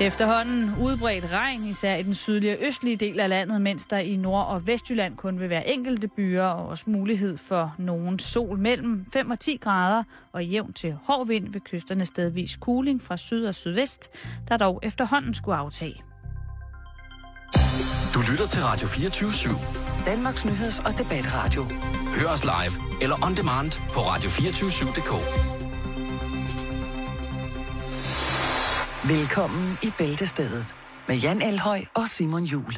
Efterhånden 0.00 0.74
udbredt 0.80 1.32
regn, 1.32 1.64
især 1.64 1.96
i 1.96 2.02
den 2.02 2.14
sydlige 2.14 2.52
og 2.58 2.58
østlige 2.66 2.96
del 2.96 3.20
af 3.20 3.28
landet, 3.28 3.60
mens 3.60 3.86
der 3.86 3.98
i 3.98 4.16
Nord- 4.16 4.46
og 4.46 4.66
Vestjylland 4.66 5.16
kun 5.16 5.40
vil 5.40 5.50
være 5.50 5.68
enkelte 5.68 6.08
byer 6.08 6.44
og 6.44 6.68
også 6.68 6.84
mulighed 6.86 7.36
for 7.38 7.74
nogen 7.78 8.18
sol 8.18 8.58
mellem 8.58 9.06
5 9.12 9.30
og 9.30 9.40
10 9.40 9.56
grader 9.56 10.02
og 10.32 10.44
jævn 10.44 10.72
til 10.72 10.96
hård 11.04 11.26
vind 11.26 11.52
ved 11.52 11.60
kysterne 11.60 12.04
stedvis 12.04 12.56
kuling 12.56 13.02
fra 13.02 13.16
syd 13.16 13.44
og 13.44 13.54
sydvest, 13.54 14.08
der 14.48 14.56
dog 14.56 14.80
efterhånden 14.82 15.34
skulle 15.34 15.56
aftage. 15.56 16.02
Du 18.14 18.20
lytter 18.30 18.46
til 18.46 18.62
Radio 18.62 18.86
24 18.86 19.30
/7. 19.30 20.06
Danmarks 20.06 20.44
Nyheds- 20.44 20.86
og 20.86 20.98
Debatradio. 20.98 21.64
Hør 22.20 22.28
os 22.28 22.44
live 22.44 23.02
eller 23.02 23.26
on 23.26 23.34
demand 23.36 23.72
på 23.92 24.00
radio247.dk. 24.00 25.55
Velkommen 29.08 29.78
i 29.82 29.90
Bæltestedet 29.98 30.74
med 31.08 31.16
Jan 31.16 31.42
Elhøj 31.42 31.80
og 31.94 32.08
Simon 32.08 32.42
Jul. 32.42 32.72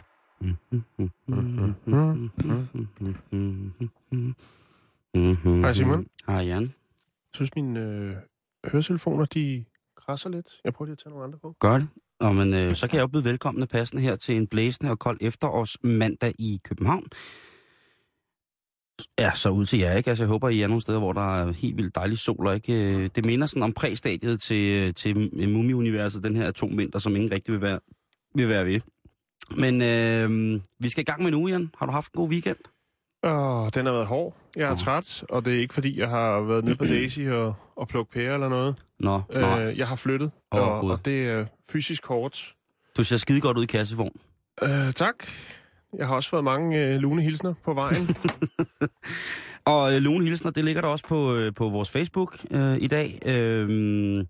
Hej 5.63 5.73
Simon. 5.73 6.07
Hej 6.27 6.37
Jan. 6.37 6.63
Jeg 6.63 6.71
synes, 7.35 7.55
mine 7.55 7.81
øh, 7.81 8.17
høretelefoner, 8.73 9.25
de 9.25 9.65
krasser 9.97 10.31
lidt. 10.31 10.61
Jeg 10.65 10.75
prøver 10.75 10.87
lige 10.87 10.93
at 10.93 10.99
tage 10.99 11.11
nogle 11.11 11.25
andre 11.25 11.39
på. 11.39 11.55
Gør 11.61 11.79
det. 11.79 11.89
Og 12.21 12.35
men, 12.35 12.55
øh, 12.55 12.75
så 12.75 12.89
kan 12.89 12.97
jeg 12.97 13.03
jo 13.03 13.07
byde 13.07 13.25
velkommen 13.25 13.67
passende 13.67 14.03
her 14.03 14.17
til 14.17 14.37
en 14.37 14.47
blæsende 14.47 14.91
og 14.91 14.99
kold 14.99 15.19
efterårs 15.21 15.77
mandag 15.83 16.35
i 16.39 16.61
København. 16.65 17.05
Ja, 19.19 19.31
så 19.35 19.49
ud 19.51 19.67
til 19.67 19.79
jer, 19.79 19.95
ikke? 19.97 20.11
Altså, 20.11 20.25
jeg 20.25 20.29
håber, 20.29 20.49
I 20.49 20.61
er 20.63 20.67
nogle 20.67 20.81
steder, 20.83 20.99
hvor 20.99 21.13
der 21.13 21.41
er 21.43 21.53
helt 21.53 21.77
vildt 21.77 21.95
dejlig 21.95 22.19
sol, 22.19 22.47
og 22.47 22.55
ikke? 22.55 22.97
Øh, 22.97 23.11
Det 23.17 23.25
minder 23.25 23.47
sådan 23.47 23.63
om 23.63 23.73
præstadiet 23.73 24.41
til, 24.41 24.83
øh, 24.89 24.95
til 24.95 25.31
Mumie-universet, 25.49 26.25
den 26.25 26.37
her 26.37 26.47
atomvinter, 26.47 26.99
som 26.99 27.17
ingen 27.17 27.33
rigtig 27.33 27.53
vil 27.53 27.61
være, 27.61 27.81
vil 28.35 28.49
være 28.49 28.65
ved. 28.67 28.81
Men 29.57 29.83
øh, 29.83 30.61
vi 30.81 30.89
skal 30.89 31.01
i 31.01 31.05
gang 31.05 31.23
med 31.23 31.35
uge, 31.35 31.51
Jan. 31.53 31.71
Har 31.79 31.87
du 31.87 31.93
haft 31.93 32.13
en 32.13 32.19
god 32.19 32.29
weekend? 32.31 32.57
Åh, 33.23 33.69
den 33.75 33.87
har 33.87 33.93
været 33.93 34.07
hård. 34.07 34.37
Jeg 34.57 34.67
er 34.69 34.73
Åh. 34.73 34.79
træt, 34.79 35.25
og 35.29 35.45
det 35.45 35.55
er 35.57 35.61
ikke 35.61 35.75
fordi, 35.75 35.99
jeg 36.01 36.09
har 36.09 36.41
været 36.41 36.65
nede 36.65 36.77
på 36.77 36.85
Daisy 36.95 37.21
og, 37.21 37.55
og 37.77 37.89
plukket 37.89 38.13
pære 38.15 38.35
eller 38.35 38.49
noget. 38.49 38.75
Nå, 39.01 39.23
nej. 39.35 39.63
Øh, 39.67 39.79
jeg 39.79 39.89
har 39.89 39.97
flyttet, 39.97 40.31
Åh, 40.53 40.61
og, 40.61 40.81
Gud. 40.81 40.91
og 40.91 41.05
det 41.05 41.27
er 41.29 41.47
fysisk 41.69 42.07
hårdt. 42.07 42.55
Du 42.97 43.05
ser 43.05 43.17
skide 43.17 43.41
godt 43.41 43.57
ud 43.59 43.63
i 43.63 43.67
kassevogn. 43.67 44.13
Øh, 44.63 44.93
tak. 44.95 45.15
Jeg 45.99 46.07
har 46.07 46.15
også 46.15 46.31
fået 46.31 46.45
mange 46.45 46.85
øh, 46.87 46.97
lune 47.01 47.23
hilsner 47.23 47.55
på 47.65 47.75
vejen. 47.75 48.03
Og 49.65 49.95
øh, 49.95 50.03
Lone 50.03 50.25
Hilsner, 50.25 50.51
det 50.51 50.65
ligger 50.65 50.81
der 50.83 50.89
også 50.89 51.05
på, 51.09 51.35
øh, 51.35 51.55
på 51.55 51.69
vores 51.69 51.91
Facebook 51.91 52.37
øh, 52.51 52.77
i 52.81 52.87
dag. 52.87 53.19
Øh, 53.27 54.25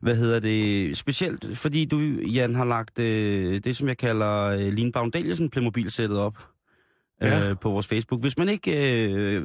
hvad 0.00 0.16
hedder 0.16 0.40
det? 0.40 0.96
Specielt 0.98 1.58
fordi 1.58 1.84
du, 1.84 1.98
Jan, 2.26 2.54
har 2.54 2.64
lagt 2.64 2.98
øh, 2.98 3.60
det, 3.64 3.76
som 3.76 3.88
jeg 3.88 3.98
kalder 3.98 4.44
øh, 4.44 4.72
Line 4.72 4.92
Baum-Danielsen 4.96 5.48
Playmobil-sættet 5.48 6.18
op 6.18 6.38
øh, 7.22 7.28
Ja. 7.30 7.54
på 7.54 7.70
vores 7.70 7.86
Facebook. 7.86 8.20
Hvis 8.20 8.38
man 8.38 8.48
ikke 8.48 8.72
øh, 9.36 9.44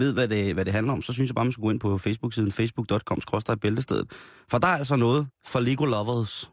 ved, 0.00 0.12
hvad 0.12 0.28
det, 0.28 0.54
hvad 0.54 0.64
det 0.64 0.72
handler 0.72 0.92
om, 0.92 1.02
så 1.02 1.12
synes 1.12 1.28
jeg 1.30 1.34
bare, 1.34 1.44
man 1.44 1.52
skal 1.52 1.62
gå 1.62 1.70
ind 1.70 1.80
på 1.80 1.98
Facebook-siden 1.98 2.52
facebook.com-bæltestedet. 2.52 4.10
For 4.50 4.58
der 4.58 4.68
er 4.68 4.76
altså 4.76 4.96
noget 4.96 5.26
for 5.46 5.60
Lego 5.60 5.84
Lovers. 5.84 6.50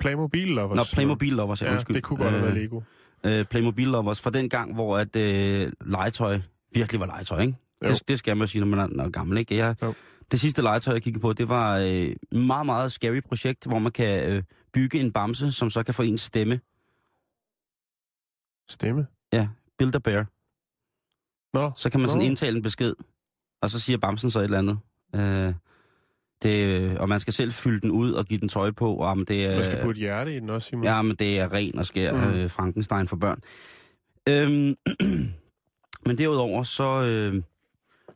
Playmobil 0.00 0.48
lovers. 0.48 0.76
Nå, 0.76 0.82
Playmobil 0.92 1.32
Lovers, 1.32 1.62
ja, 1.62 1.66
Ja, 1.66 1.72
undskyld. 1.72 1.94
det 1.96 2.02
kunne 2.02 2.16
godt 2.16 2.30
have 2.30 2.42
været 2.42 2.54
Øh, 2.56 2.60
Lego. 2.62 2.80
Øh, 3.26 3.44
Playmobil 3.44 3.86
Lovers 3.88 4.20
fra 4.20 4.30
den 4.30 4.48
gang, 4.48 4.74
hvor 4.74 4.98
at 4.98 5.16
øh, 5.16 5.72
legetøj 5.80 6.40
virkelig 6.74 7.00
var 7.00 7.06
legetøj, 7.06 7.40
ikke? 7.40 7.56
Jo. 7.84 7.88
Det, 7.88 8.08
det 8.08 8.18
skal 8.18 8.36
man 8.36 8.48
sige, 8.48 8.60
når 8.64 8.76
man 8.76 8.98
er, 9.00 9.04
er 9.04 9.10
gammel, 9.10 9.38
ikke? 9.38 9.56
Jeg, 9.56 9.74
Jo. 9.82 9.94
det 10.32 10.40
sidste 10.40 10.62
legetøj, 10.62 10.94
jeg 10.94 11.02
kiggede 11.02 11.20
på, 11.22 11.32
det 11.32 11.48
var 11.48 11.78
øh, 11.78 11.86
et 11.86 12.18
meget, 12.32 12.66
meget 12.66 12.92
scary 12.92 13.20
projekt, 13.20 13.66
hvor 13.66 13.78
man 13.78 13.92
kan 13.92 14.30
øh, 14.32 14.42
bygge 14.72 15.00
en 15.00 15.12
bamse, 15.12 15.52
som 15.52 15.70
så 15.70 15.82
kan 15.82 15.94
få 15.94 16.02
ens 16.02 16.20
stemme. 16.20 16.60
Stemme. 18.70 19.06
Build 19.78 19.94
a 19.94 19.98
bear. 19.98 20.26
Nå, 21.56 21.72
Så 21.76 21.90
kan 21.90 22.00
man 22.00 22.08
sådan 22.10 22.22
Nå. 22.22 22.26
indtale 22.26 22.56
en 22.56 22.62
besked, 22.62 22.94
og 23.62 23.70
så 23.70 23.80
siger 23.80 23.98
bamsen 23.98 24.30
så 24.30 24.38
et 24.38 24.44
eller 24.44 24.58
andet. 24.58 24.78
Øh, 25.14 25.54
det, 26.42 26.98
og 26.98 27.08
man 27.08 27.20
skal 27.20 27.32
selv 27.32 27.52
fylde 27.52 27.80
den 27.80 27.90
ud 27.90 28.12
og 28.12 28.26
give 28.26 28.40
den 28.40 28.48
tøj 28.48 28.70
på. 28.70 28.94
Og, 28.94 29.16
men 29.18 29.26
det 29.26 29.44
er, 29.46 29.54
man 29.54 29.64
skal 29.64 29.82
putte 29.82 29.98
hjerte 29.98 30.36
i 30.36 30.40
den 30.40 30.50
også, 30.50 30.68
Simon. 30.68 30.84
Ja, 30.84 31.02
men 31.02 31.16
det 31.16 31.38
er 31.38 31.52
ren 31.52 31.78
og 31.78 31.86
skær 31.86 32.12
Mm. 32.12 32.34
øh, 32.34 32.50
Frankenstein 32.50 33.08
for 33.08 33.16
børn. 33.16 33.38
Øhm, 34.28 34.76
men 36.06 36.18
derudover, 36.18 36.62
så, 36.62 37.02
øh, 37.04 37.42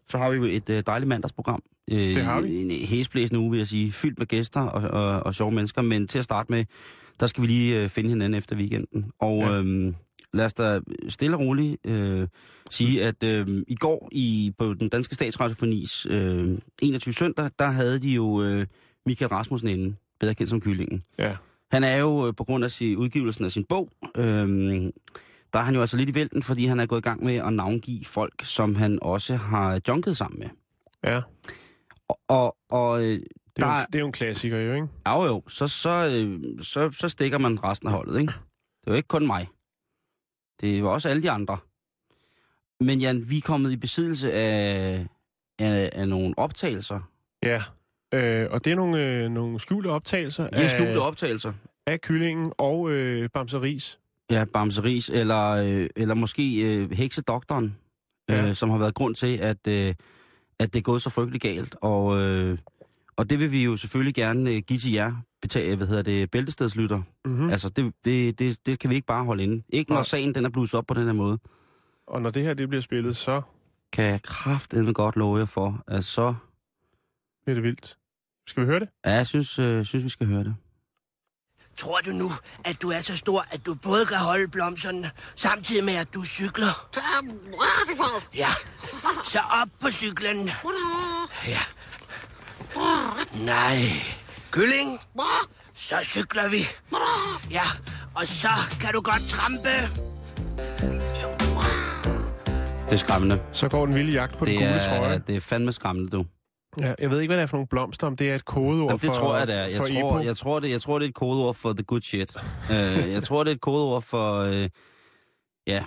så 0.09 0.19
har 0.19 0.31
vi 0.31 0.37
jo 0.37 0.45
et 0.45 0.71
øh, 0.71 0.83
dejligt 0.87 1.09
mandagsprogram. 1.09 1.63
Øh, 1.91 1.99
Det 1.99 2.25
har 2.25 2.41
vi. 2.41 2.57
En 2.63 2.71
hæsblæsende 2.71 3.41
uge, 3.41 3.51
vil 3.51 3.59
jeg 3.59 3.67
sige. 3.69 3.93
Fyldt 3.93 4.19
med 4.19 4.27
gæster 4.27 4.61
og, 4.61 4.91
og, 4.91 5.21
og 5.27 5.35
sjove 5.35 5.53
mennesker. 5.53 5.83
Men 5.83 6.09
til 6.09 6.19
at 6.19 6.25
starte 6.25 6.53
med, 6.53 6.65
der 7.21 7.27
skal 7.27 7.43
vi 7.43 7.47
lige 7.47 7.83
øh, 7.83 7.89
finde 7.89 8.11
hinanden 8.11 8.39
efter 8.39 8.57
weekenden. 8.57 9.11
Og 9.21 9.39
Ja. 9.39 9.53
ja. 9.57 9.63
Øh, 10.35 10.39
lad 10.39 10.45
os 10.45 10.55
da 10.55 10.81
stille 11.09 11.37
og 11.37 11.41
roligt 11.41 11.87
øh, 11.87 12.29
sige, 12.71 13.05
at 13.05 13.23
øh, 13.23 13.63
i 13.69 13.75
går 13.75 14.09
i, 14.13 14.53
på 14.59 14.75
den 14.75 14.89
danske 14.89 15.15
statsradiofonis 15.15 16.07
øh, 16.11 16.59
21 16.83 17.13
søndag, 17.15 17.51
der 17.59 17.67
havde 17.67 17.99
de 17.99 18.09
jo 18.11 18.43
øh, 18.43 18.67
Michael 19.07 19.29
Rasmussen 19.29 19.69
inde, 19.69 19.97
bedre 20.21 20.35
kendt 20.35 20.51
som 20.51 20.61
Kyllingen. 20.61 21.03
Ja. 21.19 21.37
Han 21.71 21.85
er 21.85 21.97
jo 21.97 22.27
øh, 22.27 22.35
på 22.37 22.45
grund 22.45 22.65
af 22.65 22.71
sin, 22.71 22.97
udgivelsen 22.97 23.45
af 23.45 23.53
sin 23.53 23.65
bog, 23.65 23.91
øhm, 24.17 24.91
der 25.53 25.59
er 25.59 25.65
han 25.65 25.75
jo 25.75 25.81
altså 25.81 25.97
lidt 25.97 26.09
i 26.09 26.15
vælten, 26.15 26.43
fordi 26.43 26.67
han 26.67 26.81
er 26.81 26.87
gået 26.87 26.99
i 26.99 27.03
gang 27.03 27.25
med 27.25 27.35
at 27.37 27.53
navngive 27.53 28.05
folk, 28.05 28.45
som 28.45 28.75
han 28.75 28.99
også 29.03 29.37
har 29.37 29.81
junket 29.89 30.17
sammen 30.17 30.39
med. 30.39 30.49
ja. 31.05 31.21
Og, 32.09 32.19
og, 32.29 32.57
og 32.71 33.03
øh, 33.03 33.19
Det, 33.57 33.63
er 33.63 33.67
der 33.67 33.79
jo, 33.81 33.87
det 33.87 33.95
er 33.95 34.01
jo 34.01 34.07
en 34.07 34.13
klassiker, 34.13 34.59
jo, 34.59 34.75
ikke? 34.75 34.89
jo, 35.09 35.25
jo, 35.25 35.43
så, 35.49 35.69
så, 35.69 35.91
øh, 35.91 36.41
så, 36.63 36.91
så 36.93 37.09
stikker 37.09 37.39
man 37.39 37.65
resten 37.65 37.89
af 37.89 37.93
holdet, 37.95 38.21
ikke? 38.21 38.33
Det 38.81 38.87
er 38.87 38.91
jo 38.91 38.95
ikke 38.97 39.09
kun 39.09 39.27
mig. 39.27 39.49
Det 40.61 40.83
var 40.85 40.89
også 40.91 41.09
alle 41.09 41.23
de 41.23 41.31
andre. 41.31 41.59
Men 42.81 43.01
Jan, 43.01 43.31
vi 43.31 43.37
er 43.37 43.41
kommet 43.41 43.73
i 43.73 43.77
besiddelse 43.77 44.33
af, 44.33 45.07
af, 45.59 45.91
af 45.93 46.09
nogle 46.09 46.35
optagelser. 46.37 47.01
Ja. 47.43 47.63
Øh, 48.15 48.49
og 48.51 48.65
det 48.65 48.71
er 48.73 48.77
nogle, 48.77 49.03
øh, 49.25 49.31
nogle 49.31 49.61
skjulte 49.61 49.89
optagelser 49.89 50.45
er 50.53 50.63
af, 50.63 50.71
skjulte 50.71 50.99
optagelser. 51.01 51.53
af 51.87 52.01
kyllingen 52.01 52.53
og 52.59 52.91
øh, 52.91 53.29
Bamseris. 53.35 53.99
Ja, 54.31 54.45
Bamseris, 54.53 55.09
eller, 55.09 55.51
øh, 55.51 55.87
eller 55.97 56.15
måske 56.15 56.61
øh, 56.61 56.91
Heksedoktoren, 56.91 57.77
Ja. 58.29 58.35
ja. 58.35 58.49
øh, 58.49 58.55
som 58.55 58.71
har 58.71 58.79
været 58.79 58.95
grund 58.95 59.15
til, 59.15 59.37
at, 59.37 59.67
øh, 59.69 59.95
at 60.59 60.73
det 60.73 60.79
er 60.79 60.83
gået 60.83 61.03
så 61.03 61.11
frygteligt 61.11 61.43
galt. 61.43 61.77
Og, 61.81 62.21
øh, 62.21 62.59
og 63.17 63.31
det 63.31 63.39
vil 63.39 63.53
vi 63.53 63.65
jo 63.65 63.77
selvfølgelig 63.77 64.15
gerne 64.15 64.51
øh, 64.51 64.63
give 64.63 64.79
til 64.79 64.93
jer, 64.93 65.13
betale, 65.43 65.77
hvad 65.77 65.87
hedder 65.87 66.03
det, 66.03 66.31
bæltestedslytter. 66.31 67.03
Mm-hmm. 67.25 67.43
Mm. 67.45 67.51
Altså, 67.51 67.69
det, 67.69 67.95
det, 68.05 68.39
det, 68.39 68.67
det 68.67 68.79
kan 68.79 68.91
vi 68.91 68.95
ikke 68.95 69.07
bare 69.07 69.25
holde 69.25 69.43
inde. 69.43 69.63
Ikke 69.69 69.91
når 69.91 69.97
Nej. 69.97 70.03
sagen 70.03 70.35
den 70.35 70.45
er 70.45 70.49
blusset 70.51 70.79
op 70.79 70.87
på 70.87 70.95
den 70.95 71.07
her 71.07 71.13
måde. 71.13 71.39
Og 72.07 72.23
når 72.23 72.31
det 72.31 72.43
her 72.43 72.55
det 72.55 72.69
bliver 72.69 72.83
spillet, 72.83 73.17
så 73.17 73.43
Kan 73.93 74.05
jeg 74.05 74.23
kraftedeme 74.23 74.93
godt 74.93 75.17
love 75.17 75.39
jer 75.39 75.45
for, 75.45 75.83
at 75.89 76.05
så... 76.05 76.35
bliver 77.45 77.55
det 77.55 77.63
vildt. 77.63 77.97
Skal 78.49 78.63
vi 78.63 78.67
høre 78.67 78.81
det? 78.81 78.89
Ja, 79.07 79.11
jeg 79.13 79.27
synes, 79.27 79.59
øh, 79.59 79.85
synes 79.85 80.05
vi 80.05 80.09
skal 80.09 80.27
høre 80.27 80.45
det. 80.45 80.57
Tror 81.77 81.99
du 82.07 82.11
nu, 82.11 82.29
at 82.65 82.83
du 82.83 82.91
er 82.91 82.99
så 82.99 83.17
stor, 83.17 83.45
at 83.51 83.67
du 83.67 83.75
både 83.75 84.07
kan 84.07 84.17
holde 84.17 84.49
blomsterne, 84.49 85.11
samtidig 85.35 85.85
med, 85.85 85.95
at 85.95 86.15
du 86.15 86.25
cykler? 86.25 86.89
Ja, 88.35 88.49
så 89.25 89.39
op 89.63 89.69
på 89.81 89.91
cyklen. 89.91 90.51
Ja. 91.47 91.61
Nej. 93.45 93.79
Kylling, 94.51 94.99
så 95.75 95.95
cykler 96.03 96.49
vi. 96.49 96.59
Ja, 97.51 97.63
og 98.15 98.23
så 98.23 98.49
kan 98.81 98.93
du 98.93 99.01
godt 99.01 99.23
trampe. 99.29 99.69
Det 102.85 102.93
er 102.93 102.97
skræmmende. 102.97 103.43
Så 103.53 103.69
går 103.69 103.87
den 103.87 103.95
vilde 103.95 104.13
jagt 104.13 104.39
på 104.39 104.45
den 104.45 104.55
Det 104.55 104.61
gule 104.61 104.71
er, 104.81 104.99
trøje. 104.99 105.23
det 105.27 105.37
er 105.37 105.41
fandme 105.41 105.73
skræmmende, 105.73 106.11
du. 106.11 106.25
Ja, 106.81 106.95
jeg 106.99 107.11
ved 107.11 107.21
ikke, 107.21 107.29
hvad 107.29 107.37
det 107.37 107.43
er 107.43 107.47
for 107.47 107.57
nogle 107.57 107.67
blomster, 107.67 108.07
om 108.07 108.17
det 108.17 108.31
er 108.31 108.35
et 108.35 108.45
kodeord 108.45 108.77
Jamen, 108.77 108.91
det 108.91 109.01
for 109.01 109.15
tror 109.15 109.37
jeg, 109.37 109.47
det 109.47 109.55
er. 109.55 109.63
Jeg 109.63 109.73
tror, 109.73 109.87
Epo. 109.87 110.21
jeg, 110.21 110.37
tror, 110.37 110.61
det, 110.61 110.71
jeg 110.71 110.83
tror, 110.83 110.99
det 110.99 111.05
er 111.05 111.09
et 111.09 111.15
kodeord 111.15 111.55
for 111.55 111.73
the 111.73 111.83
good 111.83 112.01
shit. 112.01 112.37
uh, 112.71 113.13
jeg 113.13 113.23
tror, 113.23 113.45
det 113.45 113.51
er 113.51 113.55
et 113.55 113.61
kodeord 113.61 114.03
for... 114.03 114.45
Uh, 114.49 114.69
ja. 115.67 115.85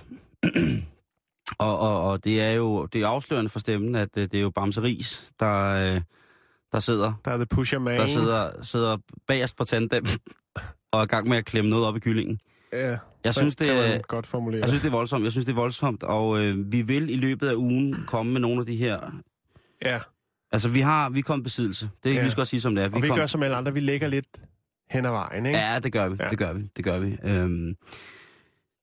og, 1.60 1.80
og, 1.80 2.10
og 2.12 2.24
det 2.24 2.42
er 2.42 2.51
jo 2.51 2.86
det 2.86 3.01
er 3.01 3.07
afslørende 3.07 3.50
for 3.50 3.60
stemmen, 3.60 3.96
at 3.96 4.10
uh, 4.18 4.24
det 4.24 4.34
er 4.34 4.42
jo 4.42 4.50
Bamse 4.50 4.81
Ris, 4.81 5.31
der, 5.40 5.96
uh, 5.96 6.01
der 6.71 6.80
sidder, 6.80 7.13
Der 7.25 7.31
er 7.31 7.36
The 7.38 7.45
Pusher 7.45 7.80
Man. 7.80 8.00
der 8.00 8.06
sidder, 8.07 8.50
sidder 8.62 8.98
bagerst 9.27 9.56
på 9.57 9.63
tandem 9.66 10.06
og 10.92 11.00
er 11.00 11.04
i 11.04 11.07
gang 11.07 11.27
med 11.30 11.38
at 11.38 11.45
klemme 11.45 11.69
noget 11.69 11.86
op 11.86 11.95
i 11.98 12.00
kyllingen. 12.00 12.39
Ja, 12.74 12.98
Jeg 13.24 13.36
synes, 13.36 13.56
det 13.56 13.69
er, 13.69 14.01
godt 14.01 14.27
formulere. 14.27 14.60
jeg 14.62 14.69
synes, 14.69 14.81
det 14.81 14.88
er 14.88 14.92
voldsomt. 14.92 15.24
Jeg 15.24 15.31
synes, 15.31 15.45
det 15.45 15.51
er 15.51 15.56
voldsomt, 15.56 16.04
og 16.04 16.39
øh, 16.39 16.71
vi 16.71 16.81
vil 16.81 17.10
i 17.10 17.16
løbet 17.16 17.48
af 17.48 17.56
ugen 17.56 17.95
komme 18.07 18.31
med 18.31 18.42
nogle 18.42 18.60
af 18.60 18.66
de 18.66 18.75
her... 18.75 19.00
Ja, 19.86 20.00
Altså, 20.51 20.69
vi 20.69 20.80
har 20.80 21.10
vi 21.10 21.19
i 21.19 21.42
besiddelse. 21.44 21.89
Det 22.04 22.10
Ja. 22.10 22.16
kan 22.16 22.25
vi 22.25 22.30
skal 22.30 22.42
også 22.42 22.50
sige, 22.51 22.62
som 22.62 22.75
det 22.75 22.83
er. 22.83 22.89
og 22.94 23.01
vi 23.01 23.07
kom- 23.07 23.18
gør 23.18 23.27
som 23.27 23.44
alle 23.44 23.56
andre, 23.56 23.74
vi 23.74 23.80
lægger 23.80 24.07
lidt 24.07 24.27
hen 24.92 25.06
ad 25.06 25.12
vejen, 25.12 25.45
ikke? 25.45 25.57
Ja, 25.57 25.80
det 25.80 25.92
gør 25.92 26.10
vi. 26.10 26.15
Ja. 26.19 26.24
Ja. 26.24 26.30
Det 26.30 26.38
gør 26.38 26.54
vi. 26.54 26.69
Det 26.77 26.83
gør 26.86 27.00
vi. 27.00 27.18
Øhm, 27.24 27.75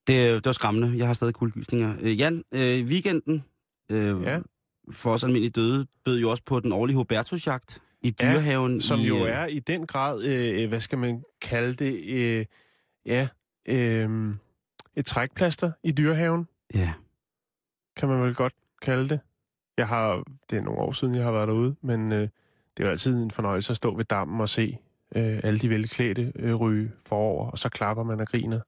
det, 0.06 0.34
det 0.34 0.44
var 0.46 0.52
skræmmende. 0.52 0.98
Jeg 0.98 1.06
har 1.06 1.14
stadig 1.14 1.34
kuldegysninger. 1.34 1.94
Øh, 2.00 2.18
Jan, 2.20 2.42
øh, 2.54 2.84
weekenden 2.86 3.44
øh, 3.90 4.22
Ja. 4.22 4.38
For 4.92 5.10
os 5.12 5.24
almindelige 5.24 5.50
døde 5.50 5.86
bød 6.04 6.18
jo 6.20 6.30
også 6.30 6.42
på 6.46 6.60
den 6.60 6.72
årlige 6.72 6.96
Hubertusjagt. 6.96 7.82
i 8.02 8.10
dyrehaven. 8.10 8.80
som 8.80 9.00
i, 9.00 9.06
jo 9.06 9.16
øh, 9.16 9.30
er 9.32 9.46
i 9.46 9.58
den 9.58 9.86
grad, 9.86 10.24
øh, 10.24 10.68
hvad 10.68 10.80
skal 10.80 10.98
man 10.98 11.22
kalde 11.40 11.74
det, 11.74 12.00
øh, 12.08 12.44
ja, 13.06 13.28
øh, 13.68 14.34
et 14.96 15.06
trækplaster 15.06 15.72
i 15.82 15.92
dyrehaven, 15.92 16.48
Ja, 16.74 16.92
kan 17.96 18.08
man 18.08 18.22
vel 18.22 18.34
godt 18.34 18.52
kalde 18.82 19.08
det. 19.08 19.20
Jeg 19.78 19.88
har, 19.88 20.22
det 20.50 20.58
er 20.58 20.62
nogle 20.62 20.80
år 20.80 20.92
siden, 20.92 21.14
jeg 21.14 21.24
har 21.24 21.32
været 21.32 21.48
derude, 21.48 21.76
men 21.82 22.12
øh, 22.12 22.20
det 22.20 22.82
er 22.82 22.84
jo 22.84 22.90
altid 22.90 23.22
en 23.22 23.30
fornøjelse 23.30 23.70
at 23.70 23.76
stå 23.76 23.96
ved 23.96 24.04
dammen 24.04 24.40
og 24.40 24.48
se 24.48 24.78
øh, 25.16 25.40
alle 25.44 25.58
de 25.58 25.70
velklædte 25.70 26.32
øh, 26.36 26.54
ryge 26.54 26.92
forover, 27.06 27.50
og 27.50 27.58
så 27.58 27.68
klapper 27.68 28.02
man 28.04 28.20
og 28.20 28.26
griner. 28.26 28.60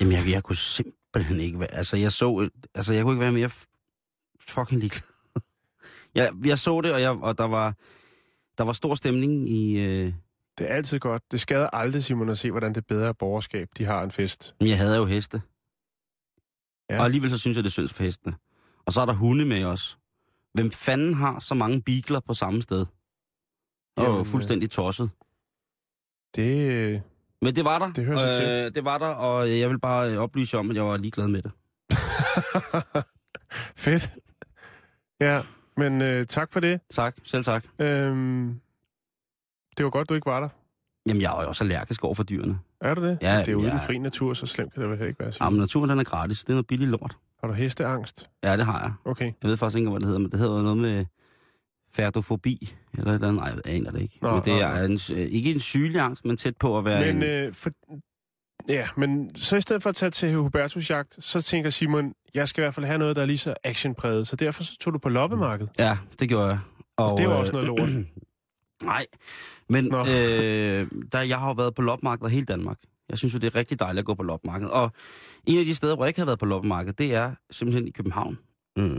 Jamen, 0.00 0.12
jeg, 0.12 0.30
jeg 0.30 0.42
kunne 0.42 0.56
simpelthen 0.56 1.40
ikke 1.40 1.58
være... 1.58 1.74
Altså, 1.74 1.96
jeg 1.96 2.12
så... 2.12 2.38
et- 2.38 2.66
Altså, 2.74 2.94
jeg 2.94 3.02
kunne 3.02 3.12
ikke 3.14 3.20
være 3.20 3.32
mere 3.32 3.50
fucking 4.40 4.80
ligeglad. 4.80 5.02
jeg, 6.14 6.32
jeg 6.44 6.58
så 6.58 6.80
det, 6.80 6.92
og, 6.94 7.00
jeg, 7.00 7.10
og 7.10 7.38
der 7.38 7.44
var... 7.44 7.74
Der 8.58 8.64
var 8.64 8.72
stor 8.72 8.94
stemning 8.94 9.48
i... 9.50 9.78
Øh, 9.86 10.12
Det 10.58 10.70
er 10.70 10.74
altid 10.74 10.98
godt. 10.98 11.22
Det 11.32 11.40
skader 11.40 11.70
aldrig, 11.72 12.04
Simon, 12.04 12.28
at 12.28 12.38
se, 12.38 12.50
hvordan 12.50 12.74
det 12.74 12.86
bedre 12.86 13.14
borgerskab, 13.14 13.68
de 13.78 13.84
har 13.84 14.02
en 14.02 14.10
fest. 14.10 14.54
men 14.60 14.68
jeg 14.68 14.78
havde 14.78 14.96
jo 14.96 15.04
heste. 15.04 15.42
Ja. 16.90 16.98
Og 16.98 17.04
alligevel 17.04 17.30
så 17.30 17.38
synes 17.38 17.56
jeg, 17.56 17.64
det 17.64 17.70
er 17.70 17.72
synd 17.72 17.88
for 17.88 18.02
hestene. 18.02 18.34
Og 18.86 18.92
så 18.92 19.00
er 19.00 19.06
der 19.06 19.12
hunde 19.12 19.44
med 19.44 19.64
os. 19.64 19.98
Hvem 20.54 20.70
fanden 20.70 21.14
har 21.14 21.38
så 21.38 21.54
mange 21.54 21.82
beagler 21.82 22.20
på 22.20 22.34
samme 22.34 22.62
sted? 22.62 22.78
Det 22.78 22.86
var 23.96 24.04
Jamen, 24.04 24.20
øh, 24.20 24.26
fuldstændig 24.26 24.70
tosset. 24.70 25.10
Det, 26.36 27.02
Men 27.42 27.56
det 27.56 27.64
var 27.64 27.78
der. 27.78 27.92
det 27.92 28.04
hører 28.04 28.32
sig 28.32 28.40
til. 28.42 28.50
øh, 28.50 28.74
Det 28.74 28.84
var 28.84 28.98
der, 28.98 29.06
og 29.06 29.58
jeg 29.58 29.70
vil 29.70 29.80
bare 29.80 30.18
oplyse 30.18 30.58
om, 30.58 30.70
at 30.70 30.76
jeg 30.76 30.84
var 30.84 30.96
ligeglad 30.96 31.28
med 31.28 31.42
det. 31.42 31.52
fedt. 33.76 34.10
Ja, 35.20 35.40
men 35.76 36.02
øh, 36.02 36.26
tak 36.26 36.52
for 36.52 36.60
det. 36.60 36.80
Tak, 36.90 37.16
selv 37.24 37.44
tak. 37.44 37.64
Øhm, 37.78 38.60
det 39.76 39.84
var 39.84 39.90
godt, 39.90 40.08
du 40.08 40.14
ikke 40.14 40.26
var 40.26 40.40
der. 40.40 40.48
Jamen, 41.08 41.22
jeg 41.22 41.38
er 41.38 41.42
jo 41.42 41.48
også 41.48 41.64
allergisk 41.64 42.04
over 42.04 42.14
for 42.14 42.22
dyrene. 42.22 42.58
Er 42.80 42.94
du 42.94 43.04
det? 43.04 43.18
Ja, 43.22 43.38
det 43.38 43.48
er 43.48 43.52
jo 43.52 43.58
ude 43.58 43.66
i 43.66 43.68
ja. 43.68 43.74
den 43.74 43.80
fri 43.86 43.98
natur, 43.98 44.34
så 44.34 44.46
slemt 44.46 44.74
kan 44.74 44.82
det 44.82 44.90
vel 44.90 45.08
ikke 45.08 45.20
være. 45.20 45.32
Simon. 45.32 45.46
Jamen, 45.46 45.60
naturen 45.60 45.90
den 45.90 45.98
er 45.98 46.04
gratis. 46.04 46.40
Det 46.40 46.48
er 46.48 46.54
noget 46.54 46.66
billigt 46.66 46.90
lort. 46.90 47.16
Har 47.40 47.48
du 47.48 47.54
hesteangst? 47.54 48.30
Ja, 48.44 48.56
det 48.56 48.66
har 48.66 48.80
jeg. 48.80 48.92
Okay. 49.04 49.32
Jeg 49.42 49.50
ved 49.50 49.56
faktisk 49.56 49.78
ikke, 49.78 49.90
hvad 49.90 50.00
det 50.00 50.06
hedder, 50.06 50.20
men 50.20 50.30
det 50.30 50.38
hedder 50.38 50.62
noget 50.62 50.78
med 50.78 51.04
ferdofobi, 51.92 52.74
eller 52.92 53.10
et 53.10 53.14
eller 53.14 53.28
andet. 53.28 53.42
Nej, 53.42 53.52
jeg 53.64 53.74
aner 53.74 53.90
det 53.90 54.00
ikke. 54.00 54.18
Nå, 54.22 54.30
men 54.30 54.44
det 54.44 54.52
nå, 54.52 54.58
er 54.58 54.84
en, 54.84 55.00
øh, 55.12 55.18
ikke 55.18 55.50
en 55.50 55.60
sygelig 55.60 56.00
angst, 56.00 56.24
men 56.24 56.36
tæt 56.36 56.56
på 56.56 56.78
at 56.78 56.84
være 56.84 57.12
Men, 57.12 57.16
en... 57.16 57.22
øh, 57.22 57.52
for, 57.54 57.70
ja, 58.68 58.88
men 58.96 59.36
så 59.36 59.56
i 59.56 59.60
stedet 59.60 59.82
for 59.82 59.90
at 59.90 59.96
tage 59.96 60.10
til 60.10 60.34
Hubertus 60.34 60.90
jagt, 60.90 61.16
så 61.24 61.42
tænker 61.42 61.70
Simon, 61.70 62.12
jeg 62.34 62.48
skal 62.48 62.60
i 62.60 62.64
hvert 62.64 62.74
fald 62.74 62.86
have 62.86 62.98
noget, 62.98 63.16
der 63.16 63.22
er 63.22 63.26
lige 63.26 63.38
så 63.38 63.54
actionpræget. 63.64 64.28
Så 64.28 64.36
derfor 64.36 64.62
så 64.62 64.78
tog 64.78 64.92
du 64.92 64.98
på 64.98 65.08
loppemarked. 65.08 65.68
Ja, 65.78 65.98
det 66.18 66.28
gjorde 66.28 66.46
jeg. 66.46 66.58
Og 66.96 67.18
det 67.18 67.26
var 67.26 67.34
øh, 67.34 67.40
også 67.40 67.52
noget 67.52 67.66
lort. 67.66 67.88
Nej, 68.84 69.06
men 69.68 69.84
Nå. 69.84 70.00
øh, 70.00 70.86
der, 71.12 71.20
jeg 71.20 71.38
har 71.38 71.46
jo 71.46 71.52
været 71.52 71.74
på 71.74 71.82
loppemarked 71.82 72.28
hele 72.28 72.46
Danmark. 72.46 72.78
Jeg 73.08 73.18
synes 73.18 73.34
jo, 73.34 73.38
det 73.38 73.46
er 73.46 73.54
rigtig 73.54 73.80
dejligt 73.80 73.98
at 73.98 74.04
gå 74.04 74.14
på 74.14 74.22
loppemarked. 74.22 74.68
Og 74.68 74.92
en 75.46 75.58
af 75.58 75.64
de 75.64 75.74
steder, 75.74 75.94
hvor 75.94 76.04
jeg 76.04 76.08
ikke 76.08 76.20
har 76.20 76.26
været 76.26 76.38
på 76.38 76.46
loppemarked, 76.46 76.92
det 76.92 77.14
er 77.14 77.32
simpelthen 77.50 77.88
i 77.88 77.90
København. 77.90 78.38
Øh, 78.78 78.96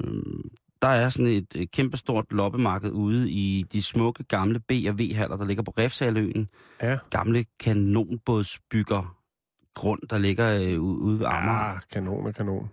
der 0.81 0.87
er 0.87 1.09
sådan 1.09 1.27
et 1.27 1.55
øh, 1.57 1.67
kæmpestort 1.73 2.25
loppemarked 2.31 2.91
ude 2.91 3.31
i 3.31 3.65
de 3.73 3.83
smukke 3.83 4.23
gamle 4.23 4.59
B- 4.59 4.71
og 4.87 4.99
V-haller, 4.99 5.37
der 5.37 5.45
ligger 5.45 5.63
på 5.63 5.73
Refsaløen. 5.77 6.49
Ja. 6.81 6.97
Gamle 7.09 7.45
kanonbådsbygger 7.59 9.15
grund, 9.75 9.99
der 10.09 10.17
ligger 10.17 10.59
øh, 10.61 10.81
ude, 10.81 11.19
ved 11.19 11.25
Amager. 11.25 11.59
Ah, 11.59 11.79
kanon 11.91 12.27
og 12.27 12.35
kanon. 12.35 12.69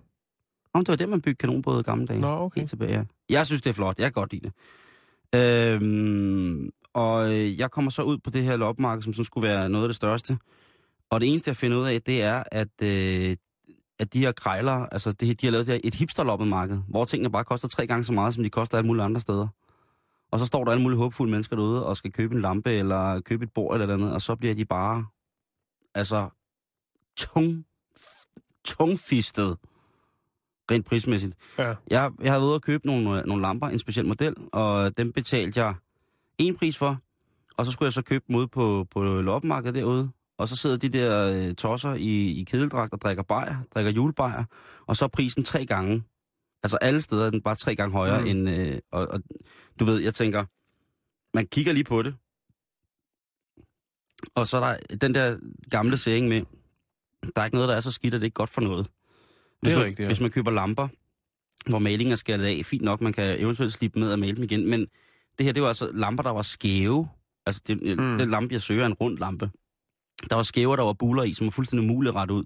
Om 0.74 0.84
det 0.84 0.88
var 0.88 0.96
der, 0.96 1.06
man 1.06 1.20
byggede 1.20 1.38
kanonbåde 1.38 1.80
i 1.80 1.82
gamle 1.82 2.06
dage. 2.06 2.20
Nå, 2.20 2.28
okay. 2.28 2.60
Helt 2.60 2.70
tilbage, 2.70 2.92
ja. 2.92 3.04
Jeg 3.28 3.46
synes, 3.46 3.62
det 3.62 3.70
er 3.70 3.74
flot. 3.74 3.98
Jeg 3.98 4.04
kan 4.04 4.12
godt 4.12 4.32
lide 4.32 4.48
det. 4.48 4.52
Øhm, 5.34 6.70
og 6.94 7.32
øh, 7.32 7.58
jeg 7.58 7.70
kommer 7.70 7.90
så 7.90 8.02
ud 8.02 8.18
på 8.18 8.30
det 8.30 8.42
her 8.42 8.56
loppemarked, 8.56 9.02
som 9.02 9.12
sådan 9.12 9.24
skulle 9.24 9.48
være 9.48 9.68
noget 9.68 9.84
af 9.84 9.88
det 9.88 9.96
største. 9.96 10.38
Og 11.10 11.20
det 11.20 11.30
eneste, 11.30 11.48
jeg 11.48 11.56
finder 11.56 11.78
ud 11.78 11.86
af, 11.86 12.02
det 12.02 12.22
er, 12.22 12.42
at, 12.52 12.82
øh, 12.82 13.36
at 13.98 14.12
de 14.12 14.18
her 14.18 14.32
krejler, 14.32 14.86
altså 14.86 15.12
det, 15.12 15.40
de 15.40 15.46
har 15.46 15.50
lavet 15.50 15.66
det 15.66 15.74
her, 15.74 15.80
et 15.84 15.94
hipsterloppemarked, 15.94 16.78
hvor 16.88 17.04
tingene 17.04 17.30
bare 17.30 17.44
koster 17.44 17.68
tre 17.68 17.86
gange 17.86 18.04
så 18.04 18.12
meget, 18.12 18.34
som 18.34 18.42
de 18.42 18.50
koster 18.50 18.78
alle 18.78 18.86
mulige 18.86 19.04
andre 19.04 19.20
steder. 19.20 19.48
Og 20.32 20.38
så 20.38 20.46
står 20.46 20.64
der 20.64 20.70
alle 20.70 20.82
mulige 20.82 20.98
håbefulde 20.98 21.30
mennesker 21.32 21.56
derude 21.56 21.86
og 21.86 21.96
skal 21.96 22.12
købe 22.12 22.34
en 22.34 22.40
lampe, 22.40 22.72
eller 22.72 23.20
købe 23.20 23.44
et 23.44 23.52
bord 23.52 23.74
eller 23.74 23.86
et 23.86 23.92
andet, 23.92 24.14
og 24.14 24.22
så 24.22 24.36
bliver 24.36 24.54
de 24.54 24.64
bare, 24.64 25.06
altså, 25.94 26.28
tung, 27.16 27.64
tungfistet, 28.64 29.56
rent 30.70 30.86
prismæssigt. 30.86 31.34
Ja. 31.58 31.74
Jeg, 31.90 32.10
jeg 32.20 32.32
havde 32.32 32.40
været 32.40 32.48
ude 32.48 32.54
og 32.54 32.62
købe 32.62 32.86
nogle, 32.86 33.18
øh, 33.20 33.26
nogle 33.26 33.42
lamper, 33.42 33.68
en 33.68 33.78
speciel 33.78 34.06
model, 34.06 34.34
og 34.52 34.96
dem 34.96 35.12
betalte 35.12 35.60
jeg 35.64 35.74
en 36.38 36.56
pris 36.56 36.78
for. 36.78 36.98
Og 37.56 37.66
så 37.66 37.72
skulle 37.72 37.86
jeg 37.86 37.92
så 37.92 38.02
købe 38.02 38.24
dem 38.28 38.36
ude 38.36 38.48
på, 38.48 38.86
på 38.90 39.02
loppemarkedet 39.04 39.74
derude. 39.74 40.10
Og 40.38 40.48
så 40.48 40.56
sidder 40.56 40.76
de 40.76 40.88
der 40.88 41.32
øh, 41.32 41.54
tosser 41.54 41.94
i, 41.94 42.40
i 42.40 42.44
kedeldragt 42.44 42.92
og 42.92 43.00
drikker 43.00 43.22
bajer, 43.22 43.56
drikker 43.74 43.92
julebajer. 43.92 44.44
Og 44.86 44.96
så 44.96 45.04
er 45.04 45.08
prisen 45.08 45.44
tre 45.44 45.66
gange. 45.66 46.02
Altså 46.62 46.76
alle 46.76 47.00
steder 47.00 47.26
er 47.26 47.30
den 47.30 47.42
bare 47.42 47.54
tre 47.54 47.76
gange 47.76 47.92
højere 47.92 48.20
Mm. 48.20 48.26
end... 48.26 48.50
Øh, 48.50 48.78
og, 48.92 49.08
og, 49.08 49.20
du 49.80 49.84
ved, 49.84 49.98
jeg 50.00 50.14
tænker, 50.14 50.44
man 51.34 51.46
kigger 51.46 51.72
lige 51.72 51.84
på 51.84 52.02
det. 52.02 52.14
Og 54.34 54.46
så 54.46 54.56
er 54.56 54.60
der 54.60 54.96
den 54.96 55.14
der 55.14 55.38
gamle 55.70 55.96
saying 55.96 56.28
med, 56.28 56.42
der 57.36 57.40
er 57.40 57.44
ikke 57.44 57.54
noget, 57.56 57.68
der 57.68 57.74
er 57.76 57.80
så 57.80 57.90
skidt, 57.92 58.14
at 58.14 58.20
det 58.20 58.24
ikke 58.26 58.34
er 58.34 58.38
godt 58.42 58.50
for 58.50 58.60
noget. 58.60 58.86
Hvis, 59.60 59.68
Det 59.68 59.72
er 59.72 59.76
man, 59.78 59.86
rigtigt, 59.86 60.00
ja. 60.00 60.06
hvis 60.06 60.20
man 60.20 60.30
køber 60.30 60.50
lamper, 60.50 60.88
hvor 61.70 61.78
malingen 61.78 62.12
er 62.12 62.16
skældet 62.16 62.46
af, 62.46 62.60
fint 62.64 62.82
nok, 62.82 63.00
man 63.00 63.12
kan 63.12 63.40
eventuelt 63.40 63.72
slippe 63.72 63.98
med 63.98 64.12
og 64.12 64.18
male 64.18 64.36
dem 64.36 64.44
igen, 64.44 64.70
men 64.70 64.80
det 65.38 65.46
her, 65.46 65.52
det 65.52 65.62
var 65.62 65.68
altså 65.68 65.90
lamper, 65.94 66.22
der 66.22 66.30
var 66.30 66.42
skæve. 66.42 67.08
Altså, 67.46 67.62
det, 67.66 67.76
Mm. 67.98 68.18
den 68.18 68.30
lampe, 68.30 68.52
jeg 68.54 68.62
søger, 68.62 68.82
er 68.82 68.86
en 68.86 68.92
rund 68.94 69.18
lampe. 69.18 69.50
Der 70.30 70.36
var 70.36 70.42
skæve, 70.42 70.76
der 70.76 70.82
var 70.82 70.92
buler 70.92 71.22
i, 71.22 71.32
som 71.32 71.44
var 71.46 71.50
fuldstændig 71.50 71.90
umuligt 71.90 72.08
at 72.10 72.16
rette 72.16 72.34
ud. 72.34 72.44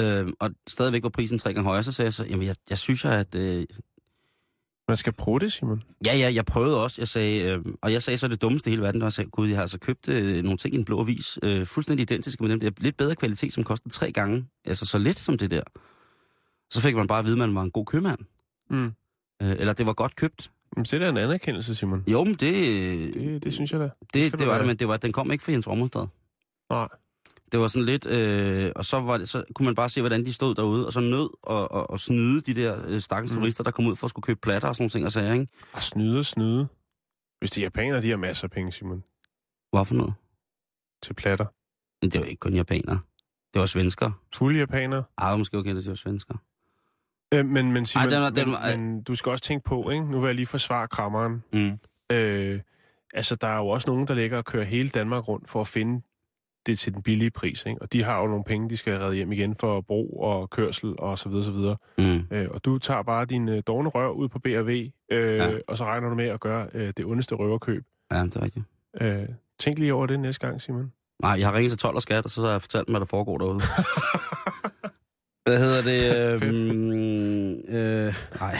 Øh, 0.00 0.28
og 0.40 0.50
stadigvæk 0.68 1.02
var 1.02 1.08
prisen 1.08 1.38
tre 1.38 1.54
gange 1.54 1.68
højere, 1.68 1.82
så 1.84 1.92
sagde 1.92 2.06
jeg 2.06 2.14
så, 2.14 2.24
jamen, 2.24 2.46
jeg, 2.46 2.54
jeg 2.70 2.78
synes, 2.78 3.04
at... 3.04 3.34
Øh, 3.34 3.66
Man 4.88 4.96
skal 4.96 5.12
prøve 5.12 5.38
det, 5.38 5.52
Simon. 5.52 5.82
ja, 6.06 6.16
ja, 6.16 6.32
jeg 6.34 6.44
prøvede 6.44 6.82
også. 6.82 7.00
Jeg 7.00 7.08
sagde, 7.08 7.42
øh, 7.42 7.64
og 7.82 7.92
jeg 7.92 8.02
sagde 8.02 8.18
så 8.18 8.28
det 8.28 8.42
dummeste 8.42 8.70
i 8.70 8.72
hele 8.72 8.82
verden, 8.82 9.02
og 9.02 9.06
jeg 9.06 9.12
sagde, 9.12 9.30
gud, 9.30 9.48
jeg 9.48 9.56
har 9.56 9.60
altså 9.62 9.78
købt 9.78 10.08
øh, 10.08 10.42
nogle 10.44 10.58
ting 10.58 10.74
i 10.74 10.78
en 10.78 10.84
blå 10.84 11.00
avis, 11.00 11.38
øh, 11.42 11.66
fuldstændig 11.66 12.02
identiske 12.02 12.42
med 12.42 12.50
dem. 12.50 12.60
Det 12.60 12.66
er 12.66 12.72
lidt 12.78 12.96
bedre 12.96 13.14
kvalitet, 13.16 13.52
som 13.52 13.64
kostede 13.64 13.94
tre 13.94 14.12
gange, 14.12 14.46
altså 14.64 14.86
så 14.86 14.98
lidt 14.98 15.18
som 15.18 15.38
det 15.38 15.50
der. 15.50 15.62
Så 16.70 16.80
fik 16.80 16.94
man 16.96 17.06
bare 17.06 17.18
at 17.18 17.24
vide, 17.24 17.34
at 17.34 17.38
man 17.38 17.54
var 17.54 17.62
en 17.62 17.70
god 17.70 17.86
købmand. 17.86 18.18
Mm. 18.70 18.84
Øh, 19.42 19.50
eller 19.58 19.72
det 19.72 19.86
var 19.86 19.92
godt 19.92 20.16
købt. 20.16 20.50
Men 20.76 20.84
det 20.84 21.02
er 21.02 21.08
en 21.08 21.16
anerkendelse, 21.16 21.74
Simon. 21.74 22.04
Jo, 22.06 22.24
men 22.24 22.34
det, 22.34 23.14
Det, 23.14 23.44
det, 23.44 23.54
synes 23.54 23.72
jeg 23.72 23.80
da. 23.80 23.84
det, 23.84 24.32
det, 24.32 24.38
det 24.38 24.46
var 24.46 24.58
det, 24.58 24.66
men 24.66 24.76
det 24.76 24.88
var, 24.88 24.96
den 24.96 25.12
kom 25.12 25.30
ikke 25.32 25.44
fra 25.44 25.52
Jens 25.52 25.68
Rommerstad. 25.68 26.06
Nej. 26.70 26.88
Det 27.52 27.60
var 27.60 27.68
sådan 27.68 27.86
lidt, 27.86 28.06
øh, 28.06 28.72
og 28.76 28.84
så, 28.84 29.00
var 29.00 29.18
det, 29.18 29.28
så 29.28 29.44
kunne 29.54 29.66
man 29.66 29.74
bare 29.74 29.88
se, 29.88 30.00
hvordan 30.00 30.26
de 30.26 30.32
stod 30.32 30.54
derude, 30.54 30.86
og 30.86 30.92
så 30.92 31.00
nød 31.00 31.30
og, 31.42 31.72
og, 31.72 31.90
og 31.90 32.00
snyde 32.00 32.40
de 32.40 32.54
der 32.54 32.82
øh, 32.86 33.00
stakkels 33.00 33.32
Mm. 33.34 33.38
turister, 33.38 33.64
der 33.64 33.70
kom 33.70 33.86
ud 33.86 33.96
for 33.96 34.06
at 34.06 34.10
skulle 34.10 34.22
købe 34.24 34.40
platter 34.42 34.68
og 34.68 34.74
sådan 34.74 34.82
nogle 34.82 34.90
ting 34.90 35.04
og 35.06 35.12
sager, 35.12 35.32
ikke? 35.32 35.46
Og 35.72 35.82
snyde 35.82 36.18
og 36.18 36.24
snyde. 36.26 36.68
Hvis 37.38 37.50
de 37.50 37.60
er 37.60 37.64
japanere, 37.64 38.02
de 38.02 38.10
har 38.10 38.16
masser 38.16 38.44
af 38.44 38.50
penge, 38.50 38.72
Simon. 38.72 39.04
Hvorfor 39.70 39.94
noget? 39.94 40.14
Til 41.02 41.14
platter. 41.14 41.46
Men 42.02 42.10
det 42.10 42.20
var 42.20 42.26
ikke 42.26 42.40
kun 42.40 42.54
japanere. 42.54 42.98
Det 43.54 43.60
var 43.60 43.66
svensker. 43.66 44.10
Fulde 44.34 44.58
japanere. 44.58 45.04
Ej, 45.18 45.28
var 45.30 45.36
måske 45.36 45.58
okay, 45.58 45.74
det 45.76 45.88
var 45.88 45.94
svensker. 45.94 46.34
Øh, 47.34 47.46
men, 47.46 47.72
men 47.72 47.86
Simon, 47.86 48.04
Ej, 48.04 48.10
den 48.10 48.20
var- 48.22 48.30
den 48.30 48.44
men, 48.48 48.52
var- 48.54 48.76
men 48.76 49.02
du 49.02 49.14
skal 49.14 49.30
også 49.32 49.44
tænke 49.44 49.64
på, 49.64 49.90
ikke? 49.90 50.04
Nu 50.10 50.20
vil 50.20 50.26
jeg 50.26 50.34
lige 50.34 50.46
forsvare 50.46 50.88
krammeren. 50.88 51.42
Mm. 51.52 51.78
Øh, 52.12 52.60
altså, 53.14 53.34
der 53.34 53.46
er 53.48 53.56
jo 53.56 53.68
også 53.68 53.88
nogen, 53.90 54.08
der 54.08 54.14
ligger 54.14 54.38
og 54.38 54.44
kører 54.44 54.64
hele 54.64 54.88
Danmark 54.88 55.28
rundt 55.28 55.50
for 55.50 55.60
at 55.60 55.68
finde 55.68 56.02
det 56.66 56.78
til 56.78 56.94
den 56.94 57.02
billige 57.02 57.30
pris, 57.30 57.64
ikke? 57.66 57.82
Og 57.82 57.92
de 57.92 58.02
har 58.02 58.20
jo 58.20 58.26
nogle 58.26 58.44
penge, 58.44 58.70
de 58.70 58.76
skal 58.76 58.98
redde 58.98 59.16
hjem 59.16 59.32
igen 59.32 59.54
for 59.54 59.80
brug 59.80 60.22
og 60.22 60.50
kørsel 60.50 60.94
og 60.98 61.18
så 61.18 61.28
videre, 61.28 61.44
så 61.44 61.50
videre. 61.50 61.76
Mm. 61.98 62.26
Øh, 62.30 62.48
og 62.50 62.64
du 62.64 62.78
tager 62.78 63.02
bare 63.02 63.24
din 63.24 63.48
øh, 63.48 63.62
dårne 63.66 63.88
rør 63.88 64.08
ud 64.08 64.28
på 64.28 64.38
B&V, 64.38 64.90
øh, 65.12 65.36
ja. 65.36 65.50
Og 65.68 65.76
så 65.76 65.84
regner 65.84 66.08
du 66.08 66.14
med 66.14 66.24
at 66.24 66.40
gøre 66.40 66.66
øh, 66.74 66.92
det 66.96 67.04
ondeste 67.04 67.34
røverkøb. 67.34 67.84
Ja, 68.12 68.22
det 68.22 68.36
er 68.36 68.42
rigtigt. 68.42 68.64
Øh, 69.00 69.28
tænk 69.58 69.78
lige 69.78 69.94
over 69.94 70.06
det 70.06 70.20
næste 70.20 70.46
gang, 70.46 70.62
Simon. 70.62 70.92
Nej, 71.22 71.38
jeg 71.38 71.46
har 71.46 71.54
ringet 71.54 71.72
til 71.72 71.78
12 71.78 71.96
og 71.96 72.02
skat, 72.02 72.24
og 72.24 72.30
så 72.30 72.42
har 72.42 72.50
jeg 72.50 72.62
fortalt 72.62 72.86
dem, 72.86 72.92
hvad 72.92 73.00
der 73.00 73.06
foregår 73.06 73.38
derude. 73.38 73.60
Hvad 75.46 75.58
hedder 75.58 75.82
det? 75.82 76.02
Øh, 76.42 76.48
øh, 77.68 78.14
nej. 78.40 78.56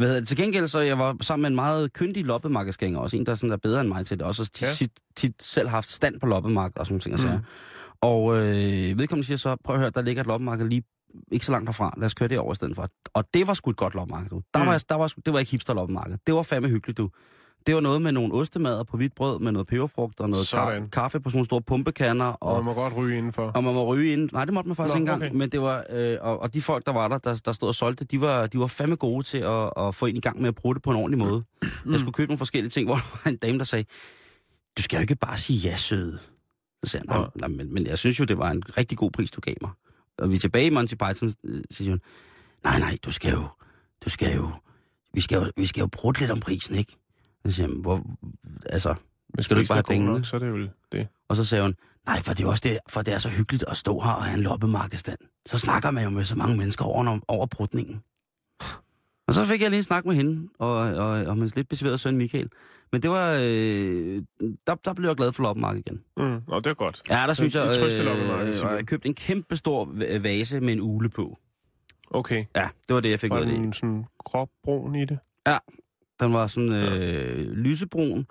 Hvad? 0.00 0.22
Til 0.22 0.36
gengæld 0.36 0.66
så 0.68 0.80
jeg 0.80 0.98
var 0.98 1.16
sammen 1.20 1.42
med 1.42 1.50
en 1.50 1.54
meget 1.56 1.92
kyndig 1.92 2.24
loppemarkedsgænger, 2.24 2.98
også 2.98 3.16
en, 3.16 3.26
der 3.26 3.34
sådan 3.34 3.52
er 3.52 3.56
bedre 3.56 3.80
end 3.80 3.88
mig 3.88 4.06
til 4.06 4.18
det, 4.18 4.26
også 4.26 4.44
tit, 4.44 4.62
Ja. 4.62 4.72
tit, 4.74 4.90
tit 5.16 5.42
selv 5.42 5.68
haft 5.68 5.90
stand 5.90 6.20
på 6.20 6.26
loppemarkedet 6.26 6.78
og 6.78 6.86
sådan 6.86 7.00
ting. 7.00 7.16
Mm. 7.24 7.30
Mm. 7.36 7.38
Og 8.00 8.36
øh, 8.36 8.98
vedkommende 8.98 9.26
siger 9.26 9.38
så, 9.38 9.56
prøv 9.64 9.74
at 9.76 9.80
høre, 9.80 9.90
der 9.94 10.02
ligger 10.02 10.20
et 10.20 10.26
loppemarked 10.26 10.68
lige 10.68 10.82
ikke 11.32 11.46
så 11.46 11.52
langt 11.52 11.68
herfra. 11.68 11.94
Lad 11.98 12.06
os 12.06 12.14
køre 12.14 12.28
det 12.28 12.38
over 12.38 12.52
i 12.52 12.54
stedet 12.54 12.76
for. 12.76 12.88
Og 13.14 13.24
det 13.34 13.46
var 13.46 13.54
sgu 13.54 13.70
et 13.70 13.76
godt 13.76 13.94
loppemarked, 13.94 14.28
du. 14.30 14.40
Der 14.54 14.60
Mm. 14.62 14.66
var, 14.66 14.84
der 14.88 14.94
var, 14.94 15.12
det 15.26 15.32
var 15.32 15.38
ikke 15.38 15.50
hipster 15.50 15.74
loppemarked. 15.74 16.16
Det 16.26 16.34
var 16.34 16.42
fandme 16.42 16.68
hyggeligt, 16.68 16.98
du. 16.98 17.10
Det 17.66 17.74
var 17.74 17.80
noget 17.80 18.02
med 18.02 18.12
nogle 18.12 18.34
ostemader 18.34 18.82
på 18.84 18.96
hvidt 18.96 19.14
brød 19.14 19.38
med 19.40 19.52
noget 19.52 19.66
peberfrugt 19.68 20.20
og 20.20 20.30
noget 20.30 20.46
Sådan. 20.46 20.82
ka- 20.82 20.88
kaffe 20.88 21.20
på 21.20 21.30
sådan 21.30 21.36
nogle 21.36 21.44
store 21.44 21.62
pumpekanner. 21.62 22.24
Og 22.24 22.52
man 22.52 22.58
Og, 22.58 22.64
må 22.64 22.74
godt 22.74 22.96
ryge 22.96 23.18
indenfor. 23.18 23.42
og 23.54 23.64
man 23.64 23.74
må 23.74 23.84
ryge 23.94 24.12
ind. 24.12 24.28
Nej, 24.32 24.44
det 24.44 24.54
måtte 24.54 24.68
man 24.68 24.76
faktisk 24.76 24.94
Nå, 24.94 25.00
ikke 25.00 25.12
engang. 25.12 25.30
okay. 25.30 25.38
Men 25.38 25.48
det 25.48 25.60
var, 25.60 25.84
øh, 25.90 26.18
og, 26.20 26.40
og 26.42 26.54
de 26.54 26.62
folk, 26.62 26.86
der 26.86 26.92
var 26.92 27.08
der, 27.08 27.18
der, 27.18 27.40
der 27.44 27.52
stod 27.52 27.68
og 27.68 27.74
solgte, 27.74 28.04
de 28.04 28.20
var, 28.20 28.46
de 28.46 28.58
var 28.58 28.66
fandme 28.66 28.96
gode 28.96 29.22
til 29.22 29.38
at, 29.38 29.70
at 29.76 29.94
få 29.94 30.06
en 30.06 30.16
i 30.16 30.20
gang 30.20 30.40
med 30.40 30.48
at 30.48 30.54
bruge 30.54 30.74
det 30.74 30.82
på 30.82 30.90
en 30.90 30.96
ordentlig 30.96 31.18
måde. 31.18 31.44
Mm. 31.84 31.92
Jeg 31.92 32.00
skulle 32.00 32.12
købe 32.12 32.28
nogle 32.28 32.38
forskellige 32.38 32.70
ting, 32.70 32.86
hvor 32.88 32.94
der 32.94 33.20
var 33.24 33.30
en 33.30 33.36
dame, 33.36 33.58
der 33.58 33.64
sagde, 33.64 33.84
du 34.78 34.82
skal 34.82 34.96
jo 34.96 35.00
ikke 35.00 35.16
bare 35.16 35.38
sige 35.38 35.58
ja, 35.58 35.76
søde. 35.76 36.18
Så 36.84 36.90
sagde 36.90 37.06
nej, 37.06 37.24
nej 37.34 37.48
men, 37.48 37.74
men 37.74 37.86
jeg 37.86 37.98
synes 37.98 38.20
jo, 38.20 38.24
det 38.24 38.38
var 38.38 38.50
en 38.50 38.62
rigtig 38.78 38.98
god 38.98 39.10
pris, 39.10 39.30
du 39.30 39.40
gav 39.40 39.54
mig. 39.60 39.70
Og 40.18 40.30
vi 40.30 40.34
er 40.34 40.38
tilbage 40.38 40.66
i 40.66 40.70
Monty 40.70 40.94
Python, 40.94 41.32
øh, 41.44 41.60
siger 41.70 41.90
hun, 41.90 42.00
nej, 42.64 42.78
nej, 42.78 42.96
du 43.04 43.10
skal 43.12 43.30
jo, 43.32 43.46
du 44.04 44.10
skal 44.10 44.34
jo, 44.36 44.50
vi 45.14 45.20
skal 45.20 45.36
jo, 45.36 45.50
vi 45.56 45.66
skal 45.66 45.80
jo 45.80 45.86
bruge 45.86 46.14
lidt 46.20 46.30
om 46.30 46.40
prisen, 46.40 46.74
ikke? 46.74 46.96
Så 47.46 47.52
siger 47.52 47.68
jeg, 47.68 47.76
hvor, 47.76 48.06
altså, 48.66 48.94
Men 49.34 49.42
skal 49.42 49.56
du 49.56 49.60
ikke 49.60 49.68
bare 49.68 49.76
have 49.76 49.82
pengene? 49.82 50.12
Nok, 50.12 50.26
så 50.26 50.36
er 50.36 50.40
det 50.40 50.52
vel 50.52 50.70
det. 50.92 51.08
og 51.28 51.36
så 51.36 51.44
sagde 51.44 51.64
hun, 51.64 51.74
nej, 52.06 52.20
for 52.20 52.34
det 52.34 52.44
er 52.44 52.48
også 52.48 52.62
det, 52.64 52.78
for 52.88 53.02
det 53.02 53.14
er 53.14 53.18
så 53.18 53.28
hyggeligt 53.28 53.64
at 53.68 53.76
stå 53.76 54.00
her 54.00 54.10
og 54.10 54.24
have 54.24 54.36
en 54.36 54.42
loppemarkedstand. 54.42 55.18
Så 55.46 55.58
snakker 55.58 55.90
man 55.90 56.04
jo 56.04 56.10
med 56.10 56.24
så 56.24 56.36
mange 56.36 56.56
mennesker 56.56 56.84
over, 56.84 57.18
over 57.28 57.46
brudningen. 57.46 58.02
Og 59.28 59.34
så 59.34 59.44
fik 59.44 59.60
jeg 59.62 59.70
lige 59.70 59.78
en 59.78 59.82
snak 59.84 60.04
med 60.06 60.14
hende, 60.14 60.48
og, 60.58 60.72
og, 60.76 61.08
og 61.08 61.38
min 61.38 61.50
lidt 61.56 61.68
besværet 61.68 62.00
søn 62.00 62.16
Michael. 62.16 62.48
Men 62.92 63.02
det 63.02 63.10
var, 63.10 63.32
øh, 63.32 64.22
der, 64.66 64.74
der 64.74 64.94
blev 64.94 65.08
jeg 65.08 65.16
glad 65.16 65.32
for 65.32 65.42
loppemarked 65.42 65.82
igen. 65.86 66.02
Mm. 66.16 66.42
Nå, 66.48 66.56
det 66.60 66.66
er 66.66 66.74
godt. 66.74 67.02
Ja, 67.10 67.24
der 67.26 67.34
synes 67.34 67.54
et 67.54 67.60
jeg, 67.60 68.00
øh, 68.00 68.66
og 68.66 68.72
jeg 68.76 68.86
købte 68.86 69.08
en 69.08 69.14
kæmpe 69.14 69.56
stor 69.56 69.84
vase 70.18 70.60
med 70.60 70.72
en 70.72 70.80
ule 70.80 71.08
på. 71.08 71.38
Okay. 72.10 72.44
Ja, 72.56 72.68
det 72.88 72.94
var 72.94 73.00
det, 73.00 73.10
jeg 73.10 73.20
fik 73.20 73.32
ud 73.32 73.36
Var 73.36 73.44
af 73.44 73.50
det. 73.50 73.58
den 73.58 73.72
sådan 73.72 74.04
gråbrun 74.24 74.94
i 74.94 75.04
det? 75.04 75.18
Den 76.20 76.32
var 76.32 76.46
sådan 76.46 76.72
øh, 76.72 77.52
lysebrun, 77.52 78.26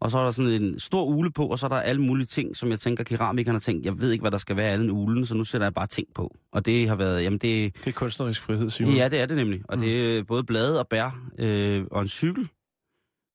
og 0.00 0.10
så 0.10 0.18
er 0.18 0.24
der 0.24 0.30
sådan 0.30 0.50
en 0.62 0.78
stor 0.80 1.04
ule 1.04 1.30
på, 1.32 1.46
og 1.46 1.58
så 1.58 1.66
er 1.66 1.68
der 1.70 1.76
alle 1.80 2.02
mulige 2.02 2.26
ting, 2.26 2.56
som 2.56 2.70
jeg 2.70 2.78
tænker, 2.80 3.04
keramikerne 3.04 3.54
har 3.56 3.60
tænkt, 3.60 3.86
jeg 3.86 4.00
ved 4.00 4.10
ikke, 4.12 4.22
hvad 4.22 4.30
der 4.30 4.38
skal 4.38 4.56
være 4.56 4.68
andet 4.72 4.84
end 4.84 4.92
ulen, 4.92 5.26
så 5.26 5.34
nu 5.34 5.44
sætter 5.44 5.64
jeg 5.66 5.74
bare 5.74 5.86
ting 5.86 6.08
på. 6.14 6.36
Og 6.52 6.66
det 6.66 6.88
har 6.88 6.96
været, 6.96 7.22
jamen 7.22 7.38
det, 7.38 7.74
Det 7.74 7.86
er 7.86 7.92
kunstnerisk 7.92 8.42
frihed, 8.42 8.70
Simon. 8.70 8.94
ja, 8.94 9.08
det 9.08 9.20
er 9.20 9.26
det 9.26 9.36
nemlig. 9.36 9.60
Og 9.68 9.78
det 9.78 10.18
er 10.18 10.22
både 10.22 10.44
blade 10.44 10.78
og 10.80 10.88
bær, 10.88 11.22
øh, 11.38 11.84
og 11.90 12.02
en 12.02 12.08
cykel. 12.08 12.48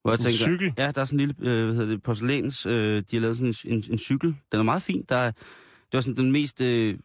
Hvor 0.01 0.12
jeg 0.12 0.17
En 0.19 0.24
tænker, 0.24 0.38
cykel? 0.38 0.74
Ja, 0.77 0.91
der 0.91 1.01
er 1.01 1.05
sådan 1.05 1.19
en 1.19 1.27
lille, 1.27 1.51
øh, 1.51 1.65
hvad 1.65 1.75
hedder 1.75 1.89
det, 1.91 2.03
porcelæns, 2.03 2.65
øh, 2.65 3.03
de 3.12 3.15
har 3.15 3.19
lavet 3.22 3.38
sådan 3.38 3.53
en, 3.65 3.74
en, 3.77 3.83
en 3.91 3.98
cykel. 3.98 4.36
Den 4.51 4.60
er 4.60 4.63
meget 4.63 4.81
fin. 4.81 5.05
Der 5.10 5.15
er, 5.15 5.31
det 5.31 5.93
var 5.93 6.01
sådan 6.01 6.15
den 6.17 6.31
mest 6.31 6.62
øh, 6.62 6.98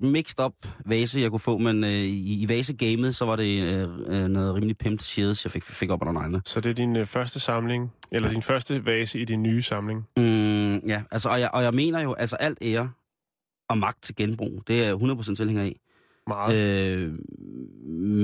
mixed 0.00 0.40
up 0.44 0.52
vase, 0.86 1.20
jeg 1.20 1.30
kunne 1.30 1.40
få, 1.40 1.58
men 1.58 1.84
øh, 1.84 1.90
i, 1.90 2.42
i 2.42 2.48
vasegamet, 2.48 3.16
så 3.16 3.24
var 3.24 3.36
det 3.36 3.62
øh, 3.62 3.88
øh, 4.06 4.28
noget 4.28 4.54
rimelig 4.54 4.78
pimped 4.78 4.98
shades, 4.98 5.44
jeg 5.44 5.52
fik, 5.52 5.62
fik 5.62 5.90
op 5.90 6.02
under 6.02 6.12
neglene. 6.12 6.42
Så 6.44 6.60
det 6.60 6.70
er 6.70 6.74
din 6.74 6.96
øh, 6.96 7.06
første 7.06 7.40
samling, 7.40 7.92
eller 8.12 8.28
din 8.30 8.42
første 8.42 8.84
vase 8.84 9.18
i 9.18 9.24
din 9.24 9.42
nye 9.42 9.62
samling. 9.62 10.08
Mm, 10.16 10.76
ja, 10.76 11.02
altså, 11.10 11.28
og 11.28 11.40
jeg, 11.40 11.50
og 11.52 11.62
jeg 11.62 11.74
mener 11.74 12.00
jo, 12.00 12.14
altså 12.14 12.36
alt 12.36 12.58
ære 12.62 12.90
og 13.68 13.78
magt 13.78 14.02
til 14.02 14.16
genbrug, 14.16 14.62
det 14.66 14.82
er 14.82 14.86
jeg 14.86 14.94
100% 14.94 15.34
tilhænger 15.34 15.62
af. 15.62 15.80
Meget. 16.26 16.56
Øh, 16.56 17.18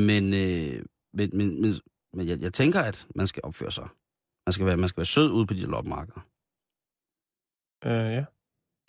men, 0.07 0.35
øh, 0.35 0.85
men, 1.15 1.31
men, 1.33 1.63
men, 1.63 1.75
men 2.15 2.29
jeg, 2.29 2.41
jeg 2.41 2.53
tænker, 2.53 2.81
at 2.81 3.07
man 3.15 3.27
skal 3.27 3.41
opføre 3.45 3.73
sig. 3.73 3.89
Man 4.47 4.53
skal 4.53 4.67
være, 4.67 4.77
man 4.77 4.89
skal 4.89 5.01
være 5.01 5.07
sød 5.07 5.31
ude 5.31 5.47
på 5.47 5.55
de 5.55 5.61
der 5.61 5.69
loppemarkeder. 5.69 6.21
Øh, 7.85 8.13
ja. 8.15 8.25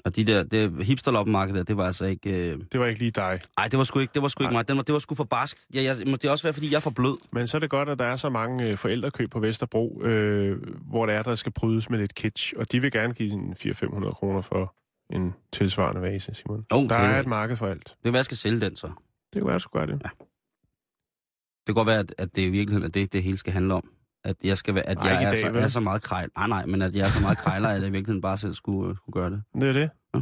Og 0.05 0.15
de 0.15 0.23
der, 0.23 0.43
det 0.43 0.85
hipsterloppemarked 0.85 1.55
der, 1.55 1.63
det 1.63 1.77
var 1.77 1.85
altså 1.85 2.05
ikke... 2.05 2.51
Øh... 2.51 2.59
Det 2.71 2.79
var 2.79 2.85
ikke 2.85 2.99
lige 2.99 3.11
dig. 3.11 3.39
Ej, 3.57 3.67
det 3.67 3.77
var 3.77 3.83
sgu 3.83 3.99
ikke, 3.99 4.11
det 4.13 4.21
var 4.21 4.27
sgu 4.27 4.43
ikke 4.43 4.53
Nej. 4.53 4.59
mig. 4.59 4.67
Det 4.67 4.75
var, 4.75 4.81
det 4.81 4.93
var 4.93 4.99
sgu 4.99 5.15
for 5.15 5.23
barsk. 5.23 5.57
Ja, 5.73 5.83
jeg, 5.83 5.97
det 6.21 6.25
også 6.31 6.43
være, 6.43 6.53
fordi 6.53 6.71
jeg 6.71 6.75
er 6.75 6.81
for 6.81 6.89
blød. 6.89 7.17
Men 7.31 7.47
så 7.47 7.57
er 7.57 7.59
det 7.59 7.69
godt, 7.69 7.89
at 7.89 7.99
der 7.99 8.05
er 8.05 8.15
så 8.15 8.29
mange 8.29 8.69
øh, 8.69 8.77
forældrekøb 8.77 9.31
på 9.31 9.39
Vesterbro, 9.39 10.01
øh, 10.03 10.61
hvor 10.89 11.05
det 11.05 11.15
er, 11.15 11.23
der 11.23 11.35
skal 11.35 11.51
brydes 11.51 11.89
med 11.89 11.99
lidt 11.99 12.15
kitsch. 12.15 12.53
Og 12.57 12.71
de 12.71 12.79
vil 12.79 12.91
gerne 12.91 13.13
give 13.13 13.29
sådan 13.29 13.55
400-500 13.59 14.11
kroner 14.11 14.41
for 14.41 14.75
en 15.15 15.33
tilsvarende 15.53 16.01
vase, 16.01 16.35
Simon. 16.35 16.65
Oh, 16.71 16.89
Der 16.89 16.95
er 16.95 17.19
et 17.19 17.27
marked 17.27 17.55
for 17.55 17.67
alt. 17.67 17.83
det 17.83 17.95
kan 18.03 18.13
være, 18.13 18.17
jeg 18.17 18.25
skal 18.25 18.37
sælge 18.37 18.61
den 18.61 18.75
så. 18.75 18.87
Det 19.33 19.41
kan 19.41 19.45
være, 19.47 19.53
du 19.55 19.59
skulle 19.59 19.85
gøre 19.85 19.95
det. 19.95 20.03
Det 20.03 21.67
kan 21.67 21.75
godt 21.75 21.87
være, 21.87 21.99
at, 21.99 22.15
at 22.17 22.35
det 22.35 22.41
i 22.41 22.49
virkeligheden 22.49 22.83
er 22.87 22.91
det, 22.91 23.13
det 23.13 23.23
hele 23.23 23.37
skal 23.37 23.53
handle 23.53 23.73
om. 23.73 23.89
At 24.23 24.35
jeg, 24.43 24.57
skal 24.57 24.75
være, 24.75 24.89
at 24.89 24.97
Ej, 24.97 25.07
jeg 25.07 25.23
er, 25.23 25.29
dag, 25.29 25.39
så, 25.41 25.47
vel? 25.49 25.63
er 25.63 25.67
så 25.67 25.79
meget 25.79 26.01
krejl. 26.01 26.29
Nej, 26.37 26.47
nej, 26.47 26.65
men 26.65 26.81
at 26.81 26.93
jeg 26.93 27.05
er 27.05 27.09
så 27.09 27.21
meget 27.21 27.37
krejler, 27.37 27.69
at 27.69 27.75
jeg 27.75 27.81
i 27.87 27.91
virkeligheden 27.91 28.21
bare 28.21 28.37
selv 28.37 28.53
skulle, 28.53 28.89
øh, 28.89 28.95
skulle 28.95 29.13
gøre 29.13 29.29
det. 29.29 29.43
Det 29.53 29.69
er 29.69 29.73
det. 29.73 29.89
Ja. 30.15 30.21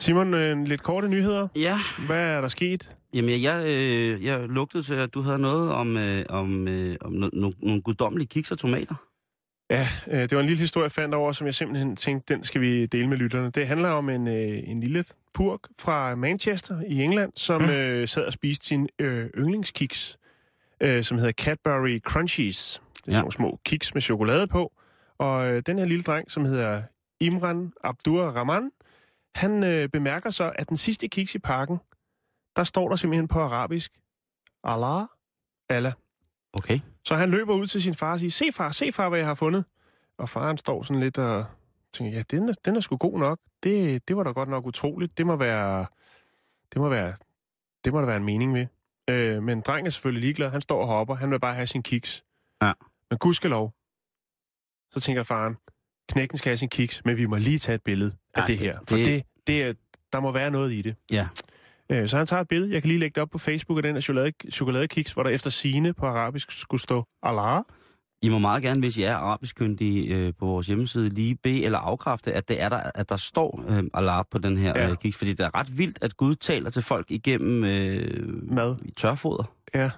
Simon, 0.00 0.34
øh, 0.34 0.52
en 0.52 0.64
lidt 0.64 0.82
korte 0.82 1.08
nyheder. 1.08 1.48
Ja, 1.56 1.78
Hvad 2.06 2.26
er 2.26 2.40
der 2.40 2.48
sket? 2.48 2.96
Jamen, 3.14 3.42
jeg, 3.42 3.64
øh, 3.66 4.24
jeg 4.24 4.40
lugtede 4.48 4.82
til, 4.82 4.94
at 4.94 5.14
du 5.14 5.20
havde 5.20 5.38
noget 5.38 5.72
om, 5.72 5.96
øh, 5.96 6.24
om, 6.28 6.68
øh, 6.68 6.96
om 7.00 7.12
no, 7.12 7.28
no, 7.32 7.50
nogle 7.62 7.82
guddommelige 7.82 8.28
kiks 8.28 8.50
og 8.50 8.58
tomater. 8.58 8.94
Ja, 9.70 9.86
øh, 10.10 10.20
det 10.20 10.32
var 10.32 10.40
en 10.40 10.46
lille 10.46 10.60
historie, 10.60 10.84
jeg 10.84 10.92
fandt 10.92 11.14
over, 11.14 11.32
som 11.32 11.46
jeg 11.46 11.54
simpelthen 11.54 11.96
tænkte, 11.96 12.34
den 12.34 12.44
skal 12.44 12.60
vi 12.60 12.86
dele 12.86 13.08
med 13.08 13.16
lytterne. 13.16 13.50
Det 13.50 13.66
handler 13.66 13.88
om 13.88 14.08
en, 14.08 14.28
øh, 14.28 14.58
en 14.64 14.80
lille 14.80 15.04
purk 15.34 15.60
fra 15.78 16.14
Manchester 16.14 16.80
i 16.88 17.02
England, 17.02 17.32
som 17.36 17.62
øh, 17.62 18.08
sad 18.08 18.24
og 18.24 18.32
spiste 18.32 18.66
sin 18.66 18.88
øh, 18.98 19.26
yndlingskiks, 19.38 20.18
øh, 20.80 21.04
som 21.04 21.18
hedder 21.18 21.32
Cadbury 21.32 22.00
Crunchies. 22.00 22.82
Det 22.92 23.00
er 23.00 23.12
Ja. 23.12 23.12
sådan 23.12 23.22
nogle 23.22 23.32
små 23.32 23.58
kiks 23.64 23.94
med 23.94 24.02
chokolade 24.02 24.46
på. 24.46 24.72
Og 25.18 25.46
øh, 25.48 25.62
den 25.66 25.78
her 25.78 25.84
lille 25.84 26.02
dreng, 26.02 26.30
som 26.30 26.44
hedder 26.44 26.82
Imran 27.20 27.72
Abdur 27.84 28.24
Rahman, 28.30 28.70
han 29.34 29.64
øh, 29.64 29.88
bemærker 29.88 30.30
så, 30.30 30.52
at 30.54 30.68
den 30.68 30.76
sidste 30.76 31.08
kiks 31.08 31.34
i 31.34 31.38
pakken, 31.38 31.78
der 32.56 32.64
står 32.64 32.88
der 32.88 32.96
simpelthen 32.96 33.28
på 33.28 33.40
arabisk, 33.40 33.92
Allah, 34.64 35.06
Allah. 35.68 35.92
Okay. 36.52 36.80
Så 37.04 37.14
han 37.16 37.30
løber 37.30 37.54
ud 37.54 37.66
til 37.66 37.82
sin 37.82 37.94
far 37.94 38.12
og 38.12 38.18
siger, 38.18 38.30
se 38.30 38.52
far, 38.52 38.70
se 38.70 38.92
far, 38.92 39.08
hvad 39.08 39.18
jeg 39.18 39.26
har 39.28 39.34
fundet. 39.34 39.64
Og 40.18 40.28
faren 40.28 40.58
står 40.58 40.82
sådan 40.82 41.00
lidt 41.02 41.18
og 41.18 41.44
tænker, 41.92 42.12
ja, 42.16 42.22
den 42.30 42.48
er, 42.48 42.52
den 42.64 42.76
er 42.76 42.80
sgu 42.80 42.96
god 42.96 43.18
nok. 43.18 43.38
Det, 43.62 44.08
det 44.08 44.16
var 44.16 44.22
da 44.22 44.30
godt 44.30 44.48
nok 44.48 44.66
utroligt. 44.66 45.18
Det 45.18 45.26
må 45.26 45.36
være, 45.36 45.86
det 46.72 46.80
må 46.80 46.88
være, 46.88 47.14
det 47.84 47.92
må 47.92 47.98
der 48.00 48.06
være 48.06 48.16
en 48.16 48.24
mening 48.24 48.52
med. 48.52 48.66
Øh, 49.10 49.42
men 49.42 49.60
drengen 49.60 49.86
er 49.86 49.90
selvfølgelig 49.90 50.20
ligeglad. 50.20 50.50
Han 50.50 50.60
står 50.60 50.80
og 50.80 50.86
hopper. 50.86 51.14
Han 51.14 51.30
vil 51.30 51.40
bare 51.40 51.54
have 51.54 51.66
sin 51.66 51.82
kiks. 51.82 52.24
Ja. 52.62 52.72
Men 53.10 53.18
gudskelov, 53.18 53.72
så 54.92 55.00
tænker 55.00 55.22
faren, 55.22 55.56
knækken 56.12 56.38
skal 56.38 56.50
have 56.50 56.56
sin 56.56 56.68
kiks, 56.68 57.04
men 57.04 57.16
vi 57.16 57.26
må 57.26 57.36
lige 57.36 57.58
tage 57.58 57.74
et 57.74 57.82
billede 57.82 58.12
af 58.34 58.40
Ja, 58.40 58.46
det 58.46 58.58
her. 58.58 58.78
For 58.88 58.96
det- 58.96 59.06
det, 59.06 59.22
det 59.46 59.62
er, 59.62 59.72
der 60.12 60.20
må 60.20 60.32
være 60.32 60.50
noget 60.50 60.72
i 60.72 60.82
det. 60.82 60.94
Ja. 61.12 61.28
Øh, 61.92 62.08
Så 62.08 62.16
han 62.16 62.26
tager 62.26 62.40
et 62.42 62.48
billede. 62.48 62.72
Jeg 62.72 62.82
kan 62.82 62.88
lige 62.88 63.00
lægge 63.00 63.14
det 63.14 63.22
op 63.22 63.30
på 63.30 63.38
Facebook 63.38 63.78
af 63.78 63.82
den 63.82 63.94
her 63.94 64.00
chokolade, 64.00 64.32
chokoladekiks, 64.50 65.12
hvor 65.12 65.22
der 65.22 65.30
efter 65.30 65.50
sine 65.50 65.92
på 65.92 66.06
arabisk 66.06 66.50
skulle 66.52 66.80
stå 66.80 67.04
Allah. 67.22 67.62
I 68.22 68.28
må 68.28 68.38
meget 68.38 68.62
gerne, 68.62 68.80
hvis 68.80 68.96
I 68.96 69.02
er 69.02 69.14
arabiskyndige 69.14 70.14
øh, 70.16 70.32
på 70.38 70.46
vores 70.46 70.66
hjemmeside, 70.66 71.08
lige 71.08 71.36
bede 71.42 71.64
eller 71.64 71.78
afkræfte, 71.78 72.32
at, 72.32 72.48
det 72.48 72.60
er 72.62 72.68
der, 72.68 72.90
at 72.94 73.08
der 73.08 73.16
står 73.16 73.64
øh, 73.68 73.84
Allah 73.94 74.24
på 74.30 74.38
den 74.38 74.56
her 74.56 74.72
Ja. 74.76 74.90
øh, 74.90 74.96
kiks. 74.96 75.16
Fordi 75.16 75.32
det 75.32 75.46
er 75.46 75.54
ret 75.54 75.78
vildt, 75.78 75.98
at 76.02 76.16
Gud 76.16 76.34
taler 76.34 76.70
til 76.70 76.82
folk 76.82 77.06
igennem 77.10 77.64
øh, 77.64 78.52
Mad. 78.52 78.76
tørfoder, 78.96 79.52
Ja. 79.74 79.90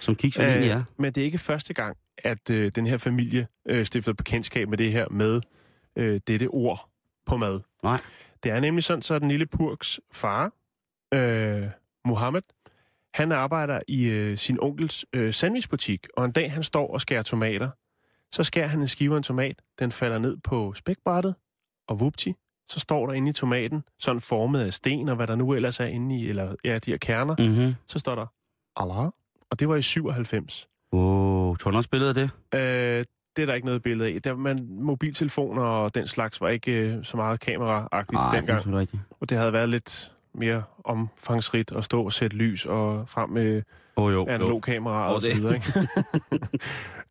som 0.00 0.14
kiks 0.14 0.38
øh, 0.38 0.44
er. 0.44 0.82
Men 0.98 1.12
det 1.12 1.20
er 1.20 1.24
ikke 1.24 1.38
første 1.38 1.74
gang, 1.74 1.96
at 2.18 2.50
øh, 2.50 2.72
den 2.74 2.86
her 2.86 2.96
familie 2.98 3.46
øh, 3.68 3.86
stifter 3.86 4.12
bekendtskab 4.12 4.68
med 4.68 4.78
det 4.78 4.92
her 4.92 5.06
med 5.10 5.40
øh, 5.96 6.20
dette 6.26 6.46
ord 6.48 6.88
på 7.26 7.36
mad. 7.36 7.60
Nej. 7.82 8.00
Det 8.42 8.52
er 8.52 8.60
nemlig 8.60 8.84
sådan, 8.84 9.02
så 9.02 9.18
den 9.18 9.28
lille 9.28 9.46
Purks 9.46 10.00
far, 10.12 10.52
øh, 11.14 11.62
Mohammed, 12.04 12.42
han 13.14 13.32
arbejder 13.32 13.80
i 13.88 14.04
øh, 14.08 14.38
sin 14.38 14.58
onkels 14.60 15.04
øh, 15.12 15.34
sandwichbutik, 15.34 16.06
og 16.16 16.24
en 16.24 16.32
dag 16.32 16.52
han 16.52 16.62
står 16.62 16.92
og 16.94 17.00
skærer 17.00 17.22
tomater. 17.22 17.70
Så 18.32 18.42
skærer 18.44 18.66
han 18.66 18.80
en 18.80 18.88
skive 18.88 19.12
af 19.14 19.16
en 19.16 19.22
tomat, 19.22 19.56
den 19.78 19.92
falder 19.92 20.18
ned 20.18 20.36
på 20.44 20.74
spækbrættet, 20.76 21.34
og 21.88 22.00
vupti, 22.00 22.34
så 22.70 22.80
står 22.80 23.06
der 23.06 23.12
inde 23.12 23.30
i 23.30 23.32
tomaten, 23.32 23.82
sådan 24.00 24.20
formet 24.20 24.60
af 24.60 24.74
sten, 24.74 25.08
og 25.08 25.16
hvad 25.16 25.26
der 25.26 25.34
nu 25.34 25.52
ellers 25.54 25.80
er 25.80 25.84
inde 25.84 26.16
i, 26.18 26.28
eller 26.28 26.54
ja, 26.64 26.78
de 26.78 26.90
her 26.90 26.98
kerner, 26.98 27.34
Mm-hmm. 27.38 27.74
så 27.88 27.98
står 27.98 28.14
der 28.14 28.26
Allah, 28.76 29.10
og 29.50 29.60
det 29.60 29.68
var 29.68 29.76
i 29.76 29.82
97. 29.82 30.68
Wow, 30.92 31.54
du 31.54 31.70
også 31.76 31.90
billede 31.90 32.08
af 32.08 32.14
det? 32.14 32.30
Øh, 32.54 33.04
det 33.36 33.42
er 33.42 33.46
der 33.46 33.54
ikke 33.54 33.66
noget 33.66 33.82
billede 33.82 34.14
af. 34.14 34.22
Der, 34.22 34.34
man, 34.36 34.66
mobiltelefoner 34.70 35.62
og 35.62 35.94
den 35.94 36.06
slags 36.06 36.40
var 36.40 36.48
ikke 36.48 36.72
øh, 36.72 37.04
så 37.04 37.16
meget 37.16 37.40
kameraagtigt 37.40 38.18
det 38.32 38.38
er 38.38 38.44
dengang. 38.44 38.76
rigtigt. 38.78 39.02
Og 39.20 39.28
det 39.28 39.38
havde 39.38 39.52
været 39.52 39.68
lidt 39.68 40.12
mere 40.34 40.62
omfangsrigt 40.84 41.72
at 41.72 41.84
stå 41.84 42.02
og 42.04 42.12
sætte 42.12 42.36
lys 42.36 42.66
og 42.66 43.08
frem 43.08 43.30
med 43.30 43.62
oh, 43.96 44.12
jo, 44.12 44.18
jo. 44.18 44.26
analog 44.26 44.62
kamera 44.62 45.08
Åh, 45.08 45.14
og 45.14 45.22
så 45.22 45.34
videre. 45.34 45.54
Ikke? 45.54 45.88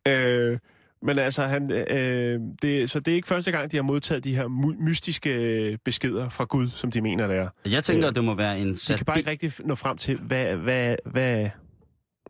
øh, 0.52 0.58
men 1.02 1.18
altså, 1.18 1.42
han, 1.42 1.70
øh, 1.72 2.40
det, 2.62 2.90
så 2.90 3.00
det 3.00 3.10
er 3.10 3.14
ikke 3.14 3.28
første 3.28 3.50
gang, 3.52 3.72
de 3.72 3.76
har 3.76 3.82
modtaget 3.82 4.24
de 4.24 4.36
her 4.36 4.48
mystiske 4.78 5.78
beskeder 5.84 6.28
fra 6.28 6.44
Gud, 6.44 6.68
som 6.68 6.90
de 6.90 7.00
mener, 7.00 7.26
det 7.26 7.36
er. 7.36 7.48
Jeg 7.70 7.84
tænker, 7.84 8.08
Øh, 8.08 8.14
det 8.14 8.24
må 8.24 8.34
være 8.34 8.58
en... 8.58 8.74
De 8.74 8.96
kan 8.96 9.04
bare 9.06 9.18
ikke 9.18 9.30
rigtig 9.30 9.52
nå 9.64 9.74
frem 9.74 9.96
til, 9.96 10.18
hvad, 10.18 10.56
hvad, 10.56 10.96
hvad, 11.04 11.48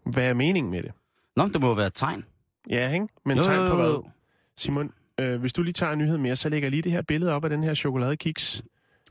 hvad 0.07 0.25
er 0.29 0.35
meningen 0.35 0.71
med 0.71 0.83
det. 0.83 0.93
Nå, 1.37 1.49
det 1.49 1.61
må 1.61 1.75
være 1.75 1.87
et 1.87 1.95
tegn. 1.95 2.25
Ja, 2.71 2.93
ikke? 2.93 3.07
Men 3.27 3.37
Jo, 3.37 3.43
tegn 3.43 3.71
på 3.71 3.77
hvad? 3.77 4.11
Simon, 4.57 4.91
øh, 5.21 5.41
hvis 5.41 5.53
du 5.53 5.63
lige 5.63 5.73
tager 5.73 5.93
en 5.93 5.99
nyhed 5.99 6.19
mere, 6.19 6.37
så 6.37 6.49
lægger 6.49 6.69
lige 6.71 6.83
det 6.83 6.93
her 6.93 7.03
billede 7.03 7.33
op 7.33 7.45
af 7.45 7.51
den 7.51 7.65
her 7.65 7.75
chokoladekiks. 7.75 8.63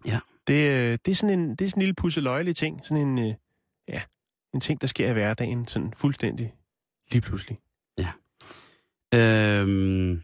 Ja. 0.06 0.20
Det, 0.48 0.70
øh, 0.70 0.98
det, 1.06 1.12
er 1.12 1.16
sådan 1.16 1.40
en, 1.40 1.50
det 1.50 1.66
er 1.66 1.70
sådan 1.70 1.82
en 1.82 1.86
lille 1.86 1.96
pusseløjelig 1.96 2.56
ting. 2.56 2.80
Sådan 2.84 3.08
en, 3.08 3.20
øh, 3.20 3.34
ja, 3.88 4.02
en 4.54 4.60
ting, 4.60 4.82
der 4.82 4.88
sker 4.88 5.10
i 5.10 5.14
hverdagen. 5.14 5.68
Sådan 5.68 5.94
fuldstændig 5.98 6.54
lige 7.12 7.22
pludselig. 7.22 7.60
Øhm, 9.14 10.22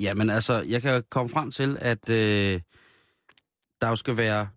ja, 0.00 0.14
men 0.14 0.30
altså, 0.30 0.64
jeg 0.68 0.82
kan 0.82 1.02
komme 1.10 1.28
frem 1.28 1.50
til, 1.50 1.76
at 1.80 2.10
øh, 2.10 2.60
der 3.80 3.88
jo 3.88 3.96
skal 3.96 4.16
være 4.16 4.48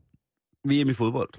VM 0.65 0.89
i 0.89 0.93
fodbold 0.93 1.29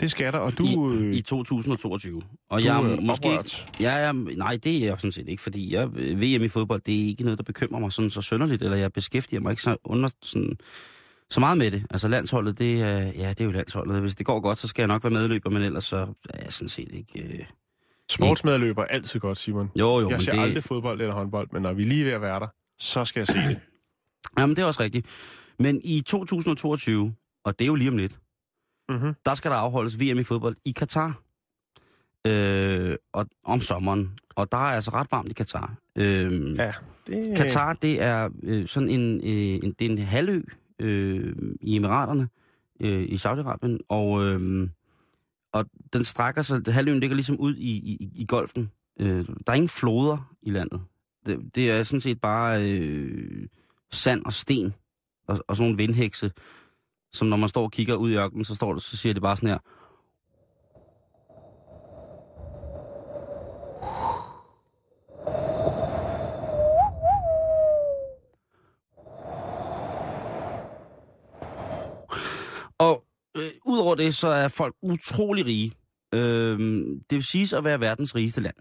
Det 0.00 0.10
skal 0.10 0.32
der, 0.32 0.38
og 0.38 0.58
du... 0.58 0.92
i, 0.92 0.96
øh, 0.96 1.14
i 1.14 1.22
2022. 1.22 2.22
Og 2.48 2.60
du 2.60 2.64
jeg 2.64 2.76
er 2.76 3.00
måske 3.00 3.26
ikke, 3.26 3.38
oprørt. 3.38 3.72
ja, 3.80 3.92
jeg, 3.92 4.12
nej, 4.12 4.58
det 4.64 4.76
er 4.76 4.86
jeg 4.86 5.00
sådan 5.00 5.12
set 5.12 5.28
ikke, 5.28 5.42
fordi 5.42 5.74
jeg, 5.74 5.92
VM 5.92 6.42
i 6.42 6.48
fodbold, 6.48 6.80
det 6.80 7.02
er 7.02 7.06
ikke 7.06 7.22
noget, 7.22 7.38
der 7.38 7.44
bekymrer 7.44 7.80
mig 7.80 7.92
sådan 7.92 8.10
så 8.10 8.22
sønderligt, 8.22 8.62
eller 8.62 8.76
jeg 8.76 8.92
beskæftiger 8.92 9.40
mig 9.40 9.50
ikke 9.50 9.62
så, 9.62 9.76
under, 9.84 10.08
sådan, 10.22 10.58
så 11.30 11.40
meget 11.40 11.58
med 11.58 11.70
det. 11.70 11.86
Altså 11.90 12.08
landsholdet, 12.08 12.58
det 12.58 12.82
er, 12.82 12.98
ja, 12.98 13.28
det 13.28 13.40
er 13.40 13.44
jo 13.44 13.50
landsholdet. 13.50 14.00
Hvis 14.00 14.14
det 14.14 14.26
går 14.26 14.40
godt, 14.40 14.58
så 14.58 14.68
skal 14.68 14.82
jeg 14.82 14.88
nok 14.88 15.04
være 15.04 15.10
medløber, 15.12 15.50
men 15.50 15.62
ellers 15.62 15.84
så 15.84 15.96
er 16.30 16.42
jeg 16.42 16.52
sådan 16.52 16.68
set 16.68 16.88
ikke... 16.92 17.22
Øh... 17.22 17.44
Sportsmedløber 18.10 18.82
er 18.82 18.86
altid 18.86 19.20
godt, 19.20 19.38
Simon. 19.38 19.70
Jo, 19.78 20.00
jo, 20.00 20.10
jeg 20.10 20.22
ser 20.22 20.32
det... 20.32 20.40
aldrig 20.40 20.64
fodbold 20.64 21.00
eller 21.00 21.14
håndbold, 21.14 21.48
men 21.52 21.62
når 21.62 21.72
vi 21.72 21.84
lige 21.84 22.00
er 22.00 22.04
ved 22.04 22.12
at 22.12 22.20
være 22.20 22.40
der, 22.40 22.46
så 22.78 23.04
skal 23.04 23.20
jeg 23.20 23.26
se 23.26 23.34
det. 23.48 23.60
Jamen, 24.38 24.56
det 24.56 24.62
er 24.62 24.66
også 24.66 24.82
rigtigt. 24.82 25.06
Men 25.58 25.80
i 25.84 26.00
2022, 26.00 27.14
og 27.44 27.58
det 27.58 27.64
er 27.64 27.66
jo 27.66 27.74
lige 27.74 27.90
om 27.90 27.96
lidt, 27.96 28.18
Mm-hmm. 28.88 29.14
der 29.24 29.34
skal 29.34 29.50
der 29.50 29.56
afholdes 29.56 30.00
VM 30.00 30.18
i 30.18 30.22
fodbold 30.22 30.56
i 30.64 30.72
Katar. 30.72 31.20
Øh, 32.26 32.96
og 33.12 33.26
om 33.44 33.60
sommeren. 33.60 34.12
Og 34.36 34.52
der 34.52 34.58
er 34.58 34.60
altså 34.74 34.90
ret 34.90 35.06
varmt 35.10 35.28
i 35.28 35.32
Katar. 35.32 35.74
Øh, 35.96 36.56
Ja, 36.58 36.72
det... 37.06 37.36
Katar, 37.36 37.72
det 37.72 38.02
er 38.02 38.28
øh, 38.42 38.68
sådan 38.68 38.88
en, 38.88 39.16
øh, 39.16 39.60
en, 39.64 39.72
det 39.78 39.86
er 39.86 39.90
en 39.90 39.98
halvø 39.98 40.42
øh, 40.78 41.36
i 41.60 41.76
Emiraterne, 41.76 42.28
øh, 42.80 43.02
i 43.02 43.14
Saudi-Arabien, 43.14 43.78
og, 43.88 44.24
øh, 44.24 44.68
og 45.52 45.66
den 45.92 46.04
strækker 46.04 46.42
sig, 46.42 46.62
halvøen 46.68 47.00
ligger 47.00 47.14
ligesom 47.14 47.40
ud 47.40 47.54
i, 47.54 47.70
i, 47.70 48.10
i 48.14 48.24
golfen. 48.28 48.70
Øh, 49.00 49.26
der 49.46 49.52
er 49.52 49.54
ingen 49.54 49.68
floder 49.68 50.34
i 50.42 50.50
landet. 50.50 50.80
Det, 51.26 51.54
det 51.54 51.70
er 51.70 51.82
sådan 51.82 52.00
set 52.00 52.20
bare 52.20 52.70
øh, 52.70 53.48
sand 53.90 54.24
og 54.24 54.32
sten, 54.32 54.74
og, 55.28 55.44
og 55.48 55.56
sådan 55.56 55.66
nogle 55.66 55.76
vindhekse, 55.76 56.30
som 57.12 57.28
når 57.28 57.36
man 57.36 57.48
står 57.48 57.62
og 57.62 57.72
kigger 57.72 57.94
ud 57.94 58.10
i 58.10 58.16
ørkenen, 58.16 58.44
så, 58.44 58.54
står 58.54 58.72
det, 58.72 58.82
så 58.82 58.96
siger 58.96 59.12
det 59.12 59.22
bare 59.22 59.36
sådan 59.36 59.48
her, 59.48 59.58
udover 73.76 73.94
det, 73.94 74.14
så 74.14 74.28
er 74.28 74.48
folk 74.48 74.74
utrolig 74.82 75.46
rige. 75.46 75.72
Øh, 76.14 76.58
det 77.10 77.16
vil 77.16 77.22
siges 77.22 77.52
at 77.52 77.64
være 77.64 77.80
verdens 77.80 78.14
rigeste 78.14 78.40
land. 78.40 78.54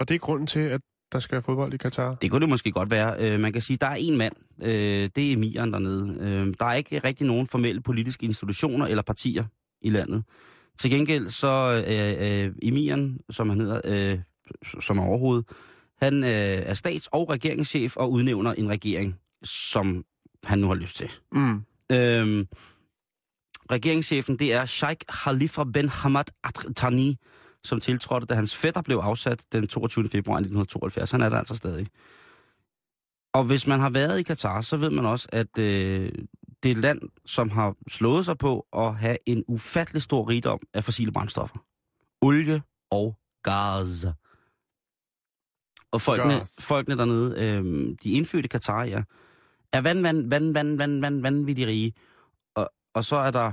Og 0.00 0.08
det 0.08 0.14
er 0.14 0.18
grunden 0.18 0.46
til, 0.46 0.60
at 0.60 0.80
der 1.12 1.18
skal 1.18 1.32
være 1.32 1.42
fodbold 1.42 1.74
i 1.74 1.76
Katar. 1.76 2.14
Det 2.14 2.30
kunne 2.30 2.40
det 2.40 2.48
måske 2.48 2.72
godt 2.72 2.90
være. 2.90 3.14
Øh, 3.18 3.40
man 3.40 3.52
kan 3.52 3.62
sige, 3.62 3.74
at 3.74 3.80
der 3.80 3.86
er 3.86 3.94
en 3.94 4.16
mand. 4.16 4.34
Øh, 4.62 5.10
det 5.16 5.28
er 5.28 5.32
emiren 5.32 5.72
dernede. 5.72 6.16
Øh, 6.20 6.54
der 6.60 6.66
er 6.66 6.74
ikke 6.74 6.98
rigtig 6.98 7.26
nogen 7.26 7.46
formelle 7.46 7.82
politiske 7.82 8.26
institutioner 8.26 8.86
eller 8.86 9.02
partier 9.02 9.44
i 9.82 9.90
landet. 9.90 10.24
Til 10.78 10.90
gengæld 10.90 11.30
så 11.30 11.84
øh, 11.88 12.46
øh, 12.46 12.52
emiren, 12.62 13.20
som 13.30 13.48
han 13.48 13.60
hedder, 13.60 13.80
øh, 13.84 14.18
som 14.80 14.98
er 14.98 15.02
overhovedet, 15.02 15.44
han 16.02 16.24
øh, 16.24 16.30
er 16.30 16.74
stats- 16.74 17.08
og 17.12 17.30
regeringschef 17.30 17.96
og 17.96 18.12
udnævner 18.12 18.52
en 18.52 18.68
regering, 18.68 19.16
som 19.44 20.04
han 20.44 20.58
nu 20.58 20.66
har 20.66 20.74
lyst 20.74 20.96
til. 20.96 21.10
Mm. 21.32 21.62
Øhm, 21.92 22.46
regeringschefen, 23.70 24.38
det 24.38 24.52
er 24.52 24.64
Sheikh 24.64 25.00
Khalifa 25.08 25.64
bin 25.64 25.88
Hamad 25.88 26.24
Al 26.44 26.74
Thani, 26.74 27.16
som 27.64 27.80
tiltrådte, 27.80 28.26
da 28.26 28.34
hans 28.34 28.56
fætter 28.56 28.82
blev 28.82 28.96
afsat 28.96 29.44
den 29.52 29.68
22. 29.68 30.08
februar 30.08 30.36
1972. 30.36 31.10
Han 31.10 31.20
er 31.20 31.28
der 31.28 31.38
altså 31.38 31.54
stadig. 31.54 31.86
Og 33.34 33.44
hvis 33.44 33.66
man 33.66 33.80
har 33.80 33.90
været 33.90 34.18
i 34.18 34.22
Katar, 34.22 34.60
så 34.60 34.76
ved 34.76 34.90
man 34.90 35.06
også, 35.06 35.28
at 35.32 35.58
øh, 35.58 36.12
det 36.62 36.68
er 36.68 36.74
et 36.74 36.76
land, 36.76 37.00
som 37.26 37.50
har 37.50 37.74
slået 37.88 38.24
sig 38.24 38.38
på 38.38 38.66
at 38.72 38.96
have 38.96 39.16
en 39.26 39.44
ufattelig 39.48 40.02
stor 40.02 40.28
rigdom 40.28 40.60
af 40.74 40.84
fossile 40.84 41.12
brændstoffer. 41.12 41.58
Olie 42.22 42.62
og 42.90 43.16
gas. 43.42 44.06
Og 45.92 46.00
folkene, 46.00 46.34
Gas. 46.34 46.56
folkene 46.60 46.96
dernede, 46.98 47.34
øh, 47.38 47.96
de 48.02 48.12
indfødte 48.12 48.48
Katarier, 48.48 49.02
er 49.72 49.80
vand, 49.80 50.02
vand, 50.02 50.30
vand, 50.30 50.52
vand, 50.52 50.78
vand, 50.78 51.00
vand, 51.00 51.22
vanvittigt 51.22 51.68
rige. 51.68 51.92
Og, 52.54 52.70
og 52.94 53.04
så 53.04 53.16
er 53.16 53.30
der 53.30 53.52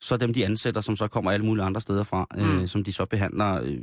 så 0.00 0.16
dem, 0.16 0.32
de 0.32 0.44
ansætter, 0.44 0.80
som 0.80 0.96
så 0.96 1.08
kommer 1.08 1.30
alle 1.30 1.46
mulige 1.46 1.64
andre 1.64 1.80
steder 1.80 2.02
fra, 2.02 2.26
øh, 2.36 2.60
Mm. 2.60 2.66
som 2.66 2.84
de 2.84 2.92
så 2.92 3.04
behandler 3.06 3.60
øh, 3.62 3.82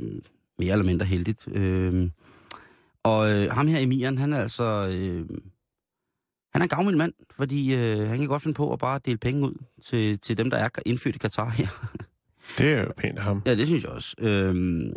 mere 0.58 0.72
eller 0.72 0.84
mindre 0.84 1.06
heldigt. 1.06 1.48
Øh, 1.48 2.10
og 3.02 3.30
øh, 3.30 3.50
ham 3.50 3.66
her, 3.66 3.78
Emiren, 3.78 4.18
han 4.18 4.32
er 4.32 4.40
altså... 4.40 4.64
Øh, 4.92 5.28
han 6.52 6.62
er 6.62 6.64
en 6.64 6.68
gavmild 6.68 6.96
mand, 6.96 7.12
fordi 7.30 7.74
øh, 7.74 7.98
han 8.08 8.18
kan 8.18 8.26
godt 8.28 8.42
finde 8.42 8.54
på 8.54 8.72
at 8.72 8.78
bare 8.78 9.00
dele 9.04 9.18
penge 9.18 9.46
ud 9.46 9.54
til, 9.84 10.18
til 10.18 10.38
dem, 10.38 10.50
der 10.50 10.56
er 10.58 10.68
indfødt 10.86 11.14
i 11.14 11.18
Katar 11.18 11.48
her. 11.50 11.66
Det 12.58 12.72
er 12.72 12.80
jo 12.82 12.92
pænt 12.96 13.18
af 13.18 13.24
ham. 13.24 13.42
ja, 13.46 13.54
det 13.54 13.66
synes 13.66 13.82
jeg 13.84 13.90
også. 13.92 14.14
Øh, 14.18 14.92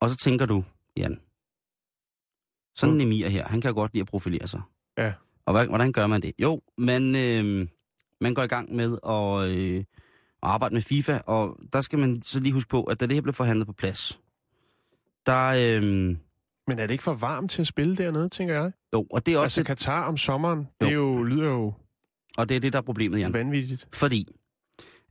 og 0.00 0.10
så 0.10 0.16
tænker 0.16 0.46
du, 0.46 0.64
Jan, 0.96 1.20
sådan 2.76 2.94
en 2.94 3.00
Emir 3.00 3.28
her, 3.28 3.48
han 3.48 3.60
kan 3.60 3.74
godt 3.74 3.92
lide 3.94 4.00
at 4.02 4.06
profilere 4.08 4.48
sig. 4.48 4.60
Ja. 4.98 5.12
Og 5.46 5.52
hvordan 5.66 5.92
gør 5.92 6.06
man 6.06 6.22
det? 6.22 6.32
Jo, 6.38 6.60
man, 6.78 7.14
øh, 7.16 7.68
man 8.20 8.34
går 8.34 8.42
i 8.42 8.46
gang 8.46 8.74
med 8.76 8.98
at, 9.08 9.50
øh, 9.56 9.84
at 10.42 10.48
arbejde 10.48 10.74
med 10.74 10.82
FIFA, 10.82 11.18
og 11.26 11.56
der 11.72 11.80
skal 11.80 11.98
man 11.98 12.22
så 12.22 12.40
lige 12.40 12.52
huske 12.52 12.68
på, 12.68 12.82
at 12.82 13.00
da 13.00 13.06
det 13.06 13.14
her 13.16 13.20
blev 13.22 13.34
forhandlet 13.34 13.66
på 13.66 13.72
plads, 13.72 14.20
der, 15.26 15.46
øh, 15.46 15.82
Men 15.82 16.18
er 16.68 16.74
det 16.86 16.90
ikke 16.90 17.04
for 17.04 17.14
varmt 17.14 17.50
til 17.50 17.60
at 17.60 17.66
spille 17.66 17.96
dernede, 17.96 18.28
tænker 18.28 18.54
jeg? 18.54 18.72
jo, 18.94 19.06
og 19.12 19.26
det 19.26 19.34
er 19.34 19.38
også 19.38 19.44
Altså 19.44 19.60
det, 19.60 19.66
Katar 19.66 20.04
om 20.04 20.16
sommeren, 20.16 20.68
det 20.80 20.88
er 20.88 20.92
jo, 20.92 21.22
lyder 21.22 21.48
jo 21.48 21.72
og 22.38 22.48
det 22.48 22.56
er 22.56 22.60
det, 22.60 22.72
der 22.72 22.78
er 22.78 22.82
problemet, 22.82 23.18
Jan. 23.20 23.32
vanvittigt. 23.32 23.88
Fordi 23.92 24.26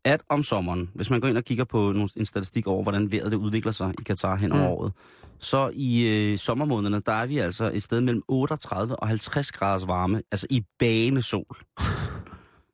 at 0.03 0.21
om 0.29 0.43
sommeren, 0.43 0.89
hvis 0.95 1.09
man 1.09 1.21
går 1.21 1.27
ind 1.27 1.37
og 1.37 1.43
kigger 1.43 1.63
på 1.63 1.77
nogle, 1.91 2.09
en 2.15 2.25
statistik 2.25 2.67
over, 2.67 2.83
hvordan 2.83 3.11
vejret 3.11 3.31
det 3.31 3.37
udvikler 3.37 3.71
sig 3.71 3.93
i 3.99 4.03
Katar 4.03 4.35
hen 4.35 4.51
over 4.51 4.61
Mm. 4.61 4.67
året, 4.67 4.93
så 5.39 5.71
i 5.73 6.05
øh, 6.07 6.37
sommermånederne, 6.37 7.01
der 7.05 7.11
er 7.13 7.25
vi 7.25 7.37
altså 7.37 7.71
et 7.73 7.83
sted 7.83 8.01
mellem 8.01 8.21
38 8.27 8.95
og 8.95 9.07
50 9.07 9.51
graders 9.51 9.87
varme, 9.87 10.21
altså 10.31 10.47
i 10.49 10.61
banesol. 10.79 11.45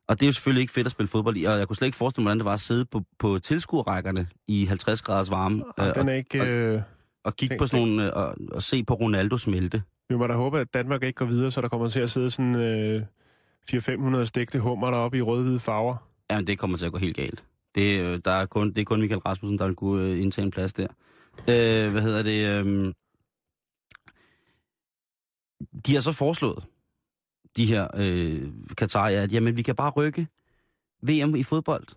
Og 0.08 0.20
det 0.20 0.26
er 0.26 0.28
jo 0.28 0.34
selvfølgelig 0.34 0.62
ikke 0.62 0.74
fedt 0.74 0.88
at 0.88 0.92
spille 0.92 1.08
fodbold 1.08 1.38
i, 1.38 1.44
og 1.44 1.58
jeg 1.58 1.68
kunne 1.68 1.76
slet 1.76 1.86
ikke 1.86 1.98
forestille 1.98 2.24
mig, 2.24 2.30
hvordan 2.30 2.40
det 2.40 2.46
var 2.46 2.54
at 2.54 2.60
sidde 2.60 2.86
på, 2.86 3.02
på 3.20 3.40
tilskuerrækkerne 3.40 4.28
i 4.48 4.66
50 4.66 5.02
graders 5.02 5.32
varme 5.32 5.64
Øh, 5.80 5.88
øh, 5.88 5.96
den 5.96 6.02
og, 6.02 6.10
er 6.10 6.18
ikke... 6.18 6.46
Øh, 6.46 6.82
og 7.24 7.36
kigge 7.36 7.58
på 7.58 7.68
sådan 7.68 7.88
nogle, 7.88 8.06
øh, 8.06 8.12
og, 8.16 8.36
og 8.52 8.62
se 8.62 8.84
på 8.84 8.94
Ronaldo 8.94 9.38
smelte. 9.38 9.84
vi 10.10 10.16
må 10.16 10.28
da 10.28 10.34
håbe, 10.34 10.60
at 10.60 10.74
Danmark 10.74 11.04
ikke 11.04 11.18
går 11.18 11.26
videre, 11.26 11.52
så 11.52 11.62
der 11.62 11.68
kommer 11.68 11.90
til 11.90 12.00
at 12.00 12.12
sidde 12.12 12.32
sådan 12.32 12.56
øh, 12.56 13.02
400-500 13.72 14.26
stegte 14.26 14.60
hummer 14.60 14.92
deroppe 14.92 15.18
i 15.18 15.22
rød-hvide 15.22 15.60
farver. 15.60 15.96
Jamen, 16.32 16.48
det 16.48 16.60
kommer 16.60 16.78
til 16.78 16.86
at 16.86 16.92
gå 16.92 16.98
helt 16.98 17.16
galt. 17.16 17.46
Det, 17.76 18.00
øh, 18.00 18.20
der 18.26 18.32
er 18.32 18.46
kun, 18.46 18.70
det 18.74 18.82
er 18.82 18.86
kun 18.86 19.00
Michael 19.00 19.20
Rasmussen, 19.20 19.60
der 19.60 19.66
vil 19.66 19.76
kunne 19.76 20.04
øh, 20.04 20.22
indtage 20.22 20.46
en 20.46 20.52
plads 20.52 20.74
der. 20.74 20.88
Øh, 21.40 21.92
hvad 21.92 22.02
hedder 22.02 22.24
det? 22.24 22.48
Øh, 22.48 22.94
de 25.86 25.94
har 25.94 26.02
så 26.02 26.12
foreslået, 26.12 26.66
de 27.58 27.66
her 27.66 27.88
øh, 27.94 28.52
Katarier, 28.78 29.22
at 29.22 29.34
jamen, 29.34 29.58
vi 29.58 29.62
kan 29.62 29.76
bare 29.76 29.90
rykke 29.90 30.28
VM 31.02 31.36
i 31.36 31.44
fodbold 31.44 31.88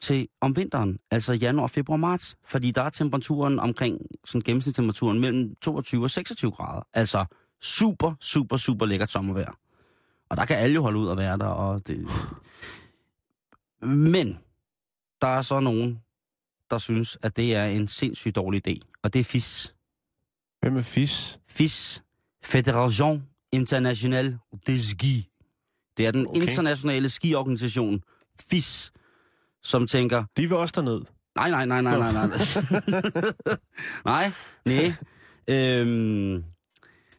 til 0.00 0.28
om 0.40 0.56
vinteren, 0.56 0.98
altså 1.10 1.32
januar, 1.32 1.66
februar, 1.66 1.96
marts, 1.96 2.36
fordi 2.44 2.70
der 2.70 2.82
er 2.82 2.90
temperaturen 2.90 3.58
omkring, 3.58 4.00
sådan 4.24 4.42
gennemsnitstemperaturen 4.42 5.20
mellem 5.20 5.54
22 5.62 6.02
og 6.02 6.10
26 6.10 6.50
grader. 6.50 6.82
Altså 6.92 7.24
super, 7.60 8.14
super, 8.20 8.56
super 8.56 8.86
lækkert 8.86 9.10
sommervejr. 9.10 9.58
Og 10.28 10.36
der 10.36 10.44
kan 10.44 10.56
alle 10.56 10.74
jo 10.74 10.82
holde 10.82 10.98
ud 10.98 11.06
og 11.06 11.16
være 11.16 11.38
der, 11.38 11.46
og 11.46 11.86
det... 11.86 12.08
Men 13.86 14.38
der 15.20 15.26
er 15.26 15.42
så 15.42 15.60
nogen, 15.60 16.00
der 16.70 16.78
synes, 16.78 17.18
at 17.22 17.36
det 17.36 17.56
er 17.56 17.64
en 17.64 17.88
sindssygt 17.88 18.36
dårlig 18.36 18.68
idé, 18.68 18.98
og 19.02 19.12
det 19.12 19.20
er 19.20 19.24
FIS. 19.24 19.74
Hvem 20.60 20.76
er 20.76 20.82
FIS? 20.82 21.38
FIS, 21.48 22.02
Fédération 22.46 23.20
Internationale 23.52 24.38
de 24.66 24.82
Ski. 24.82 25.28
Det 25.96 26.06
er 26.06 26.10
den 26.10 26.26
okay. 26.28 26.40
internationale 26.40 27.10
skiorganisation, 27.10 28.00
FIS, 28.50 28.92
som 29.62 29.86
tænker, 29.86 30.24
De 30.36 30.42
vil 30.42 30.52
også 30.56 30.72
derned. 30.76 31.00
nej, 31.36 31.50
nej, 31.50 31.66
nej, 31.66 31.80
nej, 31.82 31.98
nej, 31.98 32.12
nej. 32.12 32.28
nej, 34.04 34.32
nej. 34.66 34.92
Øhm, 35.48 36.44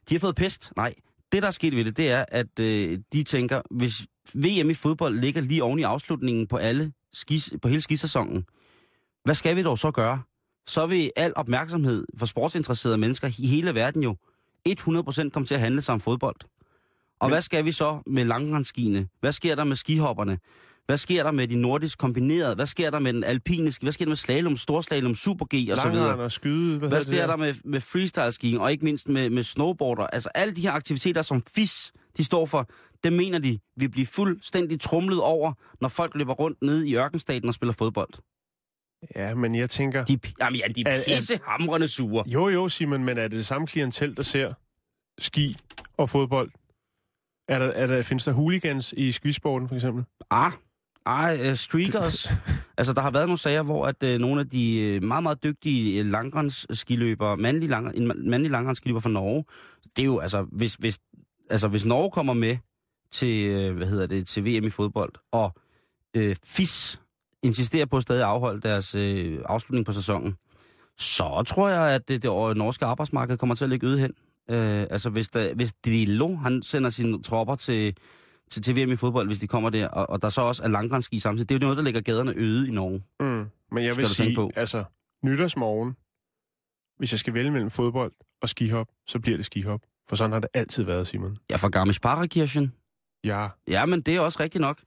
de 0.10 0.16
har 0.16 0.20
fået 0.20 0.36
pest. 0.36 0.74
Nej, 0.76 0.94
det 1.32 1.42
der 1.42 1.48
er 1.48 1.52
sket 1.52 1.76
ved 1.76 1.86
det, 1.86 1.98
det 1.98 2.12
er, 2.12 2.26
at 2.28 2.60
øh, 2.60 3.00
de 3.14 3.24
tænker, 3.24 3.62
hvis 3.72 4.02
VM 4.34 4.70
i 4.70 4.74
fodbold 4.74 5.20
ligger 5.20 5.42
lige 5.42 5.64
oven 5.64 5.80
i 5.80 5.84
afslutningen 5.84 6.48
på 6.48 6.58
alle 6.58 6.94
skis, 7.14 7.54
på 7.62 7.68
hele 7.68 7.82
skisæsonen, 7.82 8.46
hvad 9.24 9.36
skal 9.36 9.56
vi 9.56 9.64
dog 9.64 9.80
så 9.80 9.92
gøre? 9.92 10.22
Så 10.68 10.86
vil 10.86 11.12
al 11.16 11.34
opmærksomhed 11.36 12.06
for 12.18 12.26
sportsinteresserede 12.26 12.98
mennesker 12.98 13.28
i 13.40 13.48
hele 13.48 13.76
verden 13.76 14.04
jo 14.04 14.16
100% 14.70 15.30
komme 15.30 15.46
til 15.46 15.54
at 15.56 15.60
handle 15.62 15.82
sig 15.82 15.94
om 15.94 16.00
fodbold. 16.00 16.36
Og 17.20 17.28
Men- 17.28 17.34
hvad 17.34 17.42
skal 17.42 17.66
vi 17.66 17.72
så 17.72 18.00
med 18.08 18.26
langrensskiene? 18.26 19.08
Hvad 19.20 19.32
sker 19.32 19.56
der 19.56 19.64
med 19.64 19.76
skihopperne? 19.76 20.40
Hvad 20.86 20.98
sker 20.98 21.24
der 21.24 21.32
med 21.32 21.48
de 21.48 21.56
nordisk 21.56 21.98
kombinerede? 21.98 22.56
Hvad 22.56 22.66
sker 22.66 22.90
der 22.90 23.00
med 23.00 23.14
den 23.14 23.24
alpine? 23.24 23.74
Hvad 23.82 23.92
sker 23.92 24.06
der 24.06 24.10
med 24.10 24.16
slalom, 24.16 24.56
storslalom, 24.56 25.16
super 25.16 25.46
G 25.46 25.72
og 25.72 25.78
så 25.78 25.90
videre? 25.90 26.18
Og 26.20 26.32
skyde. 26.32 26.80
Hvad, 26.80 26.90
Hvad 26.90 27.02
sker 27.02 27.28
der 27.28 27.36
med, 27.36 27.54
med 27.66 27.80
freestyle 27.82 28.32
skiing, 28.32 28.62
og 28.62 28.72
ikke 28.72 28.86
mindst 28.86 29.10
med, 29.10 29.30
med 29.30 29.44
snowboarder? 29.44 30.08
Altså 30.08 30.30
alle 30.36 30.54
de 30.54 30.62
her 30.62 30.72
aktiviteter, 30.72 31.22
som 31.22 31.44
FIS 31.56 31.92
de 32.18 32.24
står 32.24 32.46
for, 32.46 32.70
det 33.04 33.14
mener 33.14 33.40
de 33.40 33.60
vil 33.78 33.90
blive 33.90 34.06
fuldstændig 34.06 34.80
trumlet 34.82 35.22
over, 35.22 35.54
når 35.82 35.88
folk 35.88 36.16
løber 36.16 36.34
rundt 36.34 36.58
nede 36.62 36.90
i 36.90 36.96
ørkenstaten 36.96 37.48
og 37.48 37.54
spiller 37.54 37.74
fodbold. 37.74 38.14
Ja, 39.16 39.36
men 39.36 39.56
jeg 39.56 39.70
tænker... 39.70 40.06
De, 40.06 40.20
jamen, 40.40 40.60
ja, 40.60 40.68
de 40.76 40.84
er 40.86 41.04
pissehamrende 41.08 41.88
sure. 41.88 42.24
Jo, 42.28 42.50
jo, 42.50 42.70
Simon, 42.70 43.04
men 43.04 43.18
er 43.18 43.22
det 43.22 43.32
det 43.32 43.46
samme 43.46 43.68
klientel, 43.68 44.18
der 44.18 44.24
ser 44.24 44.52
ski 45.20 45.58
og 45.98 46.10
fodbold? 46.10 46.52
Er 47.48 47.60
der, 47.60 47.66
er 47.66 47.88
der, 47.88 48.02
findes 48.02 48.26
der 48.26 48.32
hooligans 48.32 48.94
i 48.98 49.12
skisporten, 49.12 49.68
for 49.68 49.76
eksempel? 49.76 50.04
Ah, 50.30 50.52
ah 51.06 51.50
uh, 51.50 51.56
streakers. 51.56 52.30
altså, 52.78 52.94
der 52.94 53.02
har 53.02 53.12
været 53.12 53.28
nogle 53.28 53.38
sager, 53.38 53.64
hvor 53.64 53.88
at 53.88 54.04
uh, 54.04 54.10
nogle 54.10 54.42
af 54.42 54.50
de 54.50 54.94
uh, 55.02 55.08
meget, 55.08 55.24
meget 55.24 55.44
dygtige 55.44 56.02
uh, 56.02 56.08
langrensskiløbere, 56.08 57.38
mandlige, 57.38 57.70
lang, 57.70 57.96
en 57.96 58.12
ma- 58.12 58.30
mandlig 58.30 58.52
langrensskiløber 58.52 59.00
fra 59.00 59.10
Norge, 59.10 59.46
det 59.96 60.02
er 60.02 60.06
jo, 60.06 60.20
altså, 60.20 60.42
hvis, 60.52 60.76
hvis, 60.76 61.00
altså, 61.50 61.68
hvis 61.68 61.86
Norge 61.86 62.12
kommer 62.12 62.34
med 62.34 62.58
til, 63.12 63.70
uh, 63.70 63.78
hvad 63.78 63.88
hedder 63.88 64.08
det, 64.08 64.28
til 64.28 64.46
VM 64.46 64.66
i 64.66 64.70
fodbold, 64.70 65.14
og 65.32 65.52
uh, 66.18 66.36
FIS 66.44 67.00
insisterer 67.44 67.86
på 67.86 67.98
at 67.98 68.04
stadig 68.04 68.24
afholde 68.24 68.62
deres 68.62 68.96
uh, 68.96 69.02
afslutning 69.46 69.86
på 69.86 69.92
sæsonen, 69.92 70.36
så 70.98 71.44
tror 71.48 71.70
jeg, 71.70 71.96
at 71.96 72.08
det, 72.08 72.24
det 72.24 72.58
norske 72.58 72.86
arbejdsmarked 72.86 73.38
kommer 73.38 73.56
til 73.56 73.64
at 73.64 73.70
ligge 73.70 73.88
øde 73.88 74.00
hen. 74.00 74.12
Uh, 74.50 74.82
altså, 74.92 75.10
hvis, 75.10 75.30
der, 75.30 75.54
hvis 75.54 75.74
Dilo, 75.74 76.36
han 76.36 76.62
sender 76.62 76.90
sine 76.90 77.24
tropper 77.24 77.56
til, 77.56 77.98
til, 78.52 78.62
til 78.62 78.76
VM 78.76 78.92
i 78.92 78.96
fodbold, 78.96 79.28
hvis 79.28 79.40
de 79.40 79.48
kommer 79.48 79.70
der, 79.70 79.88
og, 79.88 80.10
og 80.10 80.22
der 80.22 80.30
så 80.30 80.42
også 80.42 80.64
er 80.64 80.68
langrensski 80.68 81.20
samtidig. 81.20 81.50
Det 81.50 81.56
er 81.56 81.60
jo 81.60 81.62
noget, 81.62 81.78
der 81.78 81.84
lægger 81.84 82.02
gaderne 82.02 82.34
øde 82.36 82.68
i 82.68 82.72
Norge. 82.72 83.04
Mm. 83.20 83.50
Men 83.72 83.84
jeg 83.84 83.98
vil 83.98 84.08
sige, 84.08 84.36
på. 84.36 84.50
altså, 84.56 84.84
nytårsmorgen, 85.24 85.96
hvis 86.98 87.12
jeg 87.12 87.20
skal 87.20 87.34
vælge 87.34 87.52
mellem 87.52 87.70
fodbold 87.70 88.12
og 88.42 88.50
skihop, 88.50 88.88
så 89.08 89.20
bliver 89.20 89.38
det 89.38 89.46
skihop. 89.46 89.82
For 90.10 90.16
sådan 90.16 90.32
har 90.32 90.40
det 90.40 90.50
altid 90.54 90.84
været, 90.84 91.08
Simon. 91.08 91.38
Ja, 91.50 91.56
fra 91.56 91.70
Garmisch-Partenkirchen. 91.70 92.68
Ja, 93.24 93.48
Ja, 93.68 93.86
men 93.86 94.02
det 94.02 94.16
er 94.16 94.20
også 94.20 94.40
rigtigt 94.40 94.62
nok. 94.62 94.80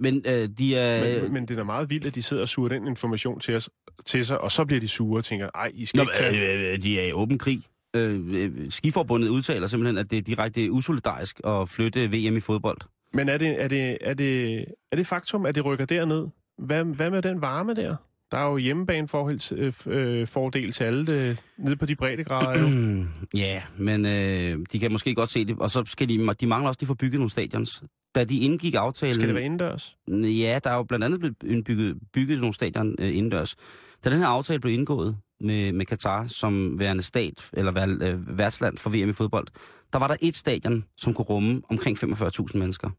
Men 0.00 0.22
øh, 0.26 0.48
de 0.58 0.76
er... 0.76 1.22
men, 1.22 1.32
men 1.32 1.42
det 1.42 1.50
er 1.50 1.56
da 1.56 1.64
meget 1.64 1.90
vildt, 1.90 2.06
at 2.06 2.14
de 2.14 2.22
sidder 2.22 2.42
og 2.42 2.48
suger 2.48 2.68
den 2.68 2.86
information 2.86 3.40
til, 3.40 3.56
os, 3.56 3.70
til 4.06 4.26
sig, 4.26 4.40
og 4.40 4.52
så 4.52 4.64
bliver 4.64 4.80
de 4.80 4.88
sure 4.88 5.20
og 5.20 5.24
tænker, 5.24 5.48
ej, 5.54 5.70
I 5.74 5.86
skal 5.86 5.98
Nå, 5.98 6.02
ikke 6.02 6.12
tage... 6.14 6.54
øh, 6.54 6.72
øh, 6.72 6.82
de 6.82 7.00
er 7.00 7.04
i 7.04 7.12
åben 7.12 7.38
krig. 7.38 7.62
Øh, 7.96 8.20
øh, 8.34 8.70
Skiforbundet 8.70 9.28
udtaler 9.28 9.66
simpelthen, 9.66 9.98
at 9.98 10.10
det 10.10 10.18
er 10.18 10.22
direkte 10.22 10.72
usolidarisk 10.72 11.40
at 11.46 11.68
flytte 11.68 12.06
VM 12.06 12.36
i 12.36 12.40
fodbold. 12.40 12.78
Men 13.14 13.28
er 13.28 13.38
det, 13.38 13.62
er, 13.62 13.68
det, 13.68 13.98
er, 14.00 14.14
det, 14.14 14.64
er 14.92 14.96
det 14.96 15.06
faktum, 15.06 15.46
at 15.46 15.54
det 15.54 15.64
rykker 15.64 15.84
derned? 15.84 16.26
Hvad, 16.58 16.84
hvad 16.84 17.10
med 17.10 17.22
den 17.22 17.40
varme 17.40 17.74
der? 17.74 17.96
Der 18.30 18.38
er 18.38 18.50
jo 18.50 18.56
hjemmebanefordel 18.56 19.74
øh, 19.86 20.26
fordel 20.26 20.72
til 20.72 20.84
alle 20.84 21.06
det, 21.06 21.42
nede 21.58 21.76
på 21.76 21.86
de 21.86 21.96
breddegrader. 21.96 22.60
jo. 22.60 23.04
Ja, 23.34 23.62
men 23.76 24.06
øh, 24.06 24.66
de 24.72 24.78
kan 24.78 24.92
måske 24.92 25.14
godt 25.14 25.30
se 25.30 25.44
det. 25.44 25.56
Og 25.58 25.70
så 25.70 25.84
skal 25.86 26.08
de, 26.08 26.34
de 26.40 26.46
mangler 26.46 26.68
også, 26.68 26.78
de 26.80 26.86
får 26.86 26.94
bygget 26.94 27.18
nogle 27.18 27.30
stadions. 27.30 27.82
Da 28.14 28.24
de 28.24 28.38
indgik 28.38 28.74
aftalen... 28.74 29.14
Skal 29.14 29.26
det 29.26 29.34
være 29.34 29.44
indendørs? 29.44 29.96
Ja, 30.08 30.58
der 30.64 30.70
er 30.70 30.76
jo 30.76 30.82
blandt 30.82 31.04
andet 31.04 31.20
blevet 31.20 31.64
bygget, 31.64 31.96
bygget 32.12 32.40
nogle 32.40 32.54
stadion 32.54 32.96
øh, 32.98 33.16
indendørs. 33.16 33.56
Da 34.04 34.10
den 34.10 34.18
her 34.18 34.26
aftale 34.26 34.60
blev 34.60 34.74
indgået 34.74 35.16
med, 35.40 35.72
med 35.72 35.86
Katar 35.86 36.26
som 36.26 36.78
værende 36.78 37.02
stat, 37.02 37.48
eller 37.52 37.72
vær, 37.72 37.86
øh, 38.00 38.38
værtsland 38.38 38.78
for 38.78 38.90
VM 38.90 39.10
i 39.10 39.12
fodbold, 39.12 39.46
der 39.92 39.98
var 39.98 40.06
der 40.08 40.16
et 40.20 40.36
stadion, 40.36 40.84
som 40.96 41.14
kunne 41.14 41.24
rumme 41.24 41.62
omkring 41.70 41.98
45.000 42.04 42.58
mennesker. 42.58 42.90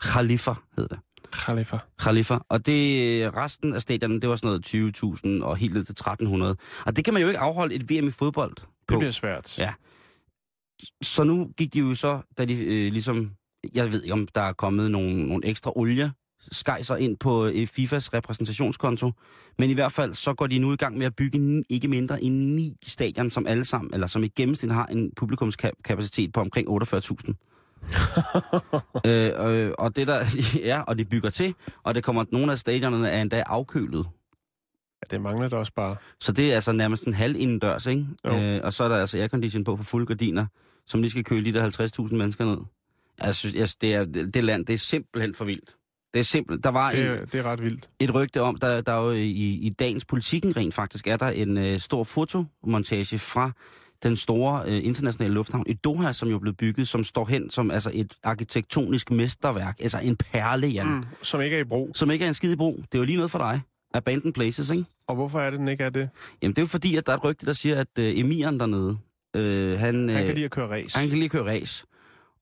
Khalifa 0.00 0.52
hed 0.76 0.88
det. 0.88 0.98
Khalifa. 1.32 1.78
Khalifa. 1.98 2.38
Og 2.48 2.66
det, 2.66 3.36
resten 3.36 3.74
af 3.74 3.82
stadionen, 3.82 4.22
det 4.22 4.30
var 4.30 4.36
sådan 4.36 4.60
noget 4.74 5.40
20.000 5.40 5.44
og 5.44 5.56
helt 5.56 5.74
ned 5.74 5.84
til 5.84 5.94
1.300. 6.04 6.84
Og 6.86 6.96
det 6.96 7.04
kan 7.04 7.14
man 7.14 7.22
jo 7.22 7.28
ikke 7.28 7.40
afholde 7.40 7.74
et 7.74 7.90
VM 7.90 8.08
i 8.08 8.10
fodbold 8.10 8.56
på. 8.56 8.66
Det 8.88 8.98
bliver 8.98 9.10
svært. 9.10 9.58
Ja. 9.58 9.74
Så 11.02 11.24
nu 11.24 11.50
gik 11.56 11.74
de 11.74 11.78
jo 11.78 11.94
så, 11.94 12.20
da 12.38 12.44
de 12.44 12.64
øh, 12.64 12.92
ligesom, 12.92 13.30
jeg 13.74 13.92
ved 13.92 14.02
ikke 14.02 14.12
om 14.12 14.28
der 14.34 14.40
er 14.40 14.52
kommet 14.52 14.90
nogle, 14.90 15.28
nogle 15.28 15.46
ekstra 15.46 15.72
olie, 15.76 16.12
skejser 16.52 16.96
ind 16.96 17.16
på 17.16 17.46
øh, 17.46 17.66
FIFAs 17.66 18.14
repræsentationskonto, 18.14 19.12
men 19.58 19.70
i 19.70 19.74
hvert 19.74 19.92
fald 19.92 20.14
så 20.14 20.34
går 20.34 20.46
de 20.46 20.58
nu 20.58 20.72
i 20.72 20.76
gang 20.76 20.98
med 20.98 21.06
at 21.06 21.16
bygge 21.16 21.38
ni- 21.38 21.62
ikke 21.68 21.88
mindre 21.88 22.22
end 22.22 22.34
ni 22.34 22.76
stadion, 22.84 23.30
som 23.30 23.46
alle 23.46 23.64
sammen, 23.64 23.94
eller 23.94 24.06
som 24.06 24.24
i 24.24 24.28
gennemsnit 24.28 24.72
har 24.72 24.86
en 24.86 25.12
publikumskapacitet 25.16 26.32
på 26.32 26.40
omkring 26.40 26.68
48.000. 26.68 27.32
øh, 29.06 29.32
øh, 29.38 29.72
og 29.78 29.96
det 29.96 30.06
der, 30.06 30.24
ja, 30.70 30.80
og 30.80 30.98
de 30.98 31.04
bygger 31.04 31.30
til, 31.30 31.54
og 31.82 31.94
det 31.94 32.04
kommer, 32.04 32.24
nogle 32.32 32.52
af 32.52 32.58
stadionerne 32.58 33.08
er 33.08 33.22
endda 33.22 33.42
afkølet. 33.46 34.06
Ja, 35.02 35.16
det 35.16 35.22
mangler 35.22 35.48
der 35.48 35.56
også 35.56 35.72
bare. 35.76 35.96
Så 36.20 36.32
det 36.32 36.50
er 36.50 36.54
altså 36.54 36.72
nærmest 36.72 37.06
en 37.06 37.12
halv 37.12 37.36
indendørs, 37.36 37.86
ikke? 37.86 38.06
Jo. 38.24 38.34
Øh, 38.40 38.60
og 38.64 38.72
så 38.72 38.84
er 38.84 38.88
der 38.88 38.96
altså 38.96 39.18
aircondition 39.18 39.64
på 39.64 39.76
for 39.76 39.84
fulde 39.84 40.06
gardiner, 40.06 40.46
som 40.86 41.00
lige 41.00 41.10
skal 41.10 41.24
køle 41.24 41.44
de 41.44 41.58
der 41.58 42.06
50.000 42.08 42.14
mennesker 42.14 42.44
ned. 42.44 42.58
Synes, 43.32 43.54
jeg, 43.56 43.68
det, 43.80 43.94
er, 43.94 44.04
det, 44.04 44.44
land, 44.44 44.66
det 44.66 44.74
er 44.74 44.78
simpelthen 44.78 45.34
for 45.34 45.44
vildt. 45.44 45.76
Det 46.14 46.20
er 46.20 46.24
simpelt. 46.24 46.64
Der 46.64 46.70
var 46.70 46.90
Det, 46.90 47.00
en, 47.20 47.26
det 47.32 47.34
er 47.34 47.42
ret 47.42 47.62
vildt. 47.62 47.90
et 48.00 48.14
rygte 48.14 48.40
om, 48.42 48.56
der, 48.56 48.80
der 48.80 48.92
er 48.92 49.02
jo 49.02 49.10
i, 49.12 49.30
i 49.62 49.70
dagens 49.78 50.04
politikken 50.04 50.56
rent 50.56 50.74
faktisk, 50.74 51.06
er 51.06 51.16
der 51.16 51.28
en 51.28 51.58
øh, 51.58 51.78
stor 51.80 52.04
fotomontage 52.04 53.18
fra 53.18 53.50
den 54.02 54.16
store 54.16 54.62
øh, 54.66 54.84
internationale 54.84 55.34
lufthavn 55.34 55.64
i 55.68 55.72
Doha, 55.72 56.12
som 56.12 56.28
jo 56.28 56.38
blevet 56.38 56.56
bygget, 56.56 56.88
som 56.88 57.04
står 57.04 57.24
hen 57.26 57.50
som 57.50 57.70
altså 57.70 57.90
et 57.94 58.14
arkitektonisk 58.22 59.10
mesterværk, 59.10 59.76
altså 59.80 59.98
en 60.02 60.16
perle, 60.16 60.66
Jan, 60.66 60.86
mm. 60.86 61.04
Som 61.22 61.40
ikke 61.40 61.56
er 61.56 61.60
i 61.60 61.64
brug. 61.64 61.90
som 61.94 62.10
ikke 62.10 62.24
er 62.24 62.28
en 62.28 62.34
skide 62.34 62.56
bro. 62.56 62.76
Det 62.76 62.94
er 62.94 62.98
jo 62.98 63.04
lige 63.04 63.16
noget 63.16 63.30
for 63.30 63.38
dig. 63.38 63.60
Abandoned 63.94 64.32
Places, 64.34 64.70
ikke? 64.70 64.84
Og 65.08 65.14
hvorfor 65.14 65.40
er 65.40 65.50
det, 65.50 65.58
den 65.58 65.68
ikke 65.68 65.84
er 65.84 65.90
det? 65.90 66.08
Jamen, 66.42 66.52
det 66.54 66.58
er 66.58 66.62
jo 66.62 66.66
fordi, 66.66 66.96
at 66.96 67.06
der 67.06 67.12
er 67.12 67.16
et 67.16 67.24
rygte, 67.24 67.46
der 67.46 67.52
siger, 67.52 67.80
at 67.80 67.86
øh, 67.98 68.18
emiren 68.18 68.60
dernede, 68.60 68.98
øh, 69.36 69.78
han, 69.78 70.08
Han 70.08 70.10
øh, 70.10 70.26
kan 70.26 70.34
lide 70.34 70.44
at 70.44 70.50
køre 70.50 70.68
race. 70.70 70.98
han 70.98 71.08
kan 71.08 71.18
lige 71.18 71.28
køre 71.28 71.44
race. 71.50 71.84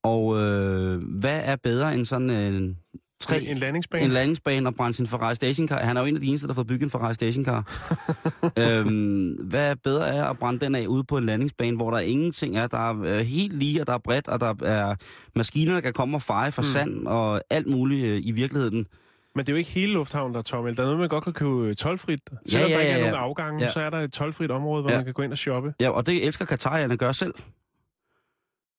Og 0.04 0.38
øh, 0.40 1.02
hvad 1.20 1.40
er 1.44 1.56
bedre 1.56 1.94
end 1.94 2.06
sådan 2.06 2.30
øh, 2.30 2.74
tre, 3.20 3.40
En 3.42 3.56
landingsbane? 3.58 4.04
en 4.04 4.10
landingsbane 4.10 4.68
og 4.68 4.74
brænde 4.74 4.96
sin 4.96 5.06
Ferrari 5.06 5.34
stationcar? 5.34 5.78
Han 5.78 5.96
er 5.96 6.00
jo 6.00 6.06
en 6.06 6.14
af 6.14 6.20
de 6.20 6.26
eneste, 6.26 6.48
der 6.48 6.54
fået 6.54 6.66
bygget 6.66 6.82
en 6.86 6.90
Ferrari 6.90 7.14
stationcar. 7.14 7.86
øhm, 8.62 9.30
hvad 9.32 9.70
er 9.70 9.74
bedre 9.84 10.08
er 10.08 10.24
at 10.24 10.38
brænde 10.38 10.60
den 10.64 10.74
af 10.74 10.86
ude 10.86 11.04
på 11.04 11.18
en 11.18 11.26
landingsbane, 11.26 11.76
hvor 11.76 11.90
der 11.90 11.98
ingenting 11.98 12.56
er. 12.56 12.66
Der 12.66 12.90
er 12.90 13.02
øh, 13.02 13.18
helt 13.26 13.52
lige, 13.52 13.80
og 13.80 13.86
der 13.86 13.92
er 13.92 13.98
bredt, 13.98 14.28
og 14.28 14.40
der 14.40 14.54
er 14.64 14.94
maskiner, 15.36 15.74
der 15.74 15.80
kan 15.80 15.92
komme 15.92 16.16
og 16.16 16.22
feje 16.22 16.52
for 16.52 16.62
mm. 16.62 16.66
sand 16.66 17.06
og 17.06 17.40
alt 17.50 17.66
muligt 17.66 18.06
øh, 18.06 18.20
i 18.24 18.32
virkeligheden. 18.32 18.86
Men 19.34 19.46
det 19.46 19.48
er 19.48 19.52
jo 19.52 19.58
ikke 19.58 19.70
hele 19.70 19.92
lufthavnen, 19.92 20.34
der 20.34 20.38
er 20.38 20.42
tom. 20.42 20.64
Der 20.64 20.70
er 20.70 20.84
noget, 20.84 20.98
man 20.98 21.08
godt 21.08 21.24
kan 21.24 21.32
købe 21.32 21.50
øh, 21.66 21.74
tolvfrit. 21.76 22.20
Ja, 22.32 22.36
Selvom 22.50 22.70
ja, 22.70 22.74
der 22.76 22.80
ikke 22.80 22.92
ja, 22.92 22.98
er 22.98 23.04
ja. 23.04 23.10
nogen 23.10 23.24
afgange, 23.24 23.64
Ja. 23.64 23.70
så 23.72 23.80
er 23.80 23.90
der 23.90 23.98
et 23.98 24.12
tolvfrit 24.12 24.50
område, 24.50 24.82
hvor 24.82 24.90
Ja. 24.90 24.96
man 24.96 25.04
kan 25.04 25.14
gå 25.14 25.22
ind 25.22 25.32
og 25.32 25.38
shoppe. 25.38 25.74
Ja, 25.80 25.90
og 25.90 26.06
det 26.06 26.26
elsker 26.26 26.44
Katarierne 26.44 26.92
at 26.92 26.98
gøre 26.98 27.14
selv. 27.14 27.34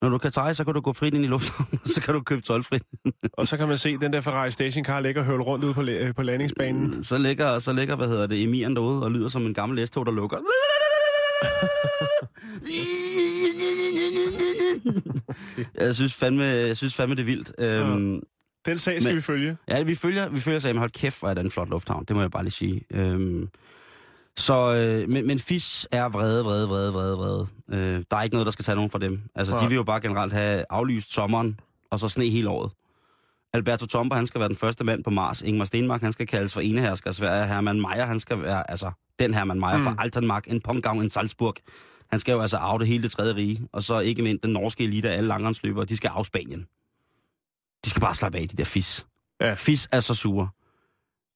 Når 0.02 0.10
du 0.10 0.18
kan 0.18 0.32
tage, 0.32 0.54
så 0.54 0.64
kan 0.64 0.74
du 0.74 0.82
gå 0.82 0.94
frit 0.94 1.14
ind 1.14 1.24
i 1.24 1.28
lufthavnen, 1.28 1.80
så 1.86 2.02
kan 2.02 2.14
du 2.14 2.22
købe 2.22 2.42
tolvfrit. 2.42 2.84
Og 3.34 3.48
så 3.48 3.58
kan 3.58 3.68
man 3.68 3.78
se 3.78 3.98
den 3.98 4.14
der 4.14 4.22
Ferrari 4.22 4.52
stationcar 4.52 5.00
ligge 5.00 5.22
og 5.22 5.48
rundt 5.48 5.66
ude 5.66 5.74
på, 5.74 5.82
la- 5.82 5.90
øh, 5.90 6.16
på 6.16 6.24
landingsbanen. 6.24 7.04
Så 7.04 7.18
ligger, 7.18 7.60
så 7.60 7.74
ligger 7.74 7.96
hvad 7.96 8.08
hedder 8.08 8.28
det, 8.28 8.44
emiren 8.44 8.76
derude 8.76 9.04
og 9.04 9.12
lyder 9.12 9.30
som 9.30 9.46
en 9.46 9.54
gammel 9.54 9.76
læstog, 9.76 10.06
der 10.06 10.12
lukker. 10.12 10.38
jeg 15.80 15.96
synes 15.96 16.14
fandme, 16.16 16.44
jeg 16.44 16.78
synes 16.78 16.96
fandme 16.96 17.16
det 17.16 17.22
er 17.22 17.26
vildt. 17.26 17.52
Øhm, 17.60 18.22
Den 18.66 18.78
sag 18.78 19.02
skal 19.02 19.10
Men- 19.10 19.16
vi 19.18 19.22
følge. 19.22 19.58
ja, 19.68 19.84
vi 19.84 19.96
følger, 19.96 20.30
vi 20.30 20.40
følger 20.40 20.60
sagen, 20.60 20.78
hold 20.78 20.92
kæft, 20.92 21.20
hvor 21.20 21.30
er 21.30 21.34
det 21.34 21.44
en 21.46 21.52
flot 21.52 21.70
lufthavn. 21.70 22.06
Det 22.08 22.16
må 22.16 22.22
jeg 22.22 22.32
bare 22.32 22.44
lige 22.44 22.52
sige. 22.52 22.82
Øhm, 22.94 23.50
så, 24.39 24.75
øh, 24.75 25.10
men, 25.10 25.28
men 25.28 25.39
FIS 25.39 25.88
er 25.91 26.10
vrede, 26.10 26.43
vrede, 26.43 26.67
vrede, 26.67 26.93
vrede, 26.93 27.17
vrede. 27.17 27.47
Øh, 27.71 28.04
der 28.12 28.17
er 28.17 28.23
ikke 28.23 28.34
noget, 28.34 28.45
der 28.45 28.52
skal 28.52 28.65
tage 28.65 28.75
nogen 28.75 28.91
fra 28.91 28.99
dem. 28.99 29.21
Altså, 29.36 29.54
Nej. 29.54 29.63
de 29.63 29.67
vil 29.67 29.75
jo 29.75 29.84
bare 29.84 30.02
generelt 30.02 30.34
have 30.34 30.65
aflyst 30.69 31.13
sommeren, 31.13 31.60
og 31.91 31.99
så 31.99 32.08
sne 32.08 32.30
hele 32.30 32.49
året. 32.49 32.71
Alberto 33.54 33.86
Tomba, 33.86 34.15
han 34.15 34.28
skal 34.28 34.39
være 34.39 34.49
den 34.49 34.58
første 34.58 34.84
mand 34.84 35.04
på 35.04 35.10
Mars. 35.10 35.41
Ingmar 35.41 35.65
Stenmark, 35.65 36.02
han 36.02 36.12
skal 36.12 36.28
kaldes 36.28 36.54
for 36.54 36.62
enehersker 36.62 37.12
Sverige. 37.12 37.47
Hermann 37.47 37.82
Meyer, 37.82 38.06
han 38.06 38.19
skal 38.19 38.41
være, 38.41 38.71
altså, 38.71 38.91
den 39.19 39.34
Hermann 39.34 39.60
Meyer 39.60 39.78
mm. 39.78 39.84
fra 39.84 39.95
Altenmark, 39.99 40.47
en 40.47 40.62
Ponggang, 40.62 41.02
en 41.02 41.10
Salzburg. 41.10 41.56
Han 42.10 42.19
skal 42.19 42.32
jo 42.32 42.41
altså 42.41 42.58
af 42.58 42.80
det 42.80 42.88
hele 42.88 43.04
det 43.04 43.12
tredje 43.12 43.36
rige. 43.36 43.67
Og 43.71 43.84
så 43.84 43.99
ikke 43.99 44.21
mindst 44.21 44.43
den 44.43 44.54
norske 44.54 44.84
elite 44.84 45.10
af 45.10 45.17
alle 45.17 45.28
langrendsløbere, 45.28 45.86
de 45.86 45.97
skal 45.97 46.12
af 46.15 46.25
Spanien. 46.25 46.67
De 47.86 47.89
skal 47.89 48.02
bare 48.02 48.15
slappe 48.15 48.38
af, 48.38 48.47
de 48.47 48.58
der 48.58 48.63
fis. 48.63 49.06
Ja. 49.41 49.54
Fis 49.54 49.89
er 49.91 49.99
så 49.99 50.15
sure. 50.15 50.49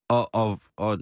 Og, 0.09 0.35
og, 0.35 0.59
og 0.77 0.99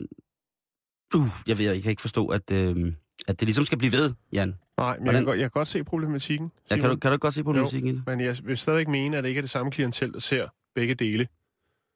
uh, 1.15 1.27
jeg 1.47 1.57
ved, 1.57 1.71
jeg 1.71 1.81
kan 1.81 1.89
ikke 1.89 2.01
forstå, 2.01 2.27
at, 2.27 2.51
øh, 2.51 2.93
at 3.27 3.39
det 3.39 3.47
ligesom 3.47 3.65
skal 3.65 3.77
blive 3.77 3.91
ved, 3.91 4.13
Jan. 4.33 4.55
Nej, 4.77 4.97
men 4.97 5.05
jeg 5.05 5.13
kan, 5.13 5.25
godt, 5.25 5.39
jeg 5.39 5.43
kan 5.43 5.49
godt 5.59 5.67
se 5.67 5.83
problematikken. 5.83 6.51
Ja, 6.71 6.75
kan, 6.77 6.89
du, 6.89 6.95
kan 6.95 7.11
du 7.11 7.17
godt 7.17 7.33
se 7.33 7.43
på 7.43 7.55
Jo. 7.55 7.61
musikken 7.61 7.89
i 7.89 7.93
det? 7.93 8.03
Men 8.05 8.19
jeg 8.19 8.37
vil 8.43 8.57
stadigvæk 8.57 8.87
mene, 8.87 9.17
at 9.17 9.23
det 9.23 9.29
ikke 9.29 9.39
er 9.39 9.43
det 9.43 9.49
samme 9.49 9.71
klientel, 9.71 10.13
der 10.13 10.19
ser 10.19 10.47
begge 10.75 10.93
dele. 10.95 11.27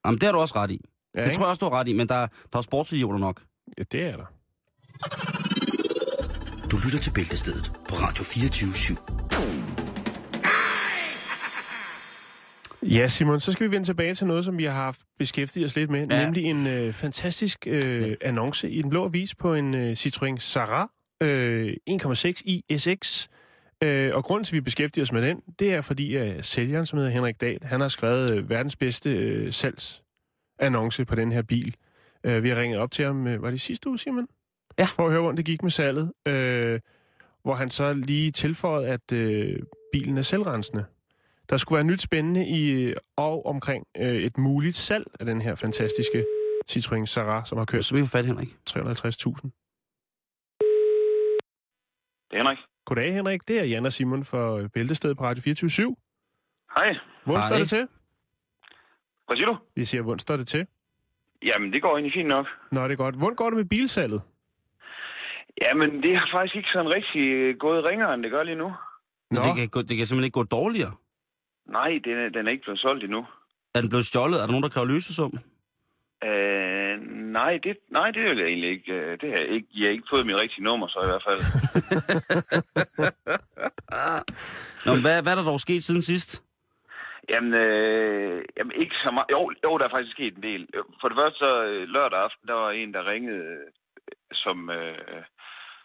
Jamen, 0.06 0.20
det 0.20 0.24
har 0.24 0.32
du 0.32 0.40
også 0.40 0.56
ret 0.56 0.72
i. 0.72 0.82
Ja, 1.16 1.20
det 1.20 1.26
ikke? 1.28 1.36
tror 1.36 1.46
jeg 1.46 1.50
også, 1.50 1.60
du 1.60 1.66
har 1.66 1.80
ret 1.80 1.88
i, 1.88 1.94
men 1.94 2.08
der, 2.10 2.28
der 2.54 2.58
er 2.58 2.62
sportsidioter 2.62 3.20
nok. 3.20 3.42
Ja, 3.78 3.84
det 3.92 4.02
er 4.04 4.12
der. 4.12 4.26
Du 6.72 6.78
lytter 6.86 7.00
til 7.00 7.12
Bæltestedet 7.12 7.72
på 7.90 7.96
Radio 7.96 8.24
24 8.24 8.72
/7. 8.72 9.25
Ja, 12.92 13.08
Simon, 13.08 13.40
så 13.40 13.52
skal 13.52 13.68
vi 13.68 13.72
vende 13.72 13.88
tilbage 13.88 14.16
til 14.16 14.28
noget, 14.28 14.46
som 14.46 14.58
vi 14.58 14.64
har 14.64 14.72
haft 14.74 15.00
beskæftiget 15.20 15.66
os 15.66 15.76
lidt 15.76 15.90
med, 15.92 16.08
Ja. 16.10 16.24
nemlig 16.24 16.44
en 16.44 16.68
øh, 16.68 16.94
fantastisk 16.94 17.68
øh, 17.68 18.16
annonce 18.22 18.70
i 18.70 18.82
Den 18.82 18.90
Blå 18.90 19.06
Avis 19.06 19.36
på 19.36 19.54
en 19.54 19.74
øh, 19.74 19.92
Citroën 19.92 20.38
Sara 20.40 20.92
øh, 21.24 21.74
1,6 21.90 22.42
ISX. 22.70 23.28
Øh, 23.84 24.16
og 24.16 24.24
grunden 24.24 24.44
til, 24.44 24.52
at 24.52 24.56
vi 24.56 24.62
beskæftiger 24.62 25.04
os 25.06 25.12
med 25.12 25.22
den, 25.22 25.42
det 25.60 25.74
er 25.74 25.82
fordi, 25.82 26.16
at 26.16 26.46
sælgeren, 26.46 26.86
som 26.86 26.98
hedder 26.98 27.12
Henrik 27.12 27.42
Dahl, 27.42 27.60
han 27.64 27.82
har 27.82 27.88
skrevet 27.88 28.32
øh, 28.32 28.50
verdens 28.50 28.76
bedste 28.76 29.12
øh, 29.18 29.54
salgsannonce 29.54 31.06
på 31.06 31.16
den 31.16 31.32
her 31.32 31.42
bil. 31.42 31.76
Øh, 32.24 32.44
vi 32.44 32.50
har 32.50 32.56
ringet 32.62 32.80
op 32.80 32.92
til 32.92 33.06
ham, 33.06 33.28
øh, 33.28 33.42
var 33.42 33.50
det 33.50 33.62
sidste 33.62 33.90
uge, 33.90 34.00
Simon? 34.00 34.28
Ja. 34.80 34.86
For 34.86 35.06
at 35.06 35.12
høre, 35.12 35.22
hvordan 35.22 35.38
det 35.38 35.46
gik 35.46 35.64
med 35.64 35.72
salget. 35.72 36.12
Øh, 36.28 36.80
hvor 37.44 37.56
han 37.56 37.70
så 37.70 37.94
lige 37.94 38.32
tilføjede, 38.32 38.88
at 38.88 39.12
øh, 39.14 39.60
bilen 39.94 40.18
er 40.18 40.22
selvrensende. 40.22 40.86
Der 41.50 41.58
skulle 41.58 41.78
være 41.78 41.86
nyt 41.86 42.02
spændende 42.02 42.48
i 42.48 42.94
og 43.18 43.46
omkring 43.46 43.88
øh, 43.98 44.16
et 44.16 44.38
muligt 44.38 44.76
salg 44.76 45.06
af 45.20 45.26
den 45.26 45.42
her 45.42 45.56
fantastiske 45.56 46.26
Citroën 46.72 47.06
Sara, 47.06 47.46
som 47.46 47.58
har 47.58 47.66
kørt 47.66 47.86
Så 47.86 47.96
vi 47.96 48.02
får 48.02 48.08
fat, 48.18 48.26
Henrik. 48.26 48.48
350.000. 48.48 49.50
Det 52.30 52.34
er 52.34 52.38
Henrik. 52.38 52.58
Goddag, 52.86 53.14
Henrik. 53.14 53.48
Det 53.48 53.60
er 53.60 53.64
Jan 53.64 53.86
og 53.86 53.94
Simon 53.94 54.24
for 54.24 54.58
øh, 54.58 54.70
Bæltestedet 54.74 55.18
på 55.18 55.24
Radio 55.24 55.42
24 55.42 55.96
Hej. 56.78 56.96
Hvordan 57.24 57.44
står 57.44 57.58
det 57.58 57.70
til? 57.70 57.88
Hvad 59.28 59.38
siger 59.38 59.48
du? 59.48 59.58
Vi 59.76 59.86
siger, 59.86 60.02
hvordan 60.02 60.20
står 60.20 60.38
det 60.38 60.48
til? 60.48 60.68
Jamen, 61.44 61.74
det 61.74 61.82
går 61.82 61.92
egentlig 61.98 62.14
fint 62.14 62.28
nok. 62.28 62.46
Nå, 62.72 62.84
det 62.84 62.92
er 62.92 62.96
godt. 62.96 63.16
Hvordan 63.16 63.36
går 63.36 63.50
det 63.50 63.58
med 63.58 63.66
bilsalget? 63.66 64.22
Jamen, 65.62 66.04
det 66.04 66.18
har 66.18 66.30
faktisk 66.34 66.56
ikke 66.56 66.70
sådan 66.74 66.92
rigtig 66.92 67.22
øh, 67.22 67.58
gået 67.58 67.84
ringere, 67.84 68.14
end 68.14 68.24
det 68.24 68.32
gør 68.32 68.44
lige 68.44 68.56
nu. 68.56 68.68
Men 69.32 69.40
Nå, 69.40 69.42
det 69.42 69.56
kan, 69.56 69.84
det 69.90 69.98
kan 69.98 70.06
simpelthen 70.08 70.24
ikke 70.24 70.40
gå 70.42 70.44
dårligere. 70.44 70.94
Nej, 71.66 72.00
den 72.06 72.18
er, 72.18 72.30
den 72.30 72.48
er 72.48 72.52
ikke 72.52 72.64
blevet 72.64 72.80
solgt 72.80 73.04
endnu. 73.04 73.26
Er 73.76 73.82
den 73.82 73.90
blevet 73.90 74.06
stjålet? 74.06 74.36
Er 74.38 74.42
der 74.46 74.52
nogen, 74.52 74.64
der 74.64 74.70
kræver 74.70 74.88
løsesum? 74.88 75.34
Øh, 76.24 77.00
nej, 77.32 77.58
det, 77.64 77.78
nej, 77.92 78.12
det 78.12 78.22
er 78.22 78.34
jeg 78.34 78.48
egentlig 78.48 78.70
ikke. 78.70 78.94
øh, 78.94 79.18
Det 79.22 79.30
har 79.32 79.38
jeg 79.40 79.48
ikke. 79.50 79.68
Jeg 79.74 79.86
har 79.88 79.92
ikke 79.92 80.08
fået 80.10 80.26
mit 80.26 80.36
rigtige 80.36 80.64
nummer, 80.64 80.88
så 80.88 81.00
i 81.04 81.10
hvert 81.12 81.24
fald. 81.28 81.42
Nå, 84.86 84.94
men 84.94 85.02
hvad, 85.02 85.22
hvad 85.24 85.32
er 85.32 85.36
der 85.36 85.44
dog 85.52 85.60
sket 85.60 85.84
siden 85.84 86.02
sidst? 86.02 86.44
Jamen, 87.30 87.54
øh, 87.54 88.44
jamen 88.58 88.74
ikke 88.82 88.96
så 89.04 89.12
meget. 89.12 89.28
Jo, 89.32 89.52
jo, 89.64 89.78
der 89.78 89.86
er 89.86 89.90
faktisk 89.90 90.12
sket 90.12 90.36
en 90.36 90.44
del. 90.44 90.68
For 91.02 91.08
det 91.10 91.18
første, 91.18 91.40
så 91.40 91.64
øh, 91.64 91.88
lørdag 91.88 92.20
aften, 92.20 92.48
der 92.48 92.54
var 92.54 92.72
en, 92.72 92.94
der 92.94 93.08
ringede, 93.10 93.38
øh, 93.38 93.68
som, 94.34 94.70
øh, 94.70 95.24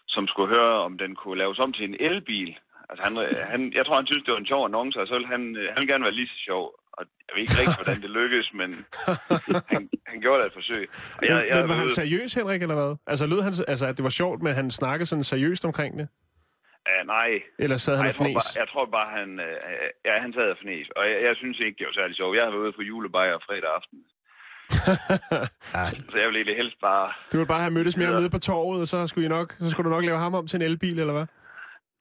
som 0.07 0.27
skulle 0.27 0.49
høre, 0.55 0.73
om 0.87 0.97
den 0.97 1.15
kunne 1.15 1.37
laves 1.37 1.59
om 1.59 1.73
til 1.73 1.85
en 1.85 1.95
elbil. 1.99 2.55
Altså, 2.91 3.03
han, 3.07 3.13
øh, 3.25 3.47
han, 3.53 3.61
jeg 3.77 3.83
tror, 3.85 3.95
han 4.01 4.07
synes, 4.09 4.23
det 4.23 4.31
var 4.33 4.39
en 4.39 4.51
sjov 4.51 4.61
annonce, 4.65 4.97
og 5.01 5.07
så 5.07 5.13
ville 5.13 5.27
han, 5.35 5.43
øh, 5.59 5.65
han 5.73 5.77
ville 5.79 5.91
gerne 5.93 6.03
være 6.07 6.17
lige 6.19 6.31
så 6.33 6.39
sjov. 6.49 6.63
Og 6.97 7.01
jeg 7.27 7.31
ved 7.35 7.41
ikke 7.43 7.57
rigtig, 7.59 7.77
hvordan 7.81 8.01
det 8.05 8.09
lykkedes, 8.19 8.49
men 8.59 8.69
han, 9.73 9.81
han 10.11 10.17
gjorde 10.23 10.39
da 10.41 10.47
et 10.47 10.53
forsøg. 10.59 10.83
Og 11.19 11.23
jeg, 11.27 11.47
jeg, 11.49 11.55
men 11.59 11.69
var 11.69 11.75
han 11.83 11.89
seriøs, 11.89 12.33
Henrik, 12.33 12.61
eller 12.61 12.77
hvad? 12.81 12.91
Altså, 13.11 13.25
lød 13.31 13.41
han, 13.47 13.53
altså, 13.73 13.85
at 13.87 13.97
det 13.97 14.03
var 14.09 14.15
sjovt, 14.21 14.39
men 14.45 14.53
han 14.59 14.71
snakkede 14.71 15.05
sådan 15.11 15.23
seriøst 15.23 15.65
omkring 15.65 15.91
det? 15.99 16.07
Ja, 16.91 17.03
nej, 17.15 17.31
Eller 17.63 17.77
sad 17.77 17.95
han 17.97 18.05
Nej, 18.05 18.09
og 18.09 18.15
jeg, 18.15 18.15
tror 18.15 18.33
bare, 18.39 18.59
jeg 18.61 18.67
tror 18.73 18.85
bare, 18.97 19.09
han, 19.19 19.29
øh, 19.47 19.55
ja, 20.07 20.13
han 20.23 20.33
sad 20.33 20.47
og 20.55 20.57
fnæs. 20.61 20.87
Og 20.97 21.03
jeg, 21.09 21.17
jeg 21.27 21.35
synes 21.41 21.57
ikke, 21.65 21.75
det 21.79 21.85
var 21.89 21.95
særlig 21.99 22.15
sjovt. 22.15 22.35
Jeg 22.37 22.43
har 22.45 22.51
været 22.51 22.65
ude 22.65 22.73
på 22.79 22.81
julebajer 22.81 23.37
fredag 23.47 23.69
aften. 23.79 23.99
Så 26.11 26.17
jeg 26.21 26.27
vil 26.27 26.35
egentlig 26.35 26.57
helst 26.61 26.77
bare... 26.81 27.07
Du 27.31 27.37
ville 27.37 27.47
bare 27.47 27.63
have 27.65 27.73
mødtes 27.77 27.97
Videre. 27.97 28.19
nede 28.19 28.29
på 28.29 28.39
torvet, 28.39 28.81
og 28.81 28.87
så 28.87 29.07
skulle, 29.07 29.25
I 29.25 29.29
nok, 29.29 29.55
så 29.59 29.69
skulle 29.69 29.89
du 29.89 29.95
nok 29.95 30.05
lave 30.05 30.17
ham 30.17 30.33
om 30.33 30.47
til 30.47 30.57
en 30.57 30.65
elbil, 30.69 30.99
eller 30.99 31.13
hvad? 31.13 31.27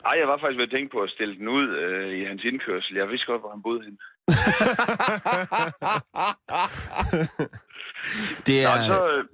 Ej, 0.04 0.16
jeg 0.20 0.28
var 0.28 0.38
faktisk 0.38 0.58
ved 0.58 0.64
at 0.64 0.70
tænke 0.70 0.92
på 0.92 1.00
at 1.02 1.10
stille 1.10 1.36
den 1.36 1.48
ud 1.48 1.68
øh, 1.76 2.18
i 2.20 2.24
hans 2.24 2.44
indkørsel. 2.44 2.96
Jeg 2.96 3.08
vidste 3.08 3.26
godt, 3.26 3.40
hvor 3.42 3.50
han 3.50 3.62
boede 3.62 3.82
henne. 3.84 3.98
Det 8.46 8.62
Nå, 8.62 8.68
er... 8.70 8.86
så... 8.86 9.08
Øh, 9.12 9.24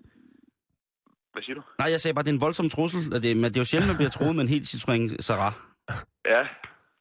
hvad 1.33 1.42
siger 1.42 1.55
du? 1.55 1.62
Nej, 1.79 1.88
jeg 1.90 2.00
sagde 2.00 2.14
bare, 2.14 2.24
det 2.24 2.31
er 2.31 2.35
en 2.38 2.46
voldsom 2.46 2.68
trussel. 2.68 3.14
og 3.14 3.22
Det, 3.22 3.37
men 3.37 3.44
det 3.44 3.57
er 3.57 3.61
jo 3.64 3.70
sjældent, 3.70 3.90
man 3.90 3.96
bliver 4.00 4.11
troet 4.16 4.37
med 4.37 4.42
en 4.44 4.55
helt 4.55 4.66
Citroën 4.72 5.16
Sara. 5.26 5.50
Ja, 6.33 6.42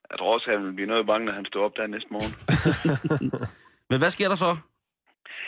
jeg 0.10 0.16
tror 0.18 0.34
også, 0.34 0.50
han 0.52 0.60
ville 0.62 0.76
blive 0.76 0.88
noget 0.94 1.08
bange, 1.08 1.26
når 1.26 1.34
han 1.34 1.46
stod 1.46 1.62
op 1.62 1.76
der 1.78 1.88
næste 1.88 2.10
morgen. 2.16 2.34
Men 3.90 4.00
hvad 4.00 4.10
sker 4.10 4.28
der 4.28 4.36
så? 4.46 4.52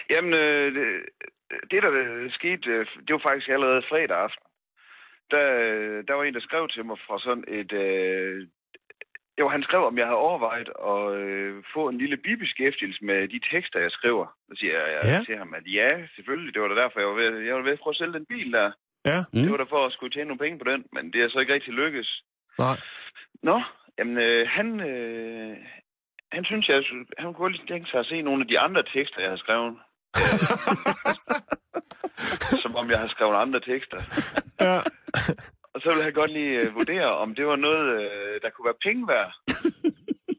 Jamen, 0.09 0.33
øh, 0.33 0.75
det, 0.75 0.85
det, 1.71 1.83
der 1.83 1.91
øh, 1.91 2.31
skete, 2.31 2.69
øh, 2.69 2.85
det 3.05 3.11
var 3.15 3.21
faktisk 3.29 3.49
allerede 3.49 3.81
fredag 3.89 4.17
aften. 4.25 4.43
Der, 5.31 5.45
der 6.07 6.13
var 6.13 6.23
en, 6.23 6.33
der 6.33 6.39
skrev 6.47 6.67
til 6.67 6.85
mig 6.85 6.97
fra 7.07 7.19
sådan 7.19 7.43
et... 7.47 7.71
Øh, 7.73 8.47
jo, 9.39 9.49
han 9.49 9.63
skrev, 9.63 9.81
om 9.85 9.97
jeg 9.97 10.05
havde 10.05 10.25
overvejet 10.27 10.69
at 10.93 11.03
øh, 11.21 11.63
få 11.73 11.89
en 11.89 11.97
lille 11.97 12.17
bibeskæftigelse 12.17 13.05
med 13.05 13.27
de 13.27 13.39
tekster, 13.51 13.79
jeg 13.79 13.91
skriver. 13.91 14.25
Så 14.47 14.53
siger 14.59 14.73
jeg, 14.79 14.87
jeg 14.93 15.01
Ja. 15.13 15.19
til 15.25 15.37
ham, 15.37 15.53
at 15.53 15.63
ja, 15.79 15.89
selvfølgelig, 16.15 16.53
det 16.53 16.61
var 16.61 16.67
da 16.67 16.81
derfor, 16.81 16.99
jeg 16.99 17.07
var 17.07 17.13
ved, 17.21 17.39
jeg 17.47 17.55
var 17.55 17.61
ved 17.61 17.71
at 17.71 17.79
prøve 17.79 17.91
at 17.95 17.97
sælge 17.97 18.13
den 18.13 18.25
bil 18.25 18.51
der. 18.53 18.71
Ja. 19.05 19.19
Mm. 19.33 19.41
Det 19.41 19.51
var 19.51 19.57
da 19.57 19.63
for 19.63 19.85
at 19.85 19.93
skulle 19.93 20.13
tjene 20.13 20.27
nogle 20.27 20.43
penge 20.45 20.59
på 20.59 20.67
den, 20.71 20.85
men 20.93 21.13
det 21.13 21.19
er 21.21 21.29
så 21.29 21.39
ikke 21.39 21.53
rigtig 21.53 21.73
lykkes. 21.73 22.09
Nej. 22.59 22.77
Nå, 23.43 23.61
jamen 23.97 24.17
øh, 24.17 24.47
han, 24.47 24.67
øh, 24.89 25.57
han 26.31 26.45
synes, 26.45 26.67
jeg, 26.69 26.83
han 27.17 27.25
kunne 27.25 27.43
godt 27.43 27.53
lige 27.53 27.67
tænke 27.73 27.89
sig 27.89 27.99
at 27.99 28.05
se 28.05 28.21
nogle 28.21 28.41
af 28.41 28.47
de 28.47 28.59
andre 28.59 28.83
tekster, 28.83 29.21
jeg 29.21 29.29
har 29.29 29.37
skrevet. 29.45 29.77
Som 32.63 32.75
om 32.75 32.89
jeg 32.89 32.99
har 32.99 33.07
skrevet 33.07 33.35
andre 33.35 33.59
tekster. 33.59 33.99
Ja. 34.61 34.79
Og 35.73 35.81
så 35.81 35.87
ville 35.89 36.03
han 36.03 36.13
godt 36.13 36.31
lige 36.31 36.53
øh, 36.59 36.75
vurdere, 36.75 37.09
om 37.23 37.35
det 37.35 37.45
var 37.47 37.55
noget, 37.55 37.85
øh, 38.01 38.41
der 38.41 38.49
kunne 38.49 38.65
være 38.69 38.81
penge 38.87 39.07
værd. 39.07 39.31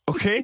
Okay. 0.07 0.39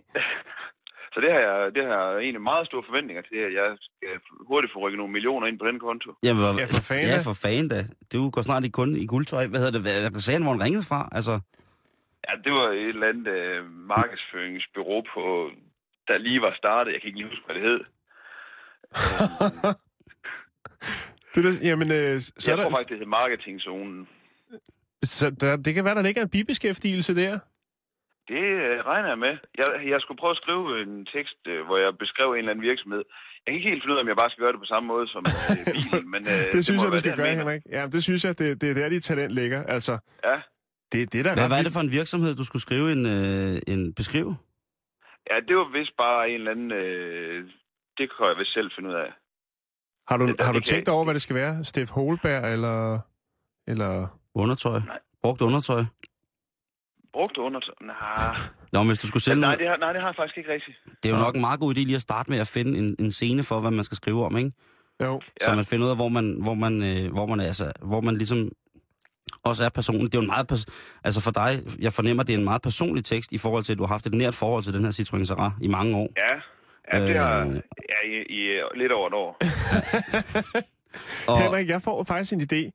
Så 1.12 1.20
det 1.24 1.30
har, 1.32 1.40
jeg, 1.48 1.74
det 1.74 1.82
har 1.84 1.94
jeg 2.10 2.18
egentlig 2.24 2.42
meget 2.42 2.66
store 2.66 2.82
forventninger 2.88 3.22
til, 3.22 3.36
at 3.48 3.52
jeg 3.60 3.68
skal 3.86 4.08
hurtigt 4.48 4.72
få 4.72 4.78
rykket 4.84 4.98
nogle 4.98 5.12
millioner 5.12 5.46
ind 5.46 5.58
på 5.58 5.66
den 5.70 5.78
konto. 5.80 6.10
Jamen, 6.22 6.42
hvad, 6.42 6.54
Ja, 6.62 6.64
for 6.76 6.82
fanden 6.90 7.08
Ja, 7.14 7.18
for 7.30 7.36
fanden 7.44 7.68
da. 7.74 7.80
Du 8.12 8.30
går 8.30 8.42
snart 8.42 8.64
i 8.64 8.68
kun 8.78 8.96
i 8.96 9.06
guldtøj. 9.06 9.46
Hvad 9.46 9.60
hedder 9.60 9.72
det? 9.78 9.82
Hvad, 9.86 10.10
hvad 10.10 10.20
sagde 10.20 10.36
han, 10.38 10.42
hvor 10.46 10.52
han 10.56 10.64
ringede 10.66 10.86
fra? 10.90 11.00
Altså, 11.18 11.34
Ja, 12.28 12.32
det 12.44 12.52
var 12.52 12.68
et 12.68 12.88
eller 12.88 13.08
andet 13.08 13.26
øh, 13.40 13.60
markedsføringsbyrå 13.94 14.96
på, 15.14 15.22
der 16.08 16.18
lige 16.18 16.40
var 16.40 16.54
startet. 16.56 16.92
Jeg 16.92 17.00
kan 17.00 17.08
ikke 17.08 17.18
lige 17.20 17.30
huske, 17.32 17.44
hvad 17.46 17.56
det 17.58 17.64
hed. 17.68 17.80
Det, 21.34 21.44
der, 21.44 21.52
jamen, 21.68 21.88
øh, 21.98 22.20
så 22.20 22.32
Så 22.38 22.52
er 22.52 22.56
jeg 22.56 22.62
tror 22.62 22.70
der, 22.70 22.76
faktisk, 22.76 22.90
det 22.90 22.98
hed 22.98 23.06
Marketingzonen. 23.06 24.08
så 25.02 25.30
der, 25.30 25.56
det 25.56 25.74
kan 25.74 25.84
være, 25.84 25.94
der 25.94 26.02
ligger 26.02 26.22
en 26.22 26.28
bibeskæftigelse 26.36 27.12
der. 27.22 27.38
Det 28.32 28.44
øh, 28.64 28.76
regner 28.90 29.08
jeg 29.08 29.18
med. 29.26 29.34
Jeg, 29.60 29.68
jeg 29.92 29.98
skulle 30.00 30.18
prøve 30.22 30.30
at 30.36 30.40
skrive 30.42 30.82
en 30.82 31.06
tekst, 31.14 31.38
øh, 31.52 31.60
hvor 31.66 31.78
jeg 31.84 31.90
beskrev 32.04 32.28
en 32.32 32.38
eller 32.38 32.50
anden 32.52 32.64
virksomhed. 32.70 33.02
Jeg 33.42 33.46
kan 33.50 33.54
ikke 33.58 33.68
helt 33.70 33.82
finde 33.82 33.92
ud 33.94 33.98
af, 33.98 34.02
om 34.04 34.08
jeg 34.12 34.16
bare 34.22 34.30
skal 34.30 34.42
gøre 34.44 34.52
det 34.52 34.60
på 34.64 34.70
samme 34.74 34.86
måde 34.92 35.06
som 35.14 35.22
øh, 35.32 35.56
bilen, 35.76 36.10
men 36.14 36.22
øh, 36.32 36.42
det 36.54 36.60
synes 36.64 36.78
må 36.80 36.86
jeg, 36.86 36.92
du 36.92 36.98
skal 36.98 37.16
gøre, 37.16 37.26
mener. 37.30 37.38
Henrik. 37.42 37.62
Ja, 37.76 37.82
det 37.94 38.00
synes 38.06 38.24
jeg, 38.26 38.32
det, 38.40 38.60
det 38.60 38.66
er 38.70 38.74
der, 38.80 38.88
dit 38.88 39.04
talent 39.10 39.32
ligger. 39.40 39.60
Altså, 39.76 39.94
Ja. 40.28 40.36
det, 40.92 41.12
det 41.12 41.18
er 41.20 41.24
da 41.28 41.32
hvad 41.40 41.48
var 41.56 41.62
det 41.66 41.72
for 41.76 41.80
en 41.88 41.92
virksomhed, 42.00 42.30
du 42.40 42.44
skulle 42.48 42.62
skrive 42.68 42.86
en, 42.96 43.02
øh, 43.16 43.54
en 43.72 43.94
beskriv? 44.00 44.26
ja, 45.30 45.36
det 45.48 45.54
var 45.60 45.68
vist 45.78 45.94
bare 46.04 46.28
en 46.30 46.34
eller 46.40 46.50
anden... 46.54 46.70
Øh, 46.82 47.38
det 47.98 48.04
kan 48.10 48.26
jeg 48.30 48.36
vist 48.40 48.52
selv 48.58 48.70
finde 48.76 48.88
ud 48.90 48.94
af. 49.04 49.10
Har 50.08 50.16
du, 50.16 50.34
har 50.40 50.52
du 50.52 50.60
tænkt 50.60 50.88
over, 50.88 51.04
hvad 51.04 51.14
det 51.14 51.22
skal 51.22 51.36
være? 51.36 51.64
Steff 51.64 51.90
Holberg, 51.90 52.52
eller... 52.52 52.98
eller... 53.68 54.06
Undertøj? 54.34 54.78
Nej. 54.86 54.98
Brugt 55.22 55.40
undertøj? 55.42 55.84
Brugt 57.12 57.36
under... 57.38 57.60
Nej, 57.84 58.36
Nå, 58.72 58.80
men 58.82 58.86
hvis 58.88 58.98
du 58.98 59.06
skulle 59.06 59.22
sælge 59.22 59.40
nej, 59.40 59.46
noget, 59.48 59.58
det 59.58 59.68
har, 59.68 59.76
nej, 59.76 59.92
det 59.92 60.00
har 60.00 60.08
jeg 60.08 60.16
faktisk 60.16 60.38
ikke 60.38 60.52
rigtigt. 60.52 60.76
det 61.02 61.10
er 61.10 61.14
jo 61.16 61.22
nok 61.22 61.34
en 61.34 61.40
meget 61.40 61.60
god 61.60 61.74
idé 61.74 61.78
lige 61.80 61.94
at 61.96 62.02
starte 62.02 62.30
med 62.30 62.38
at 62.38 62.48
finde 62.48 62.78
en, 62.78 62.96
en 62.98 63.10
scene 63.10 63.42
for, 63.42 63.60
hvad 63.60 63.70
man 63.70 63.84
skal 63.84 63.96
skrive 63.96 64.24
om, 64.24 64.36
ikke? 64.36 64.52
Jo. 65.02 65.20
Så 65.42 65.50
Ja. 65.50 65.54
man 65.54 65.64
finder 65.64 65.86
ud 65.86 65.90
af, 65.90 65.96
hvor 65.96 66.08
man, 66.08 66.36
hvor 66.42 66.54
man, 66.54 66.82
øh, 66.82 67.12
hvor 67.12 67.26
man, 67.26 67.40
altså, 67.40 67.72
hvor 67.82 68.00
man 68.00 68.16
ligesom 68.16 68.50
også 69.44 69.64
er 69.64 69.68
personligt. 69.68 70.12
Det 70.12 70.18
er 70.18 70.22
jo 70.22 70.24
en 70.24 70.26
meget, 70.30 70.52
pers- 70.52 70.98
altså 71.04 71.20
for 71.20 71.30
dig, 71.30 71.62
jeg 71.78 71.92
fornemmer, 71.92 72.22
det 72.22 72.34
er 72.34 72.38
en 72.38 72.44
meget 72.44 72.62
personlig 72.62 73.04
tekst 73.04 73.32
i 73.32 73.38
forhold 73.38 73.64
til, 73.64 73.72
at 73.72 73.78
du 73.78 73.82
har 73.82 73.94
haft 73.94 74.06
et 74.06 74.14
nært 74.14 74.34
forhold 74.34 74.62
til 74.62 74.72
den 74.74 74.84
her 74.84 74.90
Citroën 74.92 75.24
Sara 75.24 75.52
i 75.62 75.68
mange 75.68 75.96
år. 75.96 76.08
Ja, 76.16 76.34
ja 76.92 77.06
det 77.06 77.16
har... 77.16 77.40
Øh. 77.46 77.54
Ja, 77.88 78.08
i, 78.08 78.22
i 78.28 78.40
øh, 78.40 78.62
lidt 78.76 78.92
over 78.92 79.06
et 79.08 79.14
år. 79.14 79.36
Og, 81.30 81.42
Henrik, 81.42 81.68
jeg 81.68 81.82
får 81.82 82.04
faktisk 82.04 82.32
en 82.32 82.40
idé. 82.40 82.70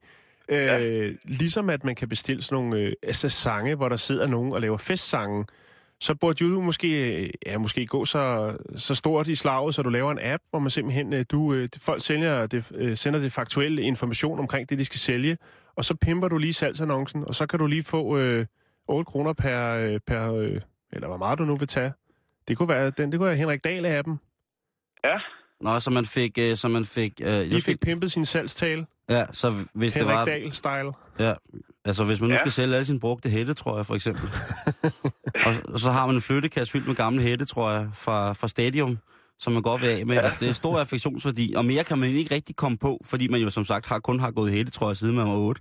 Øh, 0.48 0.56
Ja. 0.66 1.10
Ligesom 1.24 1.70
at 1.70 1.84
man 1.84 1.94
kan 1.94 2.08
bestille 2.08 2.42
sådan 2.42 2.64
nogle 2.64 2.80
øh, 2.80 2.92
altså 3.02 3.28
sange, 3.28 3.74
hvor 3.74 3.88
der 3.88 3.96
sidder 3.96 4.26
nogen 4.26 4.52
og 4.52 4.60
laver 4.60 4.76
festsange, 4.76 5.46
så 6.00 6.14
burde 6.14 6.50
du 6.54 6.60
måske, 6.60 7.22
øh, 7.22 7.30
ja, 7.46 7.58
måske 7.58 7.86
gå 7.86 8.04
så, 8.04 8.56
så 8.76 8.94
stort 8.94 9.28
i 9.28 9.34
slaget, 9.34 9.74
så 9.74 9.82
du 9.82 9.88
laver 9.88 10.10
en 10.12 10.18
app, 10.22 10.42
hvor 10.50 10.58
man 10.58 10.70
simpelthen, 10.70 11.12
øh, 11.12 11.24
du, 11.30 11.54
øh, 11.54 11.68
folk 11.80 12.02
sælger 12.02 12.46
det, 12.46 12.72
øh, 12.74 12.96
sender 12.96 13.20
det 13.20 13.32
faktuelle 13.32 13.82
information 13.82 14.38
omkring 14.38 14.70
det, 14.70 14.78
de 14.78 14.84
skal 14.84 15.00
sælge, 15.00 15.38
og 15.76 15.84
så 15.84 15.94
pimper 15.94 16.28
du 16.28 16.38
lige 16.38 16.52
salgsannoncen, 16.52 17.24
og 17.26 17.34
så 17.34 17.46
kan 17.46 17.58
du 17.58 17.66
lige 17.66 17.84
få 17.84 18.18
øh, 18.18 18.46
8 18.88 19.04
kroner 19.04 19.32
per, 19.32 19.70
øh, 19.74 20.00
per 20.06 20.32
øh, 20.32 20.60
eller 20.92 21.08
hvor 21.08 21.16
meget 21.16 21.38
du 21.38 21.44
nu 21.44 21.56
vil 21.56 21.68
tage. 21.68 21.92
Det 22.48 22.56
kunne 22.56 22.68
være, 22.68 22.90
den, 22.90 23.12
det 23.12 23.18
kunne 23.20 23.26
være 23.28 23.36
Henrik 23.36 23.66
Dahl-appen. 23.66 24.16
Ja, 25.04 25.18
Nå, 25.60 25.80
så 25.80 25.90
man 25.90 26.04
fik, 26.04 26.38
øh, 26.38 26.56
så 26.56 26.68
man 26.68 26.84
fik, 26.84 27.12
øh, 27.20 27.26
jeg 27.32 27.46
Lige 27.46 27.62
fik 27.62 27.80
pimpet 27.80 28.12
sin 28.12 28.24
salgstale. 28.24 28.86
ja, 29.10 29.24
så 29.32 29.52
hvis 29.74 29.92
det 29.92 30.06
var, 30.06 30.24
Henrik 30.24 30.52
Dahl-style. 30.54 30.92
ja, 31.18 31.34
altså 31.84 32.04
hvis 32.04 32.20
man 32.20 32.28
nu 32.30 32.34
Ja. 32.34 32.38
skal 32.40 32.52
sælge 32.52 32.74
alle 32.74 32.84
sine 32.84 33.00
brugte 33.00 33.28
hættetrøjer, 33.30 33.82
for 33.82 33.94
eksempel, 33.94 34.30
og, 35.46 35.54
og 35.68 35.78
så 35.80 35.90
har 35.90 36.06
man 36.06 36.14
en 36.14 36.20
flyttekasse 36.20 36.72
fyldt 36.72 36.86
med 36.86 36.94
gamle 36.94 37.22
hættetrøjer 37.22 37.90
fra, 37.92 38.32
fra 38.32 38.48
Stadium, 38.48 38.98
som 39.40 39.52
man 39.52 39.62
godt 39.62 39.82
vil 39.82 39.88
af 39.88 40.06
med. 40.06 40.16
Ja. 40.16 40.28
Det 40.40 40.48
er 40.48 40.52
stor 40.52 40.78
affektionsværdi, 40.80 41.46
og 41.56 41.64
mere 41.64 41.84
kan 41.84 41.98
man 41.98 42.08
ikke 42.08 42.34
rigtig 42.34 42.56
komme 42.56 42.78
på, 42.78 43.00
fordi 43.10 43.28
man 43.28 43.40
jo 43.40 43.50
som 43.50 43.64
sagt 43.64 43.88
har, 43.88 43.98
kun 43.98 44.20
har 44.20 44.30
gået 44.30 44.52
hele, 44.52 44.70
tror 44.70 44.88
jeg, 44.90 44.96
siden 44.96 45.16
man 45.16 45.26
var 45.28 45.36
8. 45.36 45.60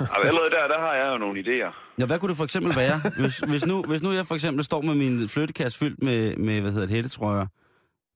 Ja, 0.00 0.26
allerede 0.28 0.50
der, 0.50 0.68
der 0.74 0.78
har 0.86 0.94
jeg 0.94 1.08
jo 1.12 1.18
nogle 1.18 1.40
idéer. 1.40 1.70
Ja, 1.98 2.06
hvad 2.06 2.18
kunne 2.18 2.28
det 2.28 2.36
for 2.36 2.44
eksempel 2.44 2.72
være? 2.76 2.96
Hvis, 3.20 3.38
hvis, 3.38 3.66
nu, 3.66 3.82
hvis 3.82 4.02
nu 4.02 4.12
jeg 4.12 4.24
for 4.26 4.34
eksempel 4.34 4.64
står 4.64 4.82
med 4.82 4.94
min 4.94 5.28
flyttekasse 5.28 5.78
fyldt 5.78 6.02
med, 6.02 6.36
med 6.36 6.60
hvad 6.60 6.70
hedder 6.72 6.86
det, 6.86 6.94
hættetrøjer, 6.96 7.46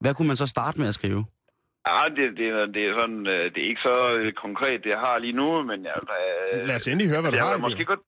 hvad 0.01 0.13
kunne 0.15 0.27
man 0.27 0.37
så 0.37 0.47
starte 0.47 0.79
med 0.79 0.87
at 0.87 0.93
skrive? 0.99 1.25
Ja, 1.87 1.99
det, 2.17 2.25
det, 2.39 2.47
er- 2.47 2.71
det 2.75 2.81
er 2.89 2.93
sådan, 3.01 3.27
øh, 3.27 3.43
det 3.53 3.59
er 3.63 3.67
ikke 3.73 3.81
så 3.91 3.97
øh, 4.19 4.33
konkret, 4.45 4.77
det 4.83 4.89
jeg 4.89 4.99
har 5.07 5.17
lige 5.25 5.33
nu, 5.41 5.63
men 5.69 5.79
jeg, 5.89 5.95
øh, 6.53 6.67
Lad 6.67 6.75
os 6.75 6.87
endelig 6.87 7.07
høre, 7.11 7.21
hvad 7.21 7.31
du 7.31 7.37
jeg 7.37 7.45
har. 7.45 7.55
i 7.57 7.59
måske 7.59 7.77
det. 7.77 7.87
godt... 7.87 7.99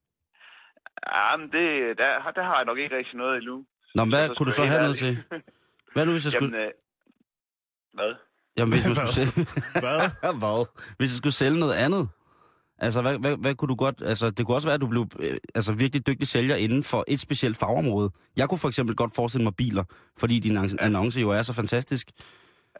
Ja, 1.16 1.36
men 1.40 1.46
det, 1.56 1.64
der, 2.00 2.08
der 2.38 2.44
har 2.50 2.56
jeg 2.60 2.64
nok 2.70 2.78
ikke 2.78 2.96
rigtig 2.98 3.16
noget 3.22 3.36
endnu. 3.40 3.56
Nå, 3.94 4.00
men 4.04 4.12
hvad 4.14 4.26
Så 4.26 4.34
kunne 4.36 4.46
du 4.50 4.54
så 4.58 4.62
jeg 4.62 4.70
have 4.70 4.82
noget 4.82 4.96
til? 5.04 5.12
Hvad 5.94 6.06
nu, 6.06 6.12
hvis 6.12 6.24
jeg 6.26 6.32
skulle... 6.38 6.56
Jamen, 6.58 6.66
øh, 6.68 6.72
hvad? 7.94 8.14
Jamen, 8.56 8.72
hvis 8.72 8.84
du 8.84 8.94
skulle 8.94 9.08
sælge... 9.20 9.46
Hvad? 9.72 10.10
hvad? 10.42 10.66
Hvis 10.98 11.10
jeg 11.10 11.16
skulle 11.16 11.32
sælge 11.32 11.58
noget 11.58 11.72
andet? 11.74 12.08
Altså, 12.78 13.02
hvad, 13.02 13.18
hvad, 13.18 13.36
hvad 13.36 13.54
kunne 13.54 13.68
du 13.68 13.74
godt... 13.74 14.02
Altså, 14.04 14.30
det 14.30 14.46
kunne 14.46 14.56
også 14.56 14.66
være, 14.68 14.74
at 14.74 14.80
du 14.80 14.86
blev 14.86 15.06
øh, 15.18 15.36
altså, 15.54 15.72
virkelig 15.72 16.06
dygtig 16.06 16.28
sælger 16.28 16.56
inden 16.56 16.84
for 16.84 17.04
et 17.08 17.20
specielt 17.20 17.56
fagområde. 17.56 18.10
Jeg 18.36 18.48
kunne 18.48 18.58
for 18.58 18.68
eksempel 18.68 18.96
godt 18.96 19.14
forestille 19.14 19.44
mig 19.44 19.56
biler, 19.56 19.84
fordi 20.18 20.38
din 20.38 20.56
annonce- 20.58 21.20
jo 21.20 21.30
er 21.30 21.42
så 21.42 21.52
fantastisk. 21.52 22.10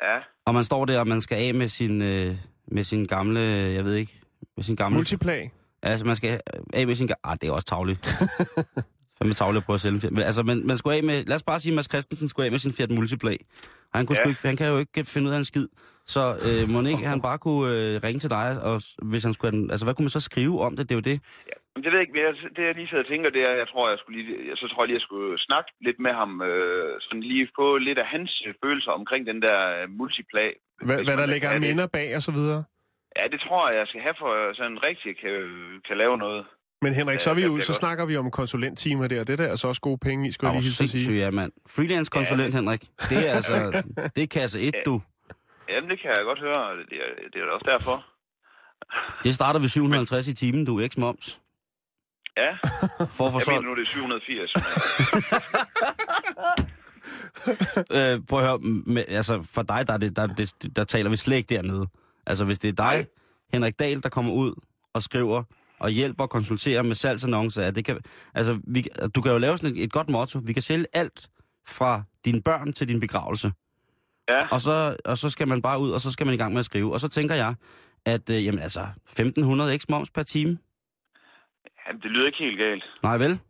Ja, 0.03 0.19
Og 0.47 0.55
man 0.55 0.65
står 0.65 0.85
der, 0.85 1.01
og 1.01 1.07
man 1.09 1.21
skal 1.21 1.37
af 1.49 1.55
med 1.55 1.69
sin, 1.69 2.03
øh, 2.03 2.37
med 2.69 2.85
sin 2.85 3.07
gamle... 3.07 3.41
Jeg 3.41 3.85
ved 3.85 3.95
ikke... 3.95 4.21
Med 4.57 4.65
sin 4.65 4.77
gamle... 4.77 4.97
Multiplag. 4.97 5.53
Altså, 5.83 6.07
man 6.07 6.17
skal 6.17 6.41
af 6.73 6.87
med 6.87 6.95
sin... 6.95 7.09
Ah, 7.25 7.37
det 7.41 7.49
er 7.49 7.53
også 7.53 7.67
tavligt. 7.67 8.15
Fandme 9.23 9.35
tavligt 9.43 9.63
at 9.63 9.67
prøve 9.67 9.79
at 9.81 9.85
sælge 9.87 9.99
en 10.09 10.19
altså, 10.31 10.43
man, 10.51 10.59
man 10.71 10.77
skulle 10.79 10.95
af 10.99 11.03
med... 11.11 11.19
Lad 11.31 11.37
os 11.41 11.47
bare 11.51 11.61
sige, 11.61 11.73
at 11.73 11.77
Mads 11.79 11.91
Christensen 11.93 12.29
skulle 12.29 12.47
af 12.47 12.53
med 12.55 12.63
sin 12.65 12.73
Fiat 12.77 12.91
Multiplag. 12.99 13.39
Og 13.91 13.95
han, 13.99 14.05
kunne 14.07 14.17
Ja. 14.19 14.23
sgu 14.23 14.29
ikke, 14.33 14.49
han 14.53 14.57
kan 14.61 14.69
jo 14.73 14.79
ikke 14.85 15.01
finde 15.13 15.27
ud 15.29 15.35
af 15.37 15.41
en 15.45 15.51
skid. 15.53 15.67
Så 16.15 16.23
øh, 16.47 16.63
må 16.73 16.79
ikke 16.93 17.07
han 17.13 17.21
bare 17.29 17.39
kunne 17.47 17.65
øh, 17.75 17.93
ringe 18.07 18.21
til 18.25 18.31
dig, 18.39 18.49
og 18.69 18.77
hvis 19.11 19.23
han 19.27 19.33
skulle... 19.37 19.53
Altså, 19.73 19.85
hvad 19.87 19.95
kunne 19.95 20.07
man 20.09 20.17
så 20.19 20.25
skrive 20.31 20.57
om 20.67 20.73
det? 20.77 20.83
Det 20.89 20.95
er 20.95 21.01
jo 21.03 21.07
det. 21.13 21.19
men 21.75 21.81
det 21.83 21.89
ved 21.91 21.99
jeg 21.99 22.05
ikke, 22.07 22.15
men 22.17 22.23
jeg, 22.27 22.35
det 22.57 22.63
jeg 22.69 22.75
lige 22.75 22.89
sidder 22.89 23.05
og 23.07 23.11
tænker, 23.13 23.29
det 23.37 23.43
er, 23.49 23.55
jeg 23.63 23.69
tror, 23.73 23.85
jeg 23.93 23.99
skulle 24.01 24.17
lige, 24.19 24.31
jeg, 24.49 24.57
så 24.61 24.67
tror 24.69 24.81
jeg 24.83 24.89
lige, 24.89 24.99
jeg 25.01 25.07
skulle 25.09 25.31
snakke 25.49 25.71
lidt 25.87 25.99
med 26.07 26.13
ham, 26.21 26.31
øh, 26.51 26.91
sådan 27.05 27.23
lige 27.33 27.49
få 27.59 27.67
lidt 27.89 27.99
af 28.05 28.07
hans 28.15 28.33
øh, 28.47 28.55
følelser 28.65 28.93
omkring 29.01 29.23
den 29.31 29.39
der 29.47 29.59
øh, 29.77 29.85
multiplag. 30.01 30.51
Hvad, 30.89 30.99
hvad 31.07 31.17
der 31.21 31.27
ligger 31.33 31.49
minder 31.69 31.87
bag 31.97 32.09
og 32.19 32.23
så 32.29 32.33
videre. 32.39 32.61
Ja, 33.19 33.25
det 33.33 33.41
tror 33.47 33.63
jeg, 33.69 33.79
jeg 33.81 33.87
skal 33.91 34.03
have 34.07 34.17
for 34.23 34.31
øh, 34.39 34.55
sådan 34.59 34.79
rigtig 34.89 35.11
kan, 35.23 35.35
kan 35.89 35.97
lave 36.03 36.17
noget. 36.25 36.45
Men 36.83 36.95
Henrik, 36.95 37.21
så, 37.21 37.31
er 37.31 37.35
vi 37.35 37.41
Ja, 37.41 37.47
jo, 37.47 37.61
så 37.61 37.73
snakker 37.73 38.07
vi 38.07 38.17
om 38.17 38.31
konsulenttimer 38.31 39.09
der. 39.09 39.25
Det 39.25 39.39
der 39.39 39.45
er 39.45 39.57
så 39.57 39.69
også 39.69 39.81
gode 39.81 39.99
penge 39.99 40.29
i, 40.29 40.33
skulle 40.33 40.51
jeg 40.51 40.63
lige 40.63 40.65
hilse 40.65 40.85
at 40.85 40.91
sige. 40.91 41.19
ja, 41.19 41.31
mand. 41.31 41.53
Freelance-konsulent, 41.71 42.55
Henrik. 42.55 42.81
Det 43.11 43.29
er 43.29 43.33
altså... 43.35 43.83
Det 44.17 44.23
er 44.23 44.27
kasse 44.27 44.61
1, 44.61 44.75
du. 44.87 45.03
Jamen, 45.69 45.91
det 45.91 46.01
kan 46.01 46.11
jeg 46.11 46.25
godt 46.25 46.41
høre, 46.41 46.77
det 46.77 46.99
er, 47.05 47.29
det 47.33 47.41
er 47.41 47.45
da 47.45 47.51
også 47.51 47.67
derfor. 47.71 48.05
Det 49.25 49.35
starter 49.35 49.61
ved 49.61 49.69
750 49.69 50.29
i 50.29 50.35
timen, 50.35 50.65
du. 50.65 50.81
Ikke 50.81 51.01
moms. 51.01 51.41
Ja, 52.37 52.53
For 53.17 53.27
at 53.27 53.33
få 53.33 53.39
jeg 53.39 53.45
mener 53.49 53.61
nu, 53.61 53.75
det 53.75 53.81
er 53.81 53.87
780. 53.87 54.53
øh, 58.21 58.27
prøv 58.29 58.39
at 58.39 58.45
høre, 58.47 58.59
med, 58.87 59.05
altså 59.09 59.47
for 59.55 59.63
dig, 59.63 59.87
der, 59.87 59.93
er 59.93 59.99
det, 59.99 60.17
der, 60.17 60.27
det, 60.27 60.77
der 60.77 60.85
taler 60.85 61.11
vi 61.11 61.17
slet 61.17 61.37
ikke 61.37 61.55
dernede. 61.55 61.87
Altså 62.27 62.45
hvis 62.45 62.59
det 62.59 62.69
er 62.69 62.73
dig, 62.73 62.95
Nej. 62.95 63.07
Henrik 63.53 63.79
Dahl, 63.79 64.03
der 64.03 64.09
kommer 64.09 64.33
ud 64.33 64.55
og 64.95 65.03
skriver 65.03 65.43
og 65.83 65.91
hjælper 65.91 66.25
og 66.25 66.31
konsulterer 66.31 66.83
med 66.83 66.95
salgsannoncer, 66.95 67.63
at 67.63 67.77
det 67.77 67.85
kan, 67.85 67.99
altså 68.35 68.61
vi, 68.67 68.85
du 69.15 69.21
kan 69.21 69.33
jo 69.33 69.39
lave 69.39 69.59
sådan 69.59 69.77
et, 69.77 69.85
et 69.85 69.93
godt 69.93 70.09
motto. 70.09 70.39
Vi 70.39 70.53
kan 70.53 70.63
sælge 70.63 70.87
alt 70.93 71.29
fra 71.69 72.03
dine 72.25 72.43
børn 72.43 72.73
til 72.73 72.89
din 72.89 73.01
begravelse. 73.01 73.53
Ja, 74.29 74.47
Og 74.47 74.61
så, 74.61 74.97
og 75.05 75.19
så 75.19 75.31
skal 75.31 75.49
man 75.49 75.63
bare 75.63 75.79
ud, 75.81 75.91
og 75.91 76.01
så 76.01 76.11
skal 76.11 76.27
man 76.27 76.35
i 76.35 76.39
gang 76.39 76.53
med 76.53 76.59
at 76.59 76.65
skrive. 76.65 76.93
Og 76.93 77.01
så 77.01 77.09
tænker 77.09 77.35
jeg, 77.35 77.55
at 78.07 78.31
øh, 78.31 78.45
jamen 78.45 78.61
altså, 78.61 78.81
1500 78.81 79.79
x 79.79 79.89
moms 79.89 80.11
per 80.11 80.23
time? 80.23 80.59
jamen, 81.87 82.03
det 82.03 82.11
lyder 82.11 82.27
ikke 82.27 82.39
helt 82.39 82.59
galt. 82.59 82.85
Nej 83.03 83.19
vel? 83.19 83.41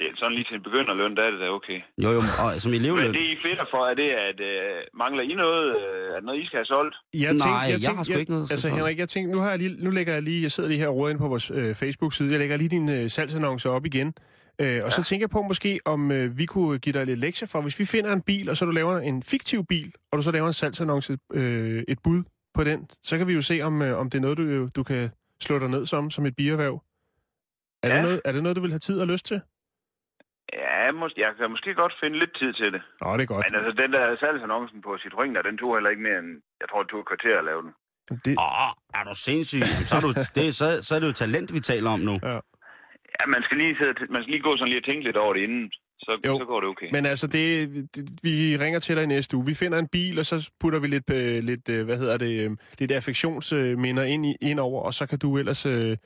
Det 0.00 0.06
er 0.10 0.14
sådan 0.16 0.34
lige 0.38 0.46
til 0.48 0.56
en 0.60 0.62
begynderløn, 0.68 1.16
der 1.16 1.22
er 1.26 1.30
det 1.30 1.40
da 1.40 1.48
okay. 1.58 1.78
Jo 2.04 2.10
jo, 2.16 2.20
og 2.44 2.60
som 2.64 2.72
elevløn. 2.78 3.04
Men 3.06 3.14
det, 3.14 3.24
I 3.34 3.36
fedter 3.44 3.66
for, 3.72 3.82
er 3.90 3.94
det, 4.02 4.10
at 4.28 4.38
øh, 4.50 4.76
mangler 5.02 5.22
I 5.22 5.34
noget? 5.44 5.66
Øh, 5.76 6.10
er 6.12 6.14
det 6.20 6.24
noget, 6.24 6.40
I 6.42 6.46
skal 6.46 6.56
have 6.56 6.64
solgt? 6.74 6.94
Jeg 7.14 7.32
Nej, 7.34 7.64
jeg 7.84 7.96
har 7.96 8.04
sgu 8.04 8.18
ikke 8.18 8.32
noget, 8.36 8.50
Altså. 8.50 8.68
Henrik, 8.68 8.98
jeg 8.98 9.08
tænkte, 9.08 9.32
nu, 9.36 9.38
har 9.44 9.50
jeg 9.50 9.58
lige, 9.58 9.84
nu 9.84 9.90
lægger 9.90 10.12
jeg 10.12 10.22
lige, 10.22 10.42
jeg 10.42 10.52
sidder 10.52 10.68
lige 10.68 10.78
her 10.78 10.88
og 10.88 10.96
roder 10.96 11.10
ind 11.10 11.18
på 11.18 11.28
vores 11.28 11.50
øh, 11.54 11.74
Facebook-side, 11.74 12.30
jeg 12.30 12.38
lægger 12.38 12.56
lige 12.56 12.68
din 12.68 12.90
øh, 12.90 13.10
salgsannonce 13.10 13.70
op 13.70 13.86
igen. 13.86 14.14
Øh, 14.60 14.80
og 14.84 14.92
så 14.92 15.02
tænker 15.04 15.22
jeg 15.24 15.30
på 15.30 15.42
måske, 15.42 15.80
om 15.84 16.12
øh, 16.12 16.38
vi 16.38 16.46
kunne 16.46 16.78
give 16.78 16.92
dig 16.92 17.06
lidt 17.06 17.18
lektier 17.20 17.48
for, 17.48 17.60
hvis 17.60 17.78
vi 17.78 17.84
finder 17.84 18.12
en 18.12 18.22
bil, 18.22 18.50
og 18.50 18.56
så 18.56 18.64
du 18.64 18.70
laver 18.70 18.98
en 18.98 19.22
fiktiv 19.22 19.64
bil, 19.68 19.92
og 20.12 20.18
du 20.18 20.22
så 20.22 20.30
laver 20.32 20.46
en 20.46 20.52
salgsannonce, 20.52 21.18
øh, 21.32 21.82
et 21.88 21.98
bud 22.04 22.22
på 22.54 22.64
den, 22.64 22.88
så 23.02 23.18
kan 23.18 23.26
vi 23.26 23.32
jo 23.32 23.42
se, 23.42 23.60
om, 23.62 23.82
øh, 23.82 23.98
om 23.98 24.10
det 24.10 24.18
er 24.18 24.22
noget, 24.22 24.38
du, 24.38 24.42
øh, 24.42 24.68
du 24.76 24.82
kan 24.82 25.10
slå 25.42 25.58
dig 25.58 25.68
ned 25.68 25.86
som, 25.86 26.10
som 26.10 26.26
et 26.26 26.36
bierhverv. 26.36 26.82
Er, 27.82 27.88
Ja. 27.88 27.94
det 27.94 28.02
noget, 28.02 28.20
er 28.24 28.32
det 28.32 28.42
noget, 28.42 28.56
du 28.56 28.60
vil 28.60 28.70
have 28.70 28.78
tid 28.78 29.00
og 29.00 29.06
lyst 29.06 29.26
til? 29.26 29.40
Ja, 30.52 30.90
mås- 31.00 31.18
jeg 31.24 31.30
kan 31.38 31.50
måske 31.50 31.74
godt 31.74 31.94
finde 32.00 32.18
lidt 32.18 32.34
tid 32.40 32.52
til 32.60 32.72
det. 32.74 32.82
Nå, 33.00 33.08
det 33.16 33.22
er 33.22 33.30
godt. 33.34 33.44
Men 33.46 33.54
altså, 33.58 33.72
den 33.82 33.92
der 33.92 34.16
salgsannoncen 34.22 34.82
på 34.86 34.90
Citroën, 35.02 35.32
der, 35.34 35.42
den 35.42 35.58
tog 35.58 35.76
heller 35.76 35.90
ikke 35.90 36.02
mere 36.08 36.18
end, 36.22 36.30
jeg 36.60 36.68
tror, 36.70 36.82
det 36.82 36.90
tog 36.90 37.00
et 37.00 37.08
kvarter 37.10 37.38
at 37.38 37.44
lave 37.50 37.62
den. 37.64 37.72
Det, 38.24 38.34
Åh, 38.46 38.70
er 38.98 39.04
du 39.08 39.14
sindssyg? 39.14 39.62
Så, 39.90 39.94
er 39.96 40.00
du, 40.06 40.10
det, 40.38 40.46
så, 40.60 40.66
så 40.86 40.90
er 40.96 41.00
det 41.00 41.06
jo 41.06 41.12
talent, 41.12 41.54
vi 41.54 41.60
taler 41.60 41.90
om 41.90 42.00
nu. 42.10 42.14
Ja, 43.18 43.26
man 43.34 43.42
skal 43.42 43.56
lige, 43.58 43.76
sidde, 43.78 43.94
man 44.14 44.22
skal 44.22 44.32
lige 44.32 44.42
gå 44.48 44.56
sådan 44.56 44.68
lige 44.72 44.80
og 44.80 44.84
tænke 44.84 45.04
lidt 45.04 45.16
over 45.16 45.32
det 45.34 45.40
inden. 45.42 45.70
Så, 46.06 46.12
Jo. 46.26 46.38
så 46.38 46.44
går 46.44 46.60
det 46.60 46.68
okay. 46.68 46.88
Men 46.92 47.06
altså, 47.06 47.26
det, 47.26 47.46
det, 47.94 48.04
vi 48.22 48.56
ringer 48.64 48.78
til 48.78 48.96
dig 48.96 49.02
i 49.04 49.06
næste 49.06 49.36
uge. 49.36 49.46
Vi 49.46 49.54
finder 49.54 49.78
en 49.78 49.88
bil, 49.88 50.18
og 50.18 50.26
så 50.26 50.50
putter 50.60 50.80
vi 50.80 50.86
lidt, 50.86 51.10
øh, 51.10 51.42
lidt 51.50 51.68
øh, 51.68 51.84
hvad 51.84 51.96
hedder 51.96 52.16
det, 52.18 52.44
øh, 52.44 52.56
lidt 52.78 52.92
affektionsminder 52.92 54.02
ind, 54.02 54.26
i, 54.26 54.34
ind 54.40 54.60
over, 54.60 54.82
og 54.82 54.94
så 54.94 55.06
kan 55.08 55.18
du 55.18 55.38
ellers 55.38 55.66
øh, 55.66 55.96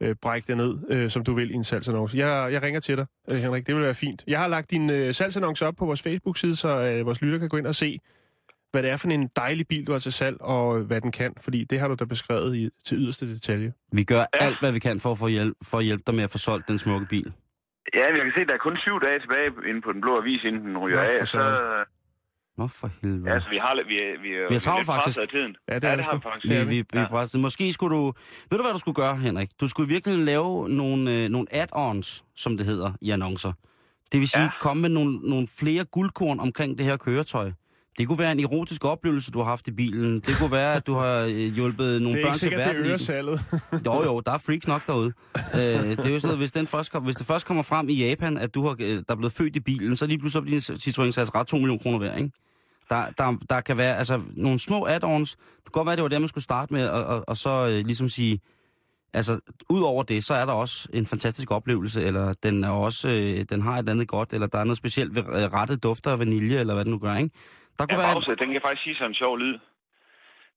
øh, 0.00 0.14
brække 0.22 0.46
det 0.48 0.56
ned, 0.56 0.78
øh, 0.90 1.10
som 1.10 1.24
du 1.24 1.34
vil 1.34 1.50
i 1.50 1.54
en 1.54 1.64
salgsannonce. 1.64 2.18
Jeg, 2.18 2.52
jeg 2.52 2.62
ringer 2.62 2.80
til 2.80 2.96
dig, 2.96 3.06
øh, 3.30 3.36
Henrik. 3.36 3.66
Det 3.66 3.74
vil 3.74 3.82
være 3.84 3.94
fint. 3.94 4.24
Jeg 4.26 4.40
har 4.40 4.48
lagt 4.48 4.70
din 4.70 4.90
øh, 4.90 5.14
salgsannonce 5.14 5.66
op 5.66 5.74
på 5.78 5.86
vores 5.86 6.02
Facebook-side, 6.02 6.56
så 6.56 6.68
øh, 6.82 7.06
vores 7.06 7.22
lytter 7.22 7.38
kan 7.38 7.48
gå 7.48 7.56
ind 7.56 7.66
og 7.66 7.74
se, 7.74 7.98
hvad 8.72 8.82
det 8.82 8.90
er 8.90 8.96
for 8.96 9.08
en 9.08 9.28
dejlig 9.36 9.66
bil, 9.68 9.86
du 9.86 9.92
har 9.92 9.98
til 9.98 10.12
salg, 10.12 10.36
og 10.40 10.78
hvad 10.80 11.00
den 11.00 11.12
kan. 11.12 11.34
Fordi 11.40 11.64
det 11.64 11.80
har 11.80 11.88
du 11.88 11.94
da 11.94 12.04
beskrevet 12.04 12.56
i, 12.56 12.70
til 12.86 12.98
yderste 12.98 13.30
detalje. 13.34 13.72
Vi 13.92 14.04
gør 14.04 14.24
Ja. 14.40 14.44
alt, 14.46 14.60
hvad 14.60 14.72
vi 14.72 14.78
kan 14.78 15.00
for 15.00 15.10
at, 15.12 15.18
få 15.18 15.26
hjælp, 15.28 15.56
for 15.70 15.78
at 15.78 15.84
hjælpe 15.84 16.02
dig 16.06 16.14
med 16.14 16.24
at 16.24 16.30
få 16.30 16.38
solgt 16.38 16.68
den 16.68 16.78
smukke 16.78 17.06
bil. 17.06 17.32
Ja, 17.94 18.00
jeg 18.00 18.22
kan 18.24 18.32
se, 18.36 18.40
at 18.40 18.48
der 18.48 18.54
er 18.54 18.64
kun 18.68 18.76
syv 18.76 19.00
dage 19.06 19.18
tilbage 19.20 19.48
inde 19.70 19.80
på 19.86 19.92
den 19.92 20.00
blå 20.00 20.12
avis, 20.20 20.44
inden 20.44 20.62
den 20.66 20.78
ryger 20.78 20.96
Nå, 21.02 21.08
af. 21.20 21.28
Så. 21.28 21.38
Nå 22.58 22.66
for 22.66 22.90
helvede. 23.02 23.30
ja, 23.32 23.40
så 23.40 23.48
vi 23.50 23.56
har, 23.56 23.74
vi, 23.88 23.94
vi, 24.28 24.34
er- 24.34 24.48
Vi 24.48 24.54
har 24.54 24.60
travlt, 24.60 24.80
lidt 24.80 24.86
faktisk. 24.86 25.04
presset 25.04 25.22
af 25.22 25.28
tiden. 25.28 25.56
Ja, 25.68 25.74
det 25.74 25.84
ja, 25.84 25.96
det 25.96 26.04
har 26.04 26.14
vi 26.14 26.20
faktisk. 26.22 26.52
Vi, 26.52 26.64
vi, 26.64 26.84
vi 26.92 26.98
Ja. 26.98 27.06
ja. 27.34 27.38
Måske 27.38 27.72
skulle 27.72 27.96
du... 27.96 28.04
Ved 28.50 28.58
du, 28.58 28.64
hvad 28.64 28.72
du 28.72 28.78
skulle 28.78 28.94
gøre, 28.94 29.16
Henrik? 29.16 29.48
Du 29.60 29.66
skulle 29.68 29.88
virkelig 29.88 30.18
lave 30.18 30.68
nogle, 30.68 31.24
øh, 31.24 31.28
nogle 31.28 31.46
add-ons, 31.54 32.24
som 32.36 32.56
det 32.56 32.66
hedder 32.66 32.92
i 33.00 33.10
annoncer. 33.10 33.52
Det 34.12 34.20
vil 34.20 34.28
sige, 34.28 34.42
Ja. 34.42 34.48
komme 34.60 34.80
med 34.80 34.90
nogle, 34.90 35.18
nogle 35.30 35.46
flere 35.58 35.84
guldkorn 35.84 36.40
omkring 36.40 36.78
det 36.78 36.86
her 36.86 36.96
køretøj. 36.96 37.52
Det 37.98 38.08
kunne 38.08 38.18
være 38.18 38.32
en 38.32 38.40
erotisk 38.40 38.84
oplevelse, 38.84 39.30
du 39.30 39.38
har 39.38 39.44
haft 39.46 39.68
i 39.68 39.70
bilen. 39.70 40.20
Det 40.20 40.36
kunne 40.38 40.52
være, 40.52 40.74
at 40.74 40.86
du 40.86 40.94
har 40.94 41.18
øh, 41.18 41.30
hjulpet 41.30 42.02
nogle 42.02 42.18
Det 42.18 42.22
er 42.22 42.26
børn 42.26 42.28
ikke 42.28 42.32
til 42.32 42.40
sikkert, 42.40 42.58
det 42.58 42.66
verden. 42.66 42.76
i 42.76 42.78
den. 42.78 42.86
øger 42.86 42.96
salget. 42.96 43.40
Jo, 43.86 44.04
jo, 44.04 44.20
der 44.20 44.32
er 44.32 44.38
freaks 44.38 44.66
nok 44.66 44.86
derude. 44.86 45.06
øh, 45.54 45.60
det 45.96 46.06
er 46.06 46.10
jo 46.10 46.20
sådan, 46.20 46.32
at 46.34 46.38
hvis, 46.38 46.52
den 46.52 46.66
først 46.66 46.92
kom, 46.92 47.02
hvis 47.02 47.16
det 47.16 47.26
først 47.26 47.46
kommer 47.46 47.62
frem 47.62 47.88
i 47.88 47.94
Japan, 47.94 48.36
at 48.38 48.54
du 48.54 48.62
har, 48.66 48.76
øh, 48.78 48.96
der 48.96 49.02
er 49.08 49.14
blevet 49.16 49.32
født 49.32 49.56
i 49.56 49.60
bilen, 49.60 49.96
så 49.96 50.06
lige 50.06 50.18
pludselig 50.18 50.42
bliver 50.42 50.60
din 50.60 50.76
Citroën 50.76 51.10
sats 51.10 51.34
ret 51.34 51.46
2 51.46 51.56
millioner 51.56 51.82
kroner 51.82 51.98
værd, 51.98 52.18
ikke? 52.18 52.30
Der, 52.90 53.06
der, 53.18 53.36
der 53.50 53.60
kan 53.60 53.76
være 53.76 53.98
altså, 53.98 54.20
nogle 54.36 54.58
små 54.58 54.86
add-ons. 54.86 55.30
Det 55.56 55.64
kan 55.64 55.72
godt 55.72 55.86
være, 55.86 55.96
det 55.96 56.02
var 56.02 56.08
det, 56.08 56.20
man 56.20 56.28
skulle 56.28 56.44
starte 56.44 56.74
med, 56.74 56.88
og, 56.88 57.04
og, 57.04 57.24
og 57.28 57.36
så 57.36 57.68
øh, 57.68 57.86
ligesom 57.86 58.08
sige, 58.08 58.40
altså, 59.12 59.38
ud 59.68 59.80
over 59.82 60.02
det, 60.02 60.24
så 60.24 60.34
er 60.34 60.44
der 60.44 60.52
også 60.52 60.88
en 60.92 61.06
fantastisk 61.06 61.50
oplevelse, 61.50 62.02
eller 62.02 62.32
den, 62.42 62.64
er 62.64 62.68
også, 62.68 63.08
øh, 63.08 63.44
den 63.50 63.62
har 63.62 63.78
et 63.78 63.88
andet 63.88 64.08
godt, 64.08 64.32
eller 64.32 64.46
der 64.46 64.58
er 64.58 64.64
noget 64.64 64.78
specielt 64.78 65.14
ved 65.14 65.22
øh, 65.22 65.52
rettet 65.52 65.82
dufter 65.82 66.10
af 66.10 66.18
vanilje, 66.18 66.58
eller 66.58 66.74
hvad 66.74 66.84
det 66.84 66.90
nu 66.90 66.98
gør, 66.98 67.14
ikke? 67.16 67.30
Der 67.88 67.94
Ja, 67.94 67.96
kunne 67.96 68.04
være... 68.04 68.14
pause. 68.14 68.30
Den 68.30 68.46
kan 68.48 68.52
jeg 68.54 68.62
faktisk 68.62 68.84
sige 68.84 68.96
sådan 68.96 69.10
en 69.10 69.14
sjov 69.14 69.38
lyd. 69.38 69.58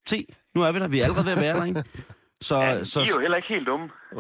Se, 0.08 0.26
nu 0.56 0.62
er 0.62 0.72
vi 0.72 0.80
der. 0.80 0.88
Vi 0.88 1.00
er 1.00 1.04
allerede 1.04 1.26
ved 1.26 1.34
at 1.38 1.42
være 1.46 1.56
der, 1.60 1.66
ikke? 1.66 1.84
Så, 2.42 2.56
Ja, 2.66 2.84
så, 2.84 3.00
I 3.00 3.04
er 3.04 3.08
jo 3.16 3.20
heller 3.26 3.38
ikke 3.38 3.50
helt 3.56 3.68
dumme. 3.68 3.90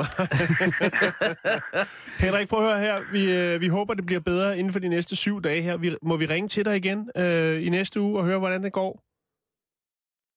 Henrik, 2.25 2.47
prøv 2.49 2.59
at 2.65 2.69
høre 2.71 2.81
her. 2.87 2.95
Vi, 3.15 3.21
øh, 3.39 3.61
vi 3.61 3.67
håber, 3.67 3.93
det 3.93 4.05
bliver 4.05 4.21
bedre 4.31 4.57
inden 4.59 4.73
for 4.73 4.79
de 4.79 4.89
næste 4.89 5.15
syv 5.15 5.41
dage 5.41 5.61
her. 5.61 5.77
Vi, 5.77 5.89
må 6.01 6.17
vi 6.17 6.25
ringe 6.25 6.47
til 6.47 6.65
dig 6.65 6.75
igen 6.75 7.09
øh, 7.17 7.65
i 7.65 7.69
næste 7.69 8.01
uge 8.01 8.19
og 8.19 8.25
høre, 8.25 8.39
hvordan 8.39 8.63
det 8.63 8.73
går? 8.73 9.01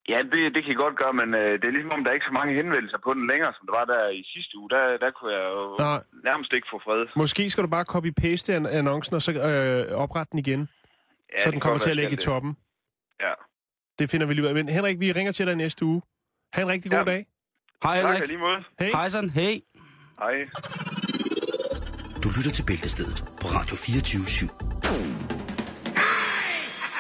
Ja, 0.08 0.18
det, 0.32 0.54
det 0.54 0.64
kan 0.64 0.72
I 0.72 0.82
godt 0.84 0.96
gøre, 1.02 1.12
men 1.12 1.34
øh, 1.34 1.52
det 1.60 1.64
er 1.68 1.74
ligesom 1.76 1.90
om, 1.96 2.02
der 2.04 2.10
er 2.10 2.14
ikke 2.14 2.30
så 2.30 2.36
mange 2.40 2.54
henvendelser 2.54 2.98
på 3.04 3.14
den 3.14 3.26
længere, 3.30 3.52
som 3.56 3.66
der 3.68 3.74
var 3.78 3.84
der 3.84 4.08
i 4.08 4.22
sidste 4.34 4.58
uge. 4.58 4.70
Der, 4.70 4.82
der 5.04 5.10
kunne 5.10 5.32
jeg 5.38 5.44
jo 5.56 5.62
Nå. 5.82 5.90
nærmest 6.28 6.52
ikke 6.52 6.68
få 6.72 6.78
fred. 6.86 7.06
Måske 7.16 7.50
skal 7.50 7.64
du 7.64 7.68
bare 7.76 7.86
copy-paste 7.94 8.52
an- 8.58 8.66
annoncen 8.78 9.14
og 9.16 9.22
så 9.22 9.30
øh, 9.32 9.98
oprette 10.04 10.30
den 10.32 10.38
igen, 10.38 10.68
Ja, 11.38 11.44
så 11.44 11.50
den 11.50 11.60
kommer 11.60 11.78
til 11.78 11.90
at 11.90 11.96
ligge 11.96 12.12
i 12.12 12.16
toppen. 12.16 12.50
det. 12.50 12.58
Ja. 13.20 13.32
Det 13.98 14.10
finder 14.10 14.26
vi 14.26 14.34
lige 14.34 14.42
ud 14.44 14.48
af. 14.48 14.54
Men 14.54 14.68
Henrik, 14.68 15.00
vi 15.00 15.12
ringer 15.12 15.32
til 15.32 15.46
dig 15.46 15.56
næste 15.56 15.84
uge. 15.84 16.02
Ha' 16.52 16.62
en 16.62 16.68
rigtig 16.68 16.90
god 16.90 16.98
Ja. 16.98 17.04
dag. 17.04 17.26
hej 17.82 18.00
Tak, 18.00 18.10
Henrik. 18.12 18.28
lige 18.28 18.38
måde. 18.38 18.64
Hej. 18.80 18.88
Hej 18.90 19.08
sådan, 19.08 19.30
hey. 19.30 19.60
Hej. 20.18 20.32
Du 22.24 22.28
lytter 22.36 22.50
til 22.54 22.62
Bæltestedet 22.66 23.24
på 23.40 23.48
Radio 23.48 23.76
24 23.76 24.22
/7. 24.22 24.48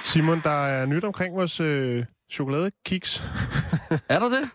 Simon, 0.04 0.40
der 0.44 0.66
er 0.66 0.86
nyt 0.86 1.04
omkring 1.04 1.36
vores 1.36 1.60
øh, 1.60 2.04
chokoladekiks. 2.30 3.22
Er 4.08 4.18
der 4.18 4.28
det? 4.28 4.50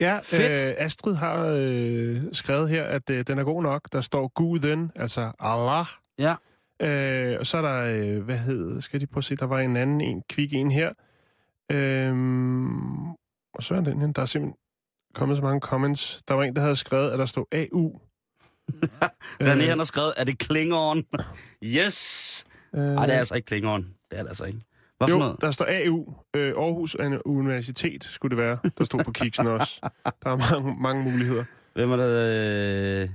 Ja, 0.00 0.18
Fedt. 0.22 0.68
øh, 0.68 0.74
Astrid 0.78 1.14
har 1.14 1.46
øh, 1.58 2.20
skrevet 2.32 2.68
her, 2.68 2.84
at 2.84 3.10
øh, 3.10 3.26
den 3.26 3.38
er 3.38 3.44
god 3.44 3.62
nok. 3.62 3.88
Der 3.92 4.00
står 4.00 4.28
Guden, 4.34 4.92
altså 4.96 5.32
Allah. 5.38 5.86
Ja. 6.18 6.34
Øh, 6.82 7.36
og 7.40 7.46
så 7.46 7.56
er 7.58 7.62
der, 7.62 7.80
øh, 8.16 8.22
hvad 8.22 8.38
hed, 8.38 8.80
skal 8.80 9.00
de 9.00 9.06
prøve 9.06 9.20
at 9.20 9.24
se, 9.24 9.36
der 9.36 9.46
var 9.46 9.58
en 9.58 9.76
anden, 9.76 10.00
en 10.00 10.22
kvik 10.28 10.52
en 10.52 10.70
her. 10.70 10.92
Øhm, 11.72 13.08
og 13.54 13.62
så 13.62 13.74
er 13.74 13.80
den 13.80 14.00
her, 14.00 14.12
der 14.12 14.22
er 14.22 14.26
simpelthen 14.26 14.58
kommet 15.14 15.36
så 15.36 15.42
mange 15.42 15.60
comments. 15.60 16.22
Der 16.28 16.34
var 16.34 16.42
en, 16.42 16.56
der 16.56 16.62
havde 16.62 16.76
skrevet, 16.76 17.10
at 17.10 17.18
der 17.18 17.26
stod 17.26 17.44
AU. 17.52 18.00
René, 19.42 19.68
han 19.68 19.78
har 19.78 19.84
skrevet, 19.84 20.12
er 20.16 20.24
det 20.24 20.38
Klingon? 20.38 21.04
Yes! 21.64 22.44
Øh, 22.74 22.80
Nej, 22.80 23.06
det 23.06 23.14
er 23.14 23.18
altså 23.18 23.34
ikke 23.34 23.46
Klingon. 23.46 23.82
Det 24.10 24.18
er 24.18 24.22
det 24.22 24.28
altså 24.28 24.44
ikke. 24.44 24.60
Hvad 24.98 25.08
for 25.08 25.14
jo, 25.14 25.18
noget? 25.18 25.40
der 25.40 25.50
står 25.50 25.66
AU. 25.68 26.14
Øh, 26.36 26.48
Aarhus 26.56 26.96
Universitet 27.24 28.04
skulle 28.04 28.36
det 28.36 28.44
være. 28.44 28.58
Der 28.78 28.84
stod 28.84 29.04
på 29.04 29.12
kiksen 29.12 29.46
også. 29.46 29.80
Der 30.04 30.30
er 30.30 30.54
mange, 30.54 30.80
mange 30.82 31.10
muligheder. 31.10 31.44
Hvem 31.74 31.92
er 31.92 31.96
der, 31.96 33.02
øh... 33.02 33.08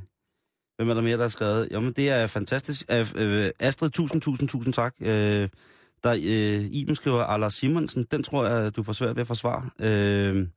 Hvem 0.77 0.89
er 0.89 0.93
der 0.93 1.01
mere, 1.01 1.17
der 1.17 1.23
har 1.23 1.29
skrevet? 1.29 1.67
Jamen, 1.71 1.93
det 1.93 2.09
er 2.09 2.27
fantastisk. 2.27 2.85
Øh, 2.91 3.05
øh, 3.15 3.51
Astrid, 3.59 3.89
tusind, 3.89 4.21
tusind, 4.21 4.49
tusind 4.49 4.73
tak. 4.73 4.95
Øh, 4.99 5.49
der 6.03 6.11
øh, 6.11 6.65
Iben 6.71 6.95
skriver, 6.95 7.23
Arla 7.23 7.49
Simonsen, 7.49 8.03
den 8.11 8.23
tror 8.23 8.47
jeg, 8.47 8.75
du 8.75 8.83
får 8.83 8.93
svært 8.93 9.15
ved 9.15 9.21
at 9.21 9.27
forsvare. 9.27 9.69
Øh, 9.79 10.47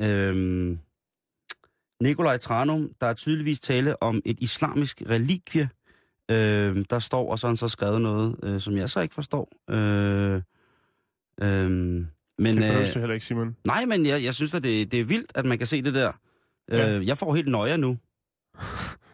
øh, 0.00 0.76
Nikolaj 2.02 2.36
Tranum, 2.36 2.90
der 3.00 3.06
er 3.06 3.14
tydeligvis 3.14 3.60
tale 3.60 4.02
om 4.02 4.22
et 4.24 4.36
islamisk 4.40 5.02
relikvie. 5.10 5.68
Øh, 6.30 6.84
der 6.90 6.98
står, 6.98 7.30
og 7.30 7.38
så 7.38 7.46
har 7.46 7.50
han 7.50 7.56
så 7.56 7.68
skrevet 7.68 8.00
noget, 8.00 8.36
øh, 8.42 8.60
som 8.60 8.76
jeg 8.76 8.90
så 8.90 9.00
ikke 9.00 9.14
forstår. 9.14 9.52
Øh, 9.70 10.42
øh, 11.42 11.70
men, 12.38 12.56
Det 12.56 12.80
øh, 12.80 12.94
heller 12.94 13.14
ikke, 13.14 13.26
Simon. 13.26 13.56
nej, 13.64 13.84
men 13.84 14.06
jeg, 14.06 14.24
jeg 14.24 14.34
synes, 14.34 14.54
at 14.54 14.62
det, 14.62 14.92
det 14.92 15.00
er 15.00 15.04
vildt, 15.04 15.32
at 15.34 15.44
man 15.44 15.58
kan 15.58 15.66
se 15.66 15.82
det 15.82 15.94
der. 15.94 16.12
Ja. 16.70 16.96
Øh, 16.96 17.06
jeg 17.06 17.18
får 17.18 17.34
helt 17.34 17.48
nøje 17.48 17.78
nu. 17.78 17.98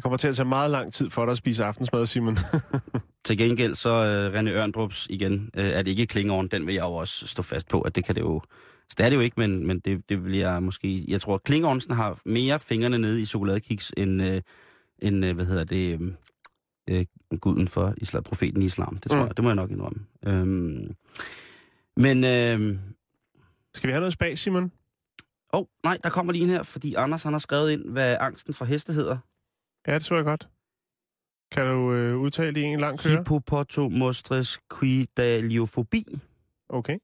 Det 0.00 0.02
kommer 0.02 0.16
til 0.16 0.28
at 0.28 0.36
tage 0.36 0.48
meget 0.48 0.70
lang 0.70 0.92
tid 0.92 1.10
for 1.10 1.24
dig 1.24 1.30
at 1.32 1.38
spise 1.38 1.64
aftensmad, 1.64 2.06
Simon. 2.06 2.38
Til 3.24 3.38
gengæld 3.38 3.74
så 3.74 3.90
uh, 3.90 4.38
René 4.38 4.48
Ørndrups 4.50 5.06
igen, 5.10 5.50
uh, 5.58 5.64
at 5.64 5.84
det 5.84 5.90
ikke 5.90 6.06
Klingon, 6.06 6.48
den 6.48 6.66
vil 6.66 6.74
jeg 6.74 6.82
jo 6.82 6.92
også 6.94 7.26
stå 7.26 7.42
fast 7.42 7.68
på, 7.68 7.80
at 7.80 7.96
det 7.96 8.04
kan 8.04 8.14
det 8.14 8.20
jo... 8.20 8.42
Så 8.88 8.94
det 8.98 9.04
er 9.06 9.10
det 9.10 9.16
jo 9.16 9.20
ikke, 9.20 9.40
men, 9.40 9.66
men 9.66 9.78
det, 9.80 10.08
det 10.08 10.24
vil 10.24 10.36
jeg 10.36 10.62
måske... 10.62 11.04
Jeg 11.08 11.20
tror, 11.20 11.34
at 11.34 11.42
Klingonsen 11.42 11.94
har 11.94 12.20
mere 12.24 12.58
fingrene 12.60 12.98
nede 12.98 13.20
i 13.22 13.24
chokoladekiks, 13.26 13.92
end, 13.96 14.22
uh, 14.22 14.38
end 14.98 15.24
uh, 15.26 15.30
hvad 15.34 15.46
hedder 15.46 15.64
det, 15.64 16.00
uh, 16.90 17.38
guden 17.38 17.68
for 17.68 17.94
islam, 17.96 18.22
profeten 18.22 18.62
i 18.62 18.66
islam. 18.66 18.96
Det 18.96 19.10
tror 19.10 19.20
Mm. 19.20 19.26
jeg, 19.26 19.36
det 19.36 19.44
må 19.44 19.50
jeg 19.50 19.56
nok 19.56 19.70
indrømme. 19.70 20.00
Um, 20.26 20.94
men, 21.96 22.16
uh, 22.18 22.78
Skal 23.74 23.86
vi 23.88 23.92
have 23.92 24.00
noget 24.00 24.12
spas, 24.12 24.40
Simon? 24.40 24.72
oh, 25.52 25.64
nej, 25.84 25.98
der 26.04 26.10
kommer 26.10 26.32
lige 26.32 26.42
en 26.44 26.50
her, 26.50 26.62
fordi 26.62 26.94
Anders 26.94 27.22
han 27.22 27.32
har 27.32 27.38
skrevet 27.38 27.70
ind, 27.70 27.84
hvad 27.90 28.16
angsten 28.20 28.54
for 28.54 28.64
heste 28.64 28.92
hedder. 28.92 29.18
Ja, 29.86 29.94
det 29.94 30.02
tror 30.04 30.16
jeg 30.16 30.24
godt. 30.24 30.48
Kan 31.52 31.66
du 31.66 31.92
øh, 31.92 32.16
udtale 32.16 32.54
det 32.54 32.60
i 32.60 32.64
en 32.64 32.80
lang 32.80 32.98
køre? 32.98 33.16
Hippopotomostres 33.16 34.58
quidaliofobi. 34.78 36.04
Okay. 36.68 36.98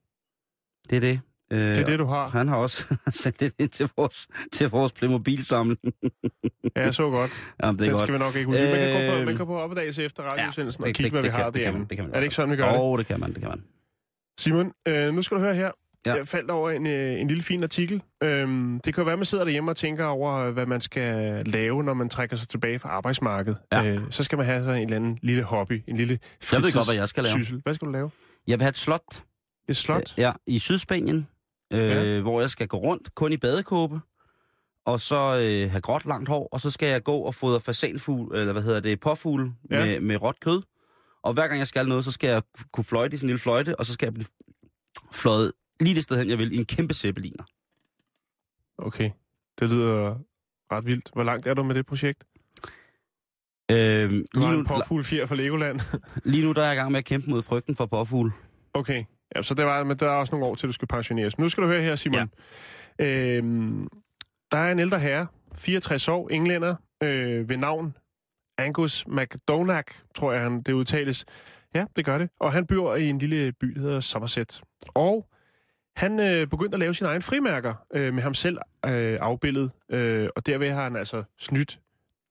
Det 0.89 0.95
er 0.95 0.99
det. 0.99 1.19
Uh, 1.51 1.57
Det 1.57 1.77
er 1.77 1.85
det, 1.85 1.99
du 1.99 2.05
har. 2.05 2.27
Han 2.27 2.47
har 2.47 2.55
også 2.57 2.95
sendt 3.21 3.39
det 3.39 3.53
ind 3.59 3.69
til 3.69 3.89
vores, 3.97 4.27
til 4.51 4.69
vores 4.69 4.93
Playmobil-samling. 4.93 5.79
Ja, 6.75 6.83
jeg 6.83 6.95
så 6.95 7.09
godt. 7.09 7.31
Jamen, 7.63 7.79
det 7.79 7.81
er 7.81 7.85
Den 7.85 7.91
godt. 7.91 7.99
skal 8.01 8.13
vi 8.13 8.19
nok 8.19 8.35
ikke 8.35 8.49
ud. 8.49 8.55
Man 8.55 8.63
kan 8.75 9.07
gå 9.09 9.17
på, 9.19 9.25
man 9.25 9.37
kan 9.37 9.45
på 9.45 9.57
opdagelse 9.59 10.03
efter 10.03 10.23
radioudsendelsen 10.23 10.83
Ja, 10.83 10.89
og 10.89 10.93
kigge, 10.95 11.11
hvad 11.11 11.21
vi 11.21 11.27
har 11.27 11.43
kan, 11.43 11.53
det 11.53 11.61
kan 11.61 11.73
man, 11.73 11.85
det 11.85 11.97
kan 11.97 12.05
man 12.05 12.13
Er 12.13 12.19
det 12.19 12.23
ikke 12.23 12.35
sådan, 12.35 12.51
vi 12.51 12.55
gør 12.55 12.65
Åh, 12.67 12.73
det? 12.73 12.81
oh, 12.81 12.97
det 12.99 13.05
kan 13.05 13.19
man, 13.19 13.33
det 13.33 13.39
kan 13.41 13.49
man. 13.49 13.63
Simon, 14.39 14.71
øh, 14.87 15.13
nu 15.13 15.21
skal 15.21 15.37
du 15.37 15.41
høre 15.41 15.55
her. 15.55 15.71
Ja. 16.05 16.13
Jeg 16.13 16.27
faldt 16.27 16.51
over 16.51 16.69
en, 16.71 16.87
øh, 16.87 17.21
en 17.21 17.27
lille 17.27 17.43
fin 17.43 17.63
artikel. 17.63 18.03
Øhm, 18.23 18.79
det 18.85 18.93
kan 18.93 19.01
jo 19.01 19.05
være, 19.05 19.13
at 19.13 19.19
man 19.19 19.25
sidder 19.25 19.43
derhjemme 19.43 19.71
og 19.71 19.77
tænker 19.77 20.05
over, 20.05 20.51
hvad 20.51 20.65
man 20.65 20.81
skal 20.81 21.43
lave, 21.45 21.83
når 21.83 21.93
man 21.93 22.09
trækker 22.09 22.35
sig 22.35 22.47
tilbage 22.47 22.79
fra 22.79 22.89
arbejdsmarkedet. 22.89 23.57
Ja. 23.71 23.85
Øh, 23.85 23.99
så 24.09 24.23
skal 24.23 24.37
man 24.37 24.45
have 24.45 24.59
sådan 24.63 24.77
en 24.77 24.83
eller 24.83 24.95
anden 24.95 25.19
lille 25.21 25.43
hobby, 25.43 25.83
en 25.87 25.95
lille 25.97 26.19
Jeg 26.51 26.61
ved 26.61 26.73
godt, 26.73 26.87
hvad 26.87 26.95
jeg 26.95 27.07
skal 27.07 27.23
lave. 27.23 27.31
fritidssyssel. 27.31 27.61
Hvad 27.63 27.73
skal 27.73 27.85
du 27.87 27.91
lave? 27.91 28.11
Jeg 28.47 28.59
vil 28.59 28.63
have 28.63 28.69
et 28.69 28.77
slot, 28.77 29.23
Et 29.69 29.77
slot? 29.77 30.13
ja, 30.17 30.31
i 30.47 30.59
Sydspanien, 30.59 31.27
øh, 31.73 31.79
Ja. 31.79 32.19
hvor 32.21 32.41
jeg 32.41 32.49
skal 32.49 32.67
gå 32.67 32.77
rundt 32.77 33.15
kun 33.15 33.31
i 33.31 33.37
badekåbe, 33.37 33.99
og 34.85 34.99
så 34.99 35.15
øh, 35.15 35.71
have 35.71 35.81
gråt 35.81 36.05
langt 36.05 36.29
hår, 36.29 36.49
og 36.51 36.61
så 36.61 36.71
skal 36.71 36.89
jeg 36.89 37.03
gå 37.03 37.17
og 37.17 37.35
fodre 37.35 37.59
fasalfugl, 37.59 38.35
eller 38.35 38.53
hvad 38.53 38.61
hedder 38.63 38.79
det, 38.79 38.99
påfugl 38.99 39.51
ja. 39.71 39.85
med, 39.85 39.99
med 39.99 40.21
råt 40.21 40.39
kød. 40.39 40.61
Og 41.23 41.33
hver 41.33 41.47
gang 41.47 41.59
jeg 41.59 41.67
skal 41.67 41.87
noget, 41.87 42.05
så 42.05 42.11
skal 42.11 42.29
jeg 42.29 42.41
kunne 42.73 42.83
fløjte 42.83 43.13
i 43.13 43.17
sådan 43.17 43.25
en 43.25 43.29
lille 43.29 43.39
fløjte, 43.39 43.79
og 43.79 43.85
så 43.85 43.93
skal 43.93 44.05
jeg 44.05 44.13
blive 44.13 44.27
fløjet 45.13 45.51
lige 45.79 45.95
det 45.95 46.03
sted 46.03 46.17
hen, 46.17 46.29
jeg 46.29 46.37
vil, 46.37 46.53
i 46.53 46.57
en 46.57 46.65
kæmpe 46.65 46.93
zeppeliner. 46.93 47.43
Okay. 48.77 49.11
Det 49.59 49.69
lyder 49.71 50.15
ret 50.71 50.85
vildt. 50.85 51.09
Hvor 51.13 51.23
langt 51.23 51.47
er 51.47 51.53
du 51.53 51.63
med 51.63 51.75
det 51.75 51.85
projekt? 51.85 52.23
Øh, 53.71 54.09
Du 54.09 54.39
lige, 54.39 54.51
nu, 54.51 54.59
en 54.59 54.65
påfugl 54.65 55.03
fjer 55.03 55.25
fra 55.25 55.35
Legoland. 55.35 55.79
lige 56.31 56.45
nu 56.45 56.51
der 56.51 56.61
er 56.61 56.65
jeg 56.65 56.73
i 56.73 56.77
gang 56.77 56.91
med 56.91 56.99
at 56.99 57.05
kæmpe 57.05 57.29
mod 57.29 57.43
frygten 57.43 57.75
for 57.75 57.85
påfugl. 57.85 58.31
Okay. 58.73 59.03
Ja, 59.35 59.41
så 59.43 59.53
det 59.53 59.65
var, 59.65 59.83
men 59.83 59.97
der 59.97 60.05
er 60.05 60.15
også 60.15 60.35
nogle 60.35 60.45
år 60.45 60.55
til, 60.55 60.67
du 60.67 60.73
skal 60.73 60.87
pensioneres. 60.87 61.37
Men 61.37 61.43
nu 61.43 61.49
skal 61.49 61.63
du 61.63 61.67
høre 61.67 61.81
her, 61.81 61.95
Simon. 61.95 62.29
Ja. 62.99 63.35
Øhm, 63.37 63.87
der 64.51 64.57
er 64.57 64.71
en 64.71 64.79
ældre 64.79 64.99
herre, 64.99 65.27
64 65.55 66.07
år, 66.07 66.29
englænder, 66.29 66.75
øh, 67.03 67.49
ved 67.49 67.57
navn 67.57 67.95
Angus 68.57 69.07
McDonagh, 69.07 69.93
tror 70.15 70.31
jeg, 70.31 70.41
han, 70.41 70.61
det 70.61 70.73
udtales. 70.73 71.25
Ja, 71.75 71.85
det 71.95 72.05
gør 72.05 72.17
det. 72.17 72.29
Og 72.39 72.53
han 72.53 72.67
bor 72.67 72.95
i 72.95 73.09
en 73.09 73.17
lille 73.17 73.51
by, 73.51 73.67
der 73.67 73.81
hedder 73.81 73.99
Somerset. 73.99 74.61
Og 74.95 75.27
han 75.97 76.19
øh, 76.19 76.47
begyndte 76.47 76.75
at 76.75 76.79
lave 76.79 76.93
sine 76.93 77.09
egne 77.09 77.21
frimærker 77.21 77.73
øh, 77.93 78.13
med 78.13 78.23
ham 78.23 78.33
selv 78.33 78.57
øh, 78.85 79.17
afbildet. 79.21 79.71
Øh, 79.91 80.29
og 80.35 80.45
derved 80.45 80.71
har 80.71 80.83
han 80.83 80.95
altså 80.95 81.23
snydt 81.39 81.79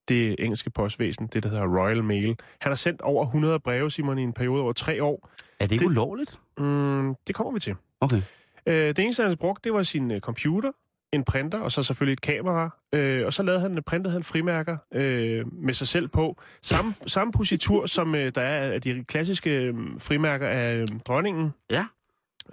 det 0.07 0.35
engelske 0.39 0.69
postvæsen, 0.69 1.27
det 1.27 1.43
der 1.43 1.49
hedder 1.49 1.79
Royal 1.81 2.03
Mail. 2.03 2.25
Han 2.61 2.69
har 2.71 2.75
sendt 2.75 3.01
over 3.01 3.25
100 3.25 3.59
breve, 3.59 3.91
Simon, 3.91 4.17
i 4.19 4.23
en 4.23 4.33
periode 4.33 4.61
over 4.63 4.73
tre 4.73 5.03
år. 5.03 5.29
Er 5.59 5.65
det 5.65 5.71
ikke 5.71 5.83
Det- 5.83 5.91
ulovligt? 5.91 6.39
Mm, 6.57 7.15
det 7.27 7.35
kommer 7.35 7.53
vi 7.53 7.59
til. 7.59 7.75
Okay. 8.01 8.21
Øh, 8.65 8.87
det 8.87 8.99
eneste, 8.99 9.23
han 9.23 9.37
brugte, 9.37 9.61
det 9.69 9.73
var 9.73 9.83
sin 9.83 10.11
øh, 10.11 10.19
computer, 10.19 10.71
en 11.13 11.23
printer, 11.23 11.59
og 11.59 11.71
så 11.71 11.83
selvfølgelig 11.83 12.13
et 12.13 12.21
kamera. 12.21 12.69
Øh, 12.93 13.25
og 13.25 13.33
så 13.33 13.43
lavede 13.43 13.61
han, 13.61 13.83
printede 13.85 14.13
han 14.13 14.23
frimærker 14.23 14.77
øh, 14.93 15.45
med 15.53 15.73
sig 15.73 15.87
selv 15.87 16.07
på. 16.07 16.37
Samme, 16.61 16.93
samme 17.07 17.31
positur, 17.33 17.85
som 17.85 18.15
øh, 18.15 18.31
der 18.35 18.41
er 18.41 18.71
af 18.73 18.81
de 18.81 19.03
klassiske 19.03 19.49
øh, 19.61 19.73
frimærker 19.99 20.47
af 20.47 20.75
øh, 20.75 20.87
dronningen. 21.07 21.53
Ja. 21.71 21.85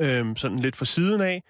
Øh, 0.01 0.37
sådan 0.37 0.59
lidt 0.59 0.77
for 0.77 0.85
siden 0.85 1.21
af. 1.21 1.43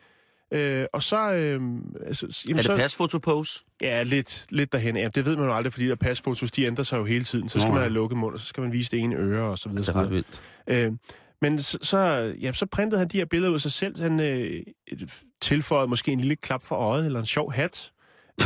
Øh, 0.52 0.86
og 0.92 1.02
så... 1.02 1.32
Øh, 1.32 1.60
altså, 2.06 2.44
jamen, 2.48 2.52
Er 2.52 2.56
det 2.56 2.64
så, 2.64 2.76
pasfotopose? 2.76 3.60
Ja, 3.82 4.02
lidt, 4.02 4.46
lidt 4.50 4.72
derhen. 4.72 4.96
Ja, 4.96 5.08
det 5.08 5.26
ved 5.26 5.36
man 5.36 5.44
jo 5.46 5.56
aldrig, 5.56 5.72
fordi 5.72 5.88
der 5.88 5.94
pasfotos, 5.94 6.50
de 6.50 6.64
ændrer 6.64 6.84
sig 6.84 6.96
jo 6.96 7.04
hele 7.04 7.24
tiden. 7.24 7.48
Så 7.48 7.58
skal 7.60 7.68
Nå, 7.68 7.74
man 7.74 7.82
have 7.82 7.92
lukket 7.92 8.18
mund, 8.18 8.34
og 8.34 8.40
så 8.40 8.46
skal 8.46 8.60
man 8.60 8.72
vise 8.72 8.90
det 8.90 8.98
ene 8.98 9.16
øre, 9.16 9.44
og 9.50 9.58
så 9.58 9.68
videre. 9.68 9.82
Det 9.82 9.88
er 9.88 9.92
så 9.92 9.98
videre. 9.98 10.06
ret 10.06 10.14
vildt. 10.14 10.40
Øh, 10.66 10.92
men 11.42 11.58
så, 11.62 11.78
så, 11.82 11.98
ja, 12.40 12.52
så 12.52 12.66
printede 12.66 12.98
han 12.98 13.08
de 13.08 13.16
her 13.16 13.24
billeder 13.24 13.50
ud 13.50 13.54
af 13.54 13.60
sig 13.60 13.72
selv. 13.72 14.00
Han 14.02 14.20
øh, 14.20 14.62
tilføjede 15.40 15.88
måske 15.88 16.12
en 16.12 16.18
lille 16.20 16.36
klap 16.36 16.64
for 16.64 16.76
øjet, 16.76 17.06
eller 17.06 17.20
en 17.20 17.26
sjov 17.26 17.52
hat. 17.52 17.92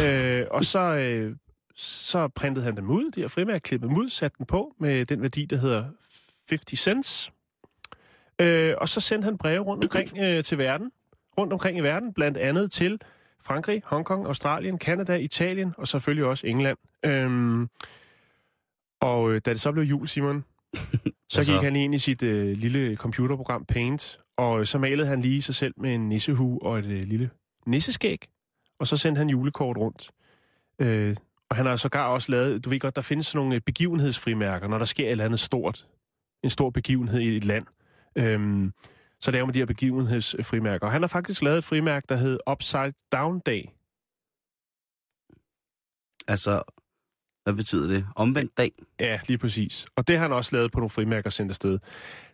øh, 0.02 0.44
og 0.56 0.64
så, 0.64 0.78
øh, 0.78 1.36
så 1.76 2.28
printede 2.28 2.64
han 2.64 2.76
dem 2.76 2.90
ud, 2.90 3.10
de 3.10 3.20
her 3.20 3.28
frimærker, 3.28 3.58
klippede 3.58 3.90
dem 3.90 3.98
ud, 3.98 4.08
satte 4.08 4.38
den 4.38 4.46
på 4.46 4.74
med 4.80 5.04
den 5.04 5.22
værdi, 5.22 5.44
der 5.44 5.56
hedder 5.56 5.84
50 6.48 6.80
cents. 6.80 7.32
Øh, 8.40 8.74
og 8.78 8.88
så 8.88 9.00
sendte 9.00 9.24
han 9.24 9.38
breve 9.38 9.60
rundt 9.60 9.84
omkring 9.84 10.18
øh, 10.20 10.44
til 10.44 10.58
verden, 10.58 10.90
rundt 11.38 11.52
omkring 11.52 11.78
i 11.78 11.80
verden, 11.80 12.12
blandt 12.12 12.36
andet 12.36 12.72
til 12.72 13.00
Frankrig, 13.42 13.82
Hongkong, 13.84 14.26
Australien, 14.26 14.78
Kanada, 14.78 15.14
Italien 15.14 15.74
og 15.78 15.88
selvfølgelig 15.88 16.24
også 16.24 16.46
England. 16.46 16.78
Øhm, 17.04 17.68
og 19.00 19.32
øh, 19.32 19.40
da 19.44 19.50
det 19.50 19.60
så 19.60 19.72
blev 19.72 19.84
jul, 19.84 20.08
Simon, 20.08 20.44
så 20.74 20.80
Hvad 21.34 21.44
så? 21.44 21.52
gik 21.52 21.62
han 21.62 21.76
ind 21.76 21.94
i 21.94 21.98
sit 21.98 22.22
øh, 22.22 22.56
lille 22.56 22.96
computerprogram 22.96 23.64
Paint, 23.64 24.20
og 24.36 24.60
øh, 24.60 24.66
så 24.66 24.78
malede 24.78 25.06
han 25.06 25.20
lige 25.20 25.42
sig 25.42 25.54
selv 25.54 25.74
med 25.76 25.94
en 25.94 26.08
nissehue 26.08 26.62
og 26.62 26.78
et 26.78 26.84
øh, 26.84 27.02
lille 27.04 27.30
nisseskæg, 27.66 28.24
og 28.80 28.86
så 28.86 28.96
sendte 28.96 29.18
han 29.18 29.28
julekort 29.28 29.76
rundt. 29.76 30.10
Øh, 30.78 31.16
og 31.50 31.56
han 31.56 31.66
har 31.66 31.76
sågar 31.76 32.08
også 32.08 32.32
lavet, 32.32 32.64
du 32.64 32.70
ved 32.70 32.80
godt, 32.80 32.96
der 32.96 33.02
findes 33.02 33.26
sådan 33.26 33.38
nogle 33.38 33.54
øh, 33.54 33.60
begivenhedsfrimærker, 33.60 34.68
når 34.68 34.78
der 34.78 34.84
sker 34.84 35.04
et 35.04 35.10
eller 35.10 35.24
andet 35.24 35.40
stort, 35.40 35.86
en 36.44 36.50
stor 36.50 36.70
begivenhed 36.70 37.20
i 37.20 37.36
et 37.36 37.44
land. 37.44 37.66
Øhm, 38.18 38.72
så 39.20 39.30
laver 39.30 39.46
man 39.46 39.54
de 39.54 39.58
her 39.58 39.66
begivenhedsfrimærker. 39.66 40.86
Og 40.86 40.92
han 40.92 41.02
har 41.02 41.08
faktisk 41.08 41.42
lavet 41.42 41.58
et 41.58 41.64
frimærke, 41.64 42.06
der 42.08 42.16
hed 42.16 42.38
Upside 42.50 42.92
Down 43.12 43.40
Day. 43.46 43.62
Altså, 46.28 46.62
hvad 47.44 47.54
betyder 47.54 47.88
det? 47.88 48.06
Omvendt 48.16 48.58
dag? 48.58 48.72
Ja, 49.00 49.20
lige 49.28 49.38
præcis. 49.38 49.86
Og 49.96 50.08
det 50.08 50.16
har 50.16 50.22
han 50.22 50.32
også 50.32 50.56
lavet 50.56 50.72
på 50.72 50.80
nogle 50.80 50.90
frimærker 50.90 51.30
sendt 51.30 51.50
afsted. 51.50 51.78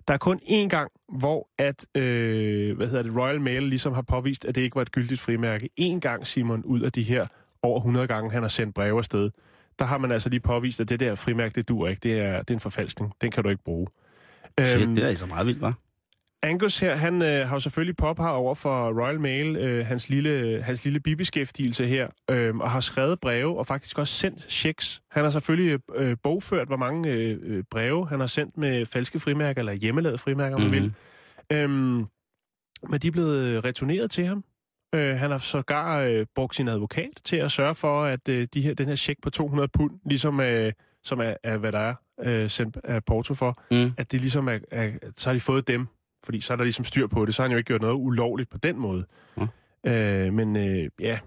Der 0.08 0.14
er 0.14 0.18
kun 0.18 0.40
én 0.42 0.68
gang, 0.68 0.90
hvor 1.18 1.48
at, 1.58 1.86
øh, 1.96 2.76
hvad 2.76 2.86
hedder 2.86 3.02
det, 3.02 3.16
Royal 3.16 3.40
Mail 3.40 3.62
ligesom 3.62 3.92
har 3.92 4.02
påvist, 4.02 4.44
at 4.44 4.54
det 4.54 4.60
ikke 4.60 4.76
var 4.76 4.82
et 4.82 4.92
gyldigt 4.92 5.20
frimærke. 5.20 5.70
En 5.76 6.00
gang, 6.00 6.26
Simon, 6.26 6.64
ud 6.64 6.80
af 6.80 6.92
de 6.92 7.02
her 7.02 7.26
over 7.62 7.78
100 7.78 8.06
gange, 8.06 8.30
han 8.30 8.42
har 8.42 8.48
sendt 8.48 8.74
breve 8.74 8.98
afsted, 8.98 9.30
der 9.78 9.84
har 9.84 9.98
man 9.98 10.12
altså 10.12 10.28
lige 10.28 10.40
påvist, 10.40 10.80
at 10.80 10.88
det 10.88 11.00
der 11.00 11.14
frimærke, 11.14 11.54
det 11.54 11.68
dur 11.68 11.88
ikke. 11.88 12.00
Det 12.00 12.20
er, 12.20 12.38
det 12.38 12.50
er 12.50 12.54
en 12.54 12.60
forfalskning. 12.60 13.12
Den 13.20 13.30
kan 13.30 13.42
du 13.42 13.48
ikke 13.48 13.64
bruge. 13.64 13.86
Shit, 14.60 14.82
Øhm, 14.82 14.94
det 14.94 15.04
er 15.04 15.08
altså 15.08 15.26
meget 15.26 15.46
vildt, 15.46 15.62
hva'? 15.62 15.72
Angus 16.42 16.78
her, 16.80 16.94
han 16.94 17.22
øh, 17.22 17.48
har 17.48 17.56
jo 17.56 17.60
selvfølgelig 17.60 17.96
påpeget 17.96 18.34
over 18.36 18.54
for 18.54 19.02
Royal 19.02 19.20
Mail 19.20 19.56
øh, 19.56 19.86
hans, 19.86 20.08
lille, 20.08 20.62
hans 20.62 20.84
lille 20.84 21.00
bibeskæftigelse 21.00 21.86
her, 21.86 22.08
øh, 22.30 22.56
og 22.56 22.70
har 22.70 22.80
skrevet 22.80 23.20
breve 23.20 23.58
og 23.58 23.66
faktisk 23.66 23.98
også 23.98 24.14
sendt 24.14 24.52
checks. 24.52 25.02
Han 25.10 25.24
har 25.24 25.30
selvfølgelig 25.30 25.80
øh, 25.94 26.16
bogført, 26.22 26.66
hvor 26.66 26.76
mange 26.76 27.12
øh, 27.12 27.38
øh, 27.42 27.64
breve 27.70 28.08
han 28.08 28.20
har 28.20 28.26
sendt 28.26 28.56
med 28.56 28.86
falske 28.86 29.20
frimærker, 29.20 29.60
eller 29.60 29.72
hjemmelavede 29.72 30.18
frimærker, 30.18 30.56
om 30.56 30.62
man 30.62 30.70
Mhm. 30.70 30.80
vil. 30.82 30.94
Øhm, 31.58 32.04
men 32.90 33.00
de 33.02 33.06
er 33.06 33.12
blevet 33.12 33.64
returneret 33.64 34.10
til 34.10 34.26
ham. 34.26 34.44
Øh, 34.94 35.16
han 35.16 35.30
har 35.30 35.38
sågar 35.38 36.00
øh, 36.00 36.26
brugt 36.34 36.56
sin 36.56 36.68
advokat 36.68 37.10
til 37.24 37.36
at 37.36 37.52
sørge 37.52 37.74
for, 37.74 38.04
at 38.04 38.28
øh, 38.28 38.48
de 38.54 38.60
her, 38.62 38.74
den 38.74 38.88
her 38.88 38.96
check 38.96 39.22
på 39.22 39.30
200 39.30 39.68
pund, 39.68 39.92
ligesom 40.06 40.40
øh, 40.40 40.72
som 41.04 41.20
er, 41.20 41.34
er, 41.42 41.56
hvad 41.56 41.72
der 41.72 41.78
er 41.78 41.94
øh, 42.22 42.50
sendt 42.50 42.76
af 42.84 43.04
Porto 43.04 43.34
for, 43.34 43.62
Mm. 43.70 43.92
at 43.96 44.12
det 44.12 44.20
ligesom 44.20 44.48
er, 44.48 44.58
er, 44.70 44.90
så 45.16 45.28
har 45.28 45.34
de 45.34 45.40
fået 45.40 45.68
dem, 45.68 45.86
fordi 46.24 46.40
så 46.40 46.52
er 46.52 46.56
der 46.56 46.64
ligesom 46.64 46.84
styr 46.84 47.06
på 47.06 47.26
det. 47.26 47.34
Så 47.34 47.42
har 47.42 47.44
han 47.48 47.52
jo 47.52 47.58
ikke 47.58 47.66
gjort 47.68 47.80
noget 47.80 47.94
ulovligt 47.94 48.50
på 48.50 48.58
den 48.58 48.78
måde. 48.78 49.04
Ja. 49.86 50.26
Øh, 50.26 50.32
men 50.32 50.56
øh, 50.56 50.88
ja, 51.00 51.18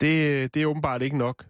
det, 0.00 0.54
det 0.54 0.62
er 0.62 0.66
åbenbart 0.66 1.02
ikke 1.02 1.18
nok, 1.18 1.44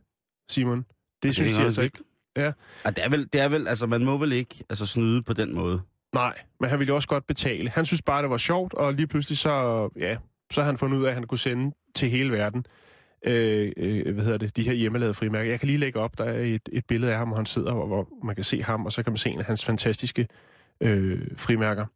Simon. 0.51 0.79
Det, 0.79 0.87
det 0.87 1.23
det 1.23 1.35
synes 1.35 1.53
er 1.53 1.61
de 1.61 1.65
altså 1.65 1.83
ikke. 1.83 1.99
Ja, 2.37 2.53
det 2.87 2.99
er 3.05 3.09
vel, 3.09 3.29
det 3.33 3.41
er 3.41 3.49
vel, 3.49 3.69
altså 3.69 3.87
man 3.87 4.05
må 4.05 4.19
vel 4.19 4.33
ikke 4.33 4.65
altså, 4.71 4.87
snyde 4.87 5.23
på 5.23 5.33
den 5.33 5.55
måde. 5.55 5.81
Nej, 6.15 6.39
men 6.61 6.71
han 6.71 6.79
ville 6.79 6.89
jo 6.89 6.95
også 6.95 7.09
godt 7.09 7.27
betale. 7.27 7.71
Han 7.71 7.87
synes 7.87 8.03
bare, 8.03 8.23
det 8.23 8.31
var 8.31 8.37
sjovt, 8.37 8.75
og 8.75 8.95
lige 8.95 9.07
pludselig 9.07 9.39
så, 9.39 9.89
ja, 9.97 10.17
så 10.53 10.61
har 10.61 10.67
han 10.67 10.79
fundet 10.79 10.99
ud 10.99 11.05
af, 11.05 11.09
at 11.09 11.15
han 11.15 11.25
kunne 11.25 11.39
sende 11.39 11.75
til 11.95 12.11
hele 12.11 12.33
verden 12.33 12.67
øh, 13.27 13.73
øh, 13.77 14.15
hvad 14.15 14.25
hedder 14.25 14.39
det, 14.39 14.57
de 14.57 14.63
her 14.63 14.73
hjemmelavede 14.73 15.15
frimærker. 15.15 15.51
Jeg 15.51 15.61
kan 15.61 15.67
lige 15.67 15.79
lægge 15.79 16.01
op, 16.01 16.19
der 16.19 16.25
er 16.25 16.41
et, 16.43 16.69
et 16.73 16.87
billede 16.87 17.13
af 17.13 17.19
ham, 17.19 17.29
hvor 17.29 17.37
han 17.37 17.47
sidder, 17.47 17.75
hvor, 17.75 17.87
hvor 17.87 18.09
man 18.25 18.35
kan 18.35 18.45
se 18.45 18.63
ham, 18.63 18.87
og 18.87 18.93
så 18.93 19.03
kan 19.03 19.13
man 19.13 19.19
se 19.19 19.31
en 19.31 19.39
af 19.39 19.45
hans 19.45 19.65
fantastiske 19.65 20.29
øh, 20.81 21.29
frimærker. 21.37 21.87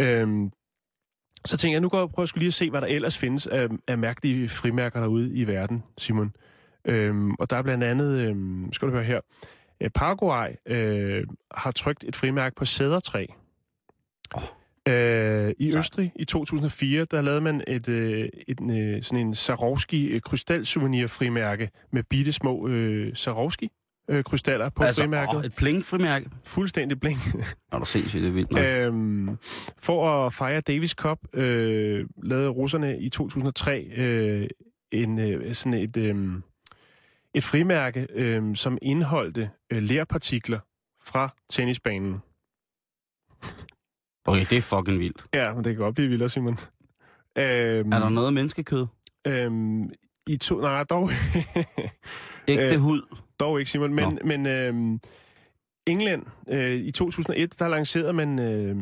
Øhm, 0.00 0.52
så 1.44 1.56
tænker 1.56 1.74
jeg, 1.74 1.80
nu 1.80 1.88
går 1.88 1.98
jeg 1.98 2.02
og 2.02 2.10
prøver 2.10 2.24
jeg 2.24 2.28
skulle 2.28 2.40
lige 2.40 2.48
at 2.48 2.54
se, 2.54 2.70
hvad 2.70 2.80
der 2.80 2.86
ellers 2.86 3.18
findes 3.18 3.46
af, 3.46 3.68
af 3.88 3.98
mærkelige 3.98 4.48
frimærker 4.48 5.00
derude 5.00 5.34
i 5.34 5.46
verden, 5.46 5.82
Simon. 5.98 6.32
Øhm, 6.84 7.34
og 7.34 7.50
der 7.50 7.56
er 7.56 7.62
blandt 7.62 7.84
andet, 7.84 8.20
øhm, 8.20 8.72
skal 8.72 8.88
du 8.88 8.92
høre 8.92 9.04
her, 9.04 9.20
øh, 9.80 9.90
Paraguay 9.90 10.48
øh, 10.66 11.26
har 11.54 11.70
trykt 11.70 12.04
et 12.08 12.16
frimærke 12.16 12.54
på 12.54 12.64
sædertræ. 12.64 13.26
Øh, 14.88 15.54
I 15.58 15.76
Østrig 15.76 16.12
i 16.16 16.24
2004, 16.24 17.04
der 17.04 17.22
lavede 17.22 17.40
man 17.40 17.62
et, 17.66 17.88
øh, 17.88 18.28
et, 18.48 18.60
øh, 18.70 19.02
sådan 19.02 19.26
en 19.26 19.34
Swarovski 19.34 20.06
øh, 20.06 20.20
krystalsouvenir-frimærke 20.20 21.70
med 21.92 22.02
bitte 22.02 22.32
små 22.32 22.68
øh, 22.68 23.14
Swarovski-krystaller 23.14 24.68
på 24.68 24.82
altså, 24.82 25.02
frimærket. 25.02 25.36
åh, 25.36 25.44
et 25.44 25.54
pling-frimærke. 25.54 26.30
Fuldstændig 26.44 27.00
blink. 27.00 27.18
Nå, 27.72 27.78
du 27.78 27.84
ses, 27.84 28.12
det 28.12 28.26
er 28.26 28.30
vildt. 28.30 28.58
øhm, 28.58 29.38
for 29.78 30.26
at 30.26 30.32
fejre 30.32 30.60
Davis 30.60 30.90
Cup, 30.90 31.18
øh, 31.32 32.06
lavede 32.22 32.48
russerne 32.48 32.98
i 32.98 33.08
2003 33.08 33.88
øh, 33.96 34.48
en, 34.92 35.18
øh, 35.18 35.54
sådan 35.54 35.74
et, 35.74 35.96
øh, 35.96 36.16
et 37.34 37.44
frimærke, 37.44 38.06
øh, 38.14 38.56
som 38.56 38.78
indeholdte 38.82 39.50
øh, 39.72 39.82
lærpartikler 39.82 40.58
fra 41.02 41.34
tennisbanen. 41.50 42.18
Okay, 44.26 44.46
det 44.50 44.58
er 44.58 44.62
fucking 44.62 44.98
vildt. 44.98 45.24
Ja, 45.34 45.54
men 45.54 45.64
det 45.64 45.74
kan 45.74 45.82
godt 45.82 45.94
blive 45.94 46.08
vildere, 46.08 46.28
Simon. 46.28 46.52
Øhm, 47.38 47.92
Er 47.92 47.98
der 47.98 48.08
noget 48.08 48.34
menneskekød? 48.34 48.86
Øhm, 49.26 49.90
I 50.26 50.36
to, 50.36 50.60
nej, 50.60 50.84
dog, 50.84 51.10
Ægte 52.48 52.74
Øh, 52.74 52.80
hud? 52.80 53.02
dog 53.40 53.58
ikke, 53.58 53.70
Simon. 53.70 53.94
Men, 53.94 54.18
men 54.24 54.46
øhm, 54.46 55.00
England, 55.86 56.22
øh, 56.48 56.72
i 56.74 56.90
2001, 56.90 57.58
der 57.58 57.68
lancerede 57.68 58.12
man 58.12 58.38
øh, 58.38 58.76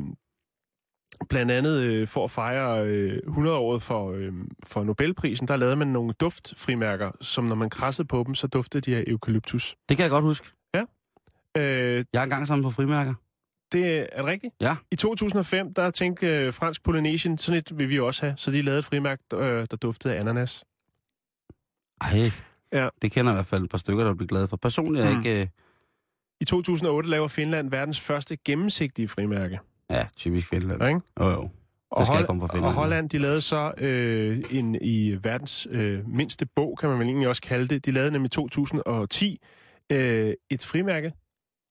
blandt 1.29 1.53
andet 1.53 1.81
øh, 1.83 2.09
for 2.09 2.25
at 2.25 2.31
fejre 2.31 2.87
øh, 2.87 3.17
100-året 3.27 3.83
for, 3.83 4.11
øh, 4.13 4.33
for 4.67 4.85
Nobelprisen, 4.85 5.49
der 5.49 5.57
lavede 5.57 5.77
man 5.77 5.89
nogle 5.89 6.13
duftfrimærker, 6.13 7.11
som 7.21 7.45
når 7.45 7.55
man 7.55 7.71
krassede 7.71 8.09
på 8.09 8.23
dem, 8.27 8.35
så 8.35 8.47
duftede 8.47 8.81
de 8.91 8.97
af 8.97 9.05
eukalyptus. 9.07 9.77
Det 9.89 9.97
kan 9.97 10.03
jeg 10.05 10.11
godt 10.11 10.25
huske. 10.25 10.47
Øh, 11.57 11.63
Jeg 12.13 12.21
er 12.21 12.23
engang 12.23 12.47
sammen 12.47 12.63
på 12.63 12.71
frimærker. 12.71 13.15
Det 13.73 14.01
er 14.01 14.07
det 14.17 14.25
rigtigt? 14.25 14.55
Ja. 14.61 14.77
I 14.91 14.97
2005, 14.97 15.75
der 15.75 15.91
tænkte 15.91 16.27
øh, 16.27 16.53
Fransk 16.53 16.83
Polynesien, 16.83 17.39
sådan 17.39 17.59
et 17.59 17.79
vil 17.79 17.89
vi 17.89 17.99
også 18.01 18.27
have, 18.27 18.35
så 18.37 18.51
de 18.51 18.63
lavede 18.63 18.83
der, 19.31 19.41
øh, 19.41 19.67
der 19.71 19.77
duftede 19.77 20.15
af 20.17 20.21
ananas. 20.21 20.65
Ej, 22.01 22.31
Ja. 22.73 22.89
det 23.03 23.13
kender 23.13 23.33
jeg 23.33 23.37
i 23.37 23.39
hvert 23.39 23.47
fald 23.47 23.65
et 23.65 23.71
par 23.71 23.79
stykker, 23.79 24.05
der 24.05 24.15
bliver 24.15 24.29
glade 24.29 24.49
for. 24.49 24.57
Personligt 24.57 25.05
er 25.07 25.11
Mm. 25.13 25.19
ikke... 25.19 25.41
Øh, 25.41 25.47
I 26.41 26.45
2008 26.45 27.09
laver 27.11 27.29
Finland 27.29 27.71
verdens 27.71 28.01
første 28.01 28.37
gennemsigtige 28.45 29.09
frimærke. 29.09 29.61
ja, 29.91 30.07
typisk 30.17 30.49
Finland. 30.49 30.83
Ikke? 30.85 31.01
Jo, 31.21 31.29
jo. 31.31 31.49
Og, 31.91 32.07
skal 32.07 32.19
Hol- 32.19 32.27
komme 32.27 32.41
fra 32.41 32.47
Finland, 32.55 32.67
og. 32.67 32.73
Holland, 32.75 33.11
de 33.11 33.19
lavede 33.19 33.41
så 33.41 33.73
øh, 33.79 34.43
en 34.51 34.77
i 34.83 35.19
verdens 35.23 35.67
øh, 35.71 36.09
mindste 36.09 36.47
bog, 36.47 36.79
kan 36.81 36.89
man 36.89 36.99
vel 36.99 37.07
egentlig 37.07 37.29
også 37.29 37.43
kalde 37.43 37.69
det. 37.69 37.87
De 37.87 37.91
lavede 37.91 38.11
nemlig 38.11 38.27
i 38.27 38.31
2010 38.31 39.41
øh, 39.93 40.35
et 40.51 40.65
frimærke, 40.67 41.13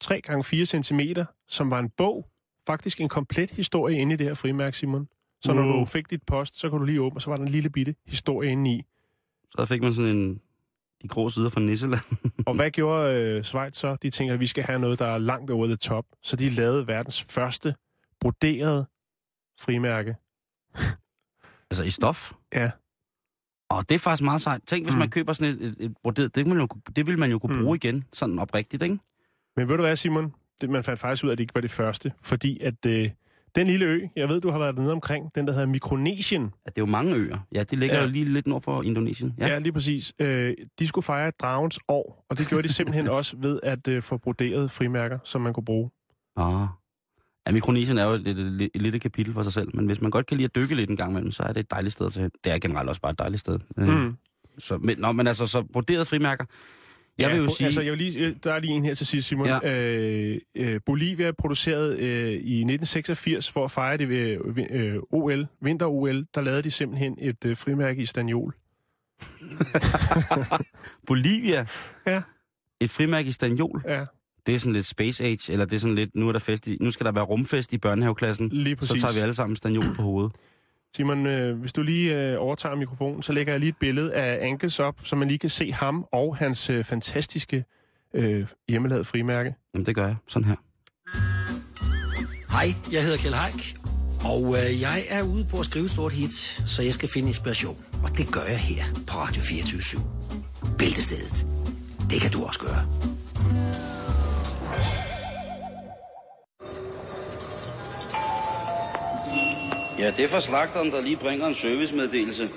3 0.01 0.21
gange 0.21 0.43
4 0.43 0.65
cm, 0.65 0.99
som 1.47 1.69
var 1.69 1.79
en 1.79 1.89
bog. 1.89 2.27
Faktisk 2.67 3.01
en 3.01 3.09
komplet 3.09 3.51
historie 3.51 3.97
inde 3.97 4.13
i 4.13 4.17
det 4.17 4.25
her 4.27 4.33
frimærke, 4.33 4.77
Simon. 4.77 5.07
Så 5.41 5.53
når 5.53 5.63
Wow. 5.63 5.79
du 5.79 5.85
fik 5.85 6.09
dit 6.09 6.23
post, 6.27 6.59
så 6.59 6.69
kunne 6.69 6.79
du 6.79 6.85
lige 6.85 7.01
åbne, 7.01 7.17
og 7.17 7.21
så 7.21 7.29
var 7.29 7.37
der 7.37 7.43
en 7.45 7.51
lille 7.51 7.69
bitte 7.69 7.95
historie 8.07 8.51
inde 8.51 8.71
i. 8.71 8.83
Så 9.51 9.65
fik 9.65 9.81
man 9.81 9.93
sådan 9.93 10.15
en... 10.17 10.41
De 11.01 11.07
grå 11.07 11.29
sider 11.29 11.49
fra 11.49 11.61
Nisseland. 11.61 12.01
Og 12.47 12.55
hvad 12.55 12.71
gjorde 12.71 13.15
øh, 13.15 13.43
Schweiz 13.43 13.75
så? 13.75 13.95
De 13.95 14.09
tænker, 14.09 14.33
at 14.33 14.39
vi 14.39 14.47
skal 14.47 14.63
have 14.63 14.79
noget, 14.79 14.99
der 14.99 15.05
er 15.05 15.17
langt 15.17 15.51
over 15.51 15.65
the 15.67 15.75
top. 15.75 16.05
Så 16.23 16.35
de 16.35 16.49
lavede 16.49 16.87
verdens 16.87 17.23
første 17.23 17.75
broderede 18.19 18.85
frimærke. 19.59 20.15
altså 21.71 21.83
i 21.83 21.89
stof. 21.89 22.31
Ja. 22.55 22.71
Og 23.69 23.89
det 23.89 23.95
er 23.95 23.99
faktisk 23.99 24.23
meget 24.23 24.41
sejt. 24.41 24.61
Tænk, 24.67 24.85
hvis 24.85 24.93
Mm. 24.93 24.99
man 24.99 25.09
køber 25.09 25.33
sådan 25.33 25.55
et, 25.55 25.61
et, 25.65 25.75
et 25.79 25.97
broderet, 26.03 26.35
det 26.35 26.45
vil, 26.45 26.53
man 26.53 26.59
jo, 26.61 26.67
det 26.95 27.07
vil 27.07 27.19
man 27.19 27.31
jo 27.31 27.39
kunne 27.39 27.55
Mm. 27.57 27.63
bruge 27.63 27.75
igen, 27.75 28.03
sådan 28.13 28.39
oprigtigt, 28.39 28.83
ikke? 28.83 28.99
Men 29.57 29.69
ved 29.69 29.75
du 29.77 29.83
hvad, 29.83 29.95
Simon? 29.95 30.33
Det, 30.61 30.69
man 30.69 30.83
fandt 30.83 30.99
faktisk 30.99 31.23
ud 31.23 31.29
af, 31.29 31.31
at 31.31 31.37
det 31.37 31.43
ikke 31.43 31.55
var 31.55 31.61
det 31.61 31.71
første. 31.71 32.11
Fordi 32.21 32.59
at 32.61 32.85
øh, 32.87 33.09
den 33.55 33.67
lille 33.67 33.85
ø, 33.85 34.01
jeg 34.15 34.29
ved, 34.29 34.41
du 34.41 34.49
har 34.51 34.59
været 34.59 34.75
dernede 34.75 34.91
omkring, 34.93 35.31
den 35.35 35.47
der 35.47 35.53
hedder 35.53 35.67
Mikronesien. 35.67 36.43
At 36.65 36.75
det 36.75 36.81
er 36.81 36.85
jo 36.85 36.91
mange 36.91 37.15
øer. 37.15 37.37
Ja, 37.51 37.63
det 37.63 37.79
ligger 37.79 37.95
Ja. 37.95 38.01
ja. 38.01 38.05
jo 38.07 38.11
lige 38.11 38.25
lidt 38.25 38.47
nord 38.47 38.61
for 38.61 38.83
Indonesien. 38.83 39.33
Ja, 39.39 39.47
ja 39.47 39.59
lige 39.59 39.73
præcis. 39.73 40.13
Øh, 40.19 40.53
de 40.79 40.87
skulle 40.87 41.05
fejre 41.05 41.31
dragens 41.31 41.79
år, 41.87 42.25
og 42.29 42.37
det 42.37 42.47
gjorde 42.49 42.67
de 42.67 42.73
simpelthen 42.73 43.07
også 43.19 43.37
ved 43.41 43.59
at 43.63 43.87
øh, 43.87 44.01
få 44.01 44.17
broderet 44.17 44.71
frimærker, 44.71 45.19
som 45.23 45.41
man 45.41 45.53
kunne 45.53 45.65
bruge. 45.65 45.89
Ah. 46.37 46.67
Ja, 47.47 47.51
Mikronesien 47.51 47.97
er 47.97 48.03
jo 48.05 48.11
et, 48.11 48.27
et, 48.27 48.37
et, 48.39 48.69
et 48.73 48.81
lille 48.81 48.99
kapitel 48.99 49.33
for 49.33 49.43
sig 49.43 49.53
selv, 49.53 49.75
men 49.75 49.85
hvis 49.85 50.01
man 50.01 50.11
godt 50.11 50.25
kan 50.25 50.37
lide 50.37 50.45
at 50.45 50.55
dykke 50.55 50.75
lidt 50.75 50.89
en 50.89 50.95
gang 50.97 51.11
imellem, 51.11 51.31
så 51.31 51.43
er 51.43 51.53
det 51.53 51.59
et 51.59 51.71
dejligt 51.71 51.93
sted 51.93 52.09
til. 52.09 52.31
Det 52.43 52.51
er 52.51 52.59
generelt 52.59 52.89
også 52.89 53.01
bare 53.01 53.11
et 53.11 53.19
dejligt 53.19 53.39
sted. 53.39 53.59
Øh, 53.77 53.87
Mm. 53.87 54.15
Så, 54.57 54.77
men, 54.77 54.97
nå, 54.99 55.11
men 55.11 55.27
altså, 55.27 55.47
så 55.47 55.63
broderet 55.73 56.07
frimærker. 56.07 56.45
Jeg 57.19 57.27
ja, 57.27 57.35
vil 57.35 57.43
jo 57.43 57.49
sige... 57.49 57.65
Altså, 57.65 57.81
jeg 57.81 57.91
vil 57.91 57.97
lige, 57.97 58.27
øh, 58.27 58.35
der 58.43 58.53
er 58.53 58.59
lige 58.59 58.73
en 58.73 58.85
her 58.85 58.93
til 58.93 59.07
sidst, 59.07 59.27
Simon. 59.27 59.47
Ja. 59.47 59.59
Øh, 59.75 60.37
øh, 60.55 60.79
Bolivia 60.85 61.31
producerede 61.31 61.93
øh, 61.99 62.31
i 62.31 62.33
1986 62.33 63.51
for 63.51 63.65
at 63.65 63.71
fejre 63.71 63.97
det 63.97 64.09
ved 64.09 64.37
øh, 64.71 64.95
OL, 65.11 65.47
vinter-OL, 65.61 66.25
der 66.35 66.41
lavede 66.41 66.61
de 66.61 66.71
simpelthen 66.71 67.17
et 67.21 67.45
øh, 67.45 67.57
frimærke 67.57 68.01
i 68.01 68.05
Stanjol. 68.05 68.53
Bolivia. 71.07 71.65
Ja. 72.07 72.21
Et 72.81 72.89
frimærke 72.89 73.29
i 73.29 73.31
Stanjol. 73.31 73.83
Ja, 73.87 74.05
Det 74.45 74.55
er 74.55 74.59
sådan 74.59 74.73
lidt 74.73 74.85
space 74.85 75.23
age, 75.23 75.53
eller 75.53 75.65
det 75.65 75.75
er 75.75 75.79
sådan 75.79 75.95
lidt, 75.95 76.15
nu 76.15 76.27
er 76.27 76.31
der 76.31 76.39
fest 76.39 76.67
i, 76.67 76.77
nu 76.81 76.91
skal 76.91 77.05
der 77.05 77.11
være 77.11 77.23
rumfest 77.25 77.73
i 77.73 77.77
børnehaveklassen. 77.77 78.49
lige 78.49 78.75
præcis. 78.75 79.01
Så 79.01 79.07
tager 79.07 79.13
vi 79.13 79.19
alle 79.19 79.33
sammen 79.33 79.55
Stanjol 79.55 79.95
på 79.95 80.01
hovedet. 80.01 80.31
Simon, 80.95 81.25
øh, 81.25 81.59
hvis 81.59 81.73
du 81.73 81.81
lige 81.81 82.31
øh, 82.31 82.35
overtager 82.39 82.75
mikrofonen, 82.75 83.23
så 83.23 83.33
lægger 83.33 83.53
jeg 83.53 83.59
lige 83.59 83.69
et 83.69 83.77
billede 83.79 84.13
af 84.13 84.47
Ankels 84.47 84.79
op, 84.79 84.95
så 85.03 85.15
man 85.15 85.27
lige 85.27 85.37
kan 85.37 85.49
se 85.49 85.71
ham 85.71 86.05
og 86.11 86.37
hans 86.37 86.69
øh, 86.69 86.83
fantastiske 86.83 87.65
øh, 88.13 88.47
hjemmelavede 88.69 89.03
frimærke. 89.03 89.55
Jamen, 89.73 89.85
det 89.85 89.95
gør 89.95 90.07
jeg. 90.07 90.15
Sådan 90.27 90.47
her. 90.47 90.55
Hej, 92.51 92.73
jeg 92.91 93.03
hedder 93.03 93.17
Kjell 93.17 93.35
Haik, 93.35 93.77
og 94.25 94.57
øh, 94.57 94.81
jeg 94.81 95.05
er 95.09 95.23
ude 95.23 95.45
på 95.45 95.59
at 95.59 95.65
skrive 95.65 95.85
et 95.85 95.91
stort 95.91 96.13
hit, 96.13 96.33
så 96.65 96.81
jeg 96.83 96.93
skal 96.93 97.09
finde 97.09 97.27
inspiration. 97.27 97.77
Og 98.03 98.17
det 98.17 98.31
gør 98.31 98.43
jeg 98.43 98.59
her 98.59 98.83
på 99.07 99.17
Radio 99.17 99.41
24 99.41 100.01
Bæltestedet. 100.77 101.47
Det 102.09 102.21
kan 102.21 102.31
du 102.31 102.43
også 102.43 102.59
gøre. 102.59 102.85
Ja, 109.99 110.11
det 110.11 110.25
er 110.25 110.27
fra 110.27 110.39
slagteren, 110.39 110.91
der 110.91 111.01
lige 111.01 111.17
bringer 111.17 111.47
en 111.47 111.55
servicemeddelelse. 111.55 112.49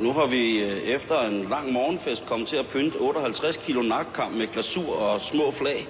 Nu 0.00 0.12
har 0.12 0.26
vi 0.26 0.58
øh, 0.58 0.78
efter 0.78 1.20
en 1.20 1.48
lang 1.48 1.72
morgenfest 1.72 2.26
kommet 2.26 2.48
til 2.48 2.56
at 2.56 2.66
pynte 2.66 2.96
58 2.96 3.56
kilo 3.56 3.82
nakkamp 3.82 4.36
med 4.36 4.46
glasur 4.52 4.96
og 4.96 5.20
små 5.20 5.50
flag. 5.50 5.88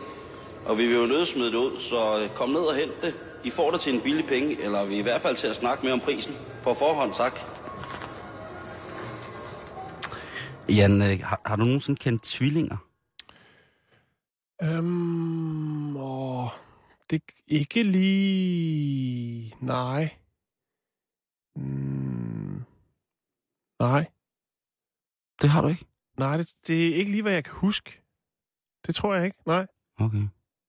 Og 0.67 0.79
vi 0.79 0.87
vil 0.87 0.97
jo 0.97 1.07
nødt 1.07 1.29
smide 1.29 1.47
det 1.47 1.55
ud, 1.55 1.81
så 1.81 2.23
øh, 2.23 2.29
kom 2.29 2.51
ned 2.51 2.61
og 2.61 2.75
hent 2.75 3.03
det. 3.03 3.15
I 3.45 3.51
får 3.51 3.71
det 3.71 3.81
til 3.81 3.95
en 3.95 4.01
billig 4.01 4.25
penge, 4.25 4.63
eller 4.63 4.85
vi 4.85 4.95
er 4.95 4.99
i 4.99 5.03
hvert 5.03 5.21
fald 5.21 5.37
til 5.37 5.47
at 5.47 5.57
snakke 5.57 5.85
med 5.85 5.93
om 5.93 6.01
prisen. 6.01 6.37
På 6.63 6.75
forhånd, 6.75 7.13
tak. 7.13 7.39
Jan, 10.69 11.03
øh, 11.03 11.21
har, 11.23 11.41
har 11.47 11.57
du 11.57 11.65
nogensinde 11.65 11.99
kendt 11.99 12.23
tvillinger? 12.23 12.77
Øhm, 14.63 15.97
åh, 15.97 16.49
det 17.11 17.23
ikke 17.49 17.83
lige... 17.83 19.55
Nej. 19.61 20.20
Mm, 21.61 22.65
nej. 23.81 24.07
Det 25.43 25.51
har 25.51 25.61
du 25.63 25.69
ikke? 25.69 25.85
Nej, 26.19 26.37
det, 26.37 26.55
det 26.67 26.89
er 26.89 26.95
ikke 26.95 27.11
lige, 27.11 27.23
hvad 27.23 27.33
jeg 27.33 27.45
kan 27.45 27.55
huske. 27.55 28.03
Det 28.87 28.95
tror 28.95 29.15
jeg 29.15 29.25
ikke. 29.25 29.37
Nej. 29.47 29.67
Okay. 30.01 30.23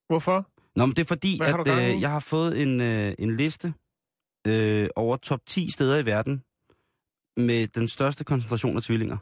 Hvorfor? 0.07 0.47
Nå, 0.75 0.85
men 0.85 0.95
det 0.95 1.01
er 1.01 1.07
fordi, 1.07 1.37
Hvad 1.37 1.47
har 1.51 1.57
at 1.57 1.67
i? 1.89 1.95
øh, 1.95 2.01
jeg 2.01 2.11
har 2.11 2.19
fået 2.19 2.61
en, 2.61 2.81
øh, 2.81 3.13
en 3.19 3.35
liste 3.37 3.73
øh, 4.47 4.89
over 4.95 5.17
top 5.17 5.39
10 5.45 5.71
steder 5.73 5.97
i 5.97 6.05
verden 6.05 6.43
med 7.37 7.67
den 7.67 7.87
største 7.87 8.23
koncentration 8.23 8.75
af 8.77 8.83
tvillinger. 8.83 9.17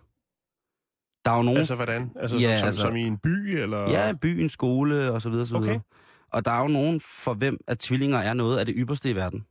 Der 1.25 1.31
er 1.31 1.37
jo 1.37 1.43
nogen... 1.43 1.57
Altså, 1.57 1.75
hvordan? 1.75 2.11
Altså, 2.15 2.37
Ja, 2.37 2.59
som, 2.59 2.67
altså- 2.67 2.81
som 2.81 2.95
i 2.95 3.01
en 3.01 3.17
by, 3.17 3.27
eller? 3.59 3.89
Ja, 3.91 4.13
byen, 4.21 4.49
skole 4.49 5.11
og 5.11 5.21
så 5.21 5.29
videre, 5.29 5.45
så 5.45 5.57
videre. 5.59 5.75
Okay. 5.75 5.83
Og 6.31 6.45
der 6.45 6.51
er 6.51 6.61
jo 6.61 6.67
nogen, 6.67 6.99
for 6.99 7.33
hvem 7.33 7.57
at 7.67 7.79
tvillinger 7.79 8.17
er 8.17 8.33
noget 8.33 8.57
af 8.57 8.65
det 8.65 8.75
ypperste 8.77 9.09
i 9.09 9.15
verden. 9.15 9.45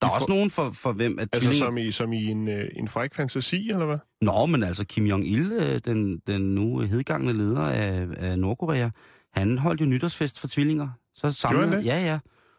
Der 0.00 0.06
er 0.06 0.10
I 0.10 0.12
for- 0.12 0.14
også 0.14 0.28
nogen, 0.28 0.50
for, 0.50 0.70
for 0.70 0.92
hvem 0.92 1.18
at 1.18 1.28
Altså, 1.32 1.40
tvillinger... 1.40 1.66
som 1.66 1.78
i, 1.78 1.90
som 1.92 2.12
i 2.12 2.24
en, 2.24 2.48
øh, 2.48 2.68
en 2.76 2.88
fræk 2.88 3.14
fantasi, 3.14 3.70
eller 3.70 3.86
hvad? 3.86 3.98
Nå, 4.22 4.46
men 4.46 4.62
altså 4.62 4.86
Kim 4.86 5.06
Jong-il, 5.06 5.52
øh, 5.52 5.80
den, 5.84 6.18
den 6.26 6.54
nu 6.54 6.78
hedgangende 6.78 7.32
leder 7.34 7.62
af, 7.62 8.06
af 8.16 8.38
Nordkorea, 8.38 8.90
han 9.34 9.58
holdt 9.58 9.80
jo 9.80 9.86
nytårsfest 9.86 10.40
for 10.40 10.48
tvillinger. 10.48 10.88
Så 11.14 11.32
samlede, 11.32 11.68
han 11.68 11.78
det? 11.78 11.84
Ja, 11.84 11.98
ja. 12.06 12.18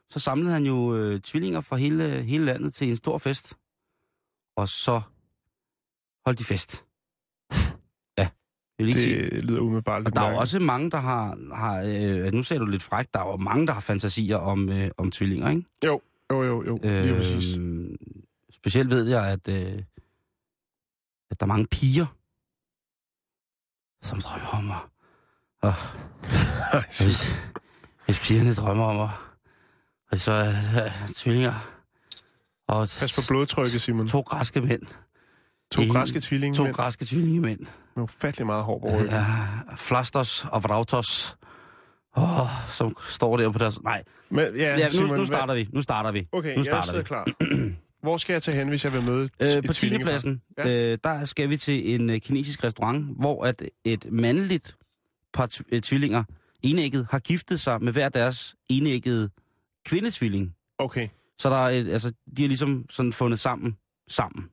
Så 0.10 0.20
samlede 0.20 0.52
han 0.54 0.66
jo 0.66 0.96
øh, 0.96 1.22
tvillinger 1.22 1.62
fra 1.62 1.76
hele, 1.76 2.22
hele 2.24 2.46
landet 2.46 2.74
til 2.74 2.90
en 2.90 2.98
stor 2.98 3.18
fest. 3.18 3.54
Og 4.58 4.70
så 4.70 5.02
holdt 6.26 6.40
de 6.40 6.44
fest. 6.44 6.84
Ja, 8.18 8.28
jeg 8.80 8.86
vil 8.86 8.88
ikke 8.88 9.00
sige. 9.02 9.30
Det 9.30 9.46
lyder 9.46 9.60
umiddelbart 9.62 9.96
Og 9.96 10.04
lidt 10.04 10.16
der 10.16 10.22
er 10.22 10.26
jo 10.26 10.30
mærkeligt. 10.30 10.42
også 10.42 10.60
mange, 10.60 10.92
der 10.92 10.98
har, 10.98 11.38
har 11.56 11.82
øh, 12.26 12.34
nu 12.34 12.44
ser 12.44 12.60
du 12.60 12.66
lidt 12.66 12.84
frækt, 12.84 13.14
der 13.14 13.20
er 13.20 13.26
jo 13.32 13.38
mange, 13.38 13.68
der 13.68 13.74
har 13.74 13.82
fantasier 13.82 14.38
om, 14.38 14.70
øh, 14.70 14.92
om 14.98 15.12
tvillinger, 15.12 15.50
ikke? 15.50 15.64
Jo, 15.86 16.02
jo, 16.32 16.44
jo, 16.44 16.64
jo. 16.68 16.80
Lige 16.84 17.16
præcis. 17.16 17.58
Øhm, 17.58 17.96
specielt 18.52 18.90
ved 18.90 19.08
jeg, 19.10 19.26
at, 19.28 19.48
øh, 19.48 19.84
at 21.32 21.40
der 21.40 21.46
er 21.46 21.48
mange 21.48 21.68
piger, 21.68 22.06
som 24.02 24.22
drømmer 24.22 24.48
om 24.50 24.72
at... 24.72 24.78
Og, 25.62 25.74
hvis, 27.04 27.34
hvis 28.06 28.20
pigerne 28.28 28.54
drømmer 28.54 28.86
om 28.86 29.00
at... 29.00 29.10
Og 30.12 30.20
så 30.20 30.32
er 30.32 30.50
øh, 30.86 30.92
tvillinger 31.16 31.54
og 32.68 32.88
Pas 33.00 33.16
på 33.16 33.22
blodtrykket, 33.28 33.82
Simon. 33.82 34.08
to 34.08 34.22
græske 34.22 34.62
mænd. 34.62 34.82
To 35.72 35.82
en- 35.82 35.90
græske 35.92 36.20
tvillinger 36.22 36.56
To 36.66 36.72
græske 36.72 37.06
tvillingemænd. 37.06 37.60
med 37.96 38.04
ufattelig 38.04 38.46
meget 38.46 38.64
hår 38.64 38.80
på 38.80 38.88
ryggen. 38.88 39.06
Ja, 39.10 39.26
Flastos 39.76 40.46
og 40.46 40.64
Vrautos. 40.64 41.38
Oh, 42.20 42.48
som 42.68 42.96
står 43.10 43.38
der 43.38 43.50
på 43.52 43.58
deres... 43.60 43.82
Nej, 43.82 44.04
Men, 44.30 44.46
ja, 44.56 44.78
ja, 44.78 44.86
nu, 44.86 44.90
Simon, 44.92 45.10
nu 45.10 45.16
hvad- 45.16 45.26
starter 45.26 45.54
vi. 45.54 45.68
Nu 45.74 45.82
starter 45.82 46.12
vi. 46.12 46.28
Okay, 46.32 46.50
nu 46.50 46.56
jeg 46.58 46.66
starter 46.66 46.88
sidder 46.88 47.00
vi. 47.00 47.08
klar. 47.08 47.26
Hvor 48.02 48.18
skal 48.18 48.34
jeg 48.34 48.44
tage 48.44 48.58
hen, 48.58 48.68
hvis 48.68 48.84
jeg 48.86 48.94
vil 48.94 49.02
møde 49.10 49.30
Øh, 49.40 49.64
på 49.68 49.74
10. 49.74 49.80
tvillingepar? 49.80 50.12
pladsen, 50.12 50.42
Ja. 50.58 50.70
øh, 50.92 50.98
der 51.04 51.26
skal 51.26 51.50
vi 51.50 51.58
til 51.58 51.96
en 51.96 52.10
øh, 52.10 52.20
kinesisk 52.20 52.64
restaurant, 52.64 53.06
hvor 53.20 53.44
at 53.46 53.64
et 53.86 54.06
mandligt 54.12 54.78
par 55.34 55.58
øh, 55.72 55.82
tvillinger, 55.82 56.24
enægget, 56.62 57.08
har 57.12 57.20
giftet 57.20 57.60
sig 57.60 57.84
med 57.84 57.94
hver 57.94 58.10
deres 58.10 58.56
enæggede 58.70 59.30
kvindetvilling. 59.86 60.54
Okay, 60.78 61.08
Så 61.40 61.50
der 61.50 61.56
er 61.56 61.70
et, 61.70 61.90
altså, 61.92 62.14
de 62.38 62.42
har 62.42 62.48
ligesom 62.48 62.86
sådan 62.90 63.14
fundet 63.14 63.40
sammen. 63.40 63.76
sammen. 64.10 64.46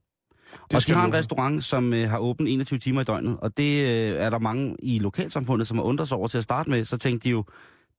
Det 0.71 0.77
og 0.77 0.87
de 0.87 0.93
har 0.93 1.05
en 1.07 1.15
restaurant, 1.15 1.65
som 1.65 1.93
øh, 1.93 2.11
har 2.11 2.19
åbent 2.19 2.49
21 2.49 2.79
timer 2.79 3.01
i 3.01 3.05
døgnet, 3.05 3.37
og 3.41 3.57
det 3.57 3.81
øh, 3.83 4.21
er 4.21 4.31
der 4.31 4.39
mange 4.39 4.77
i 4.83 4.99
lokalsamfundet, 4.99 5.69
som 5.69 5.77
har 5.77 5.85
undret 5.85 6.09
sig 6.09 6.17
over 6.19 6.29
til 6.29 6.39
at 6.39 6.45
starte 6.45 6.71
med. 6.71 6.85
Så 6.85 6.97
tænkte 6.97 7.25
de 7.25 7.31
jo, 7.31 7.45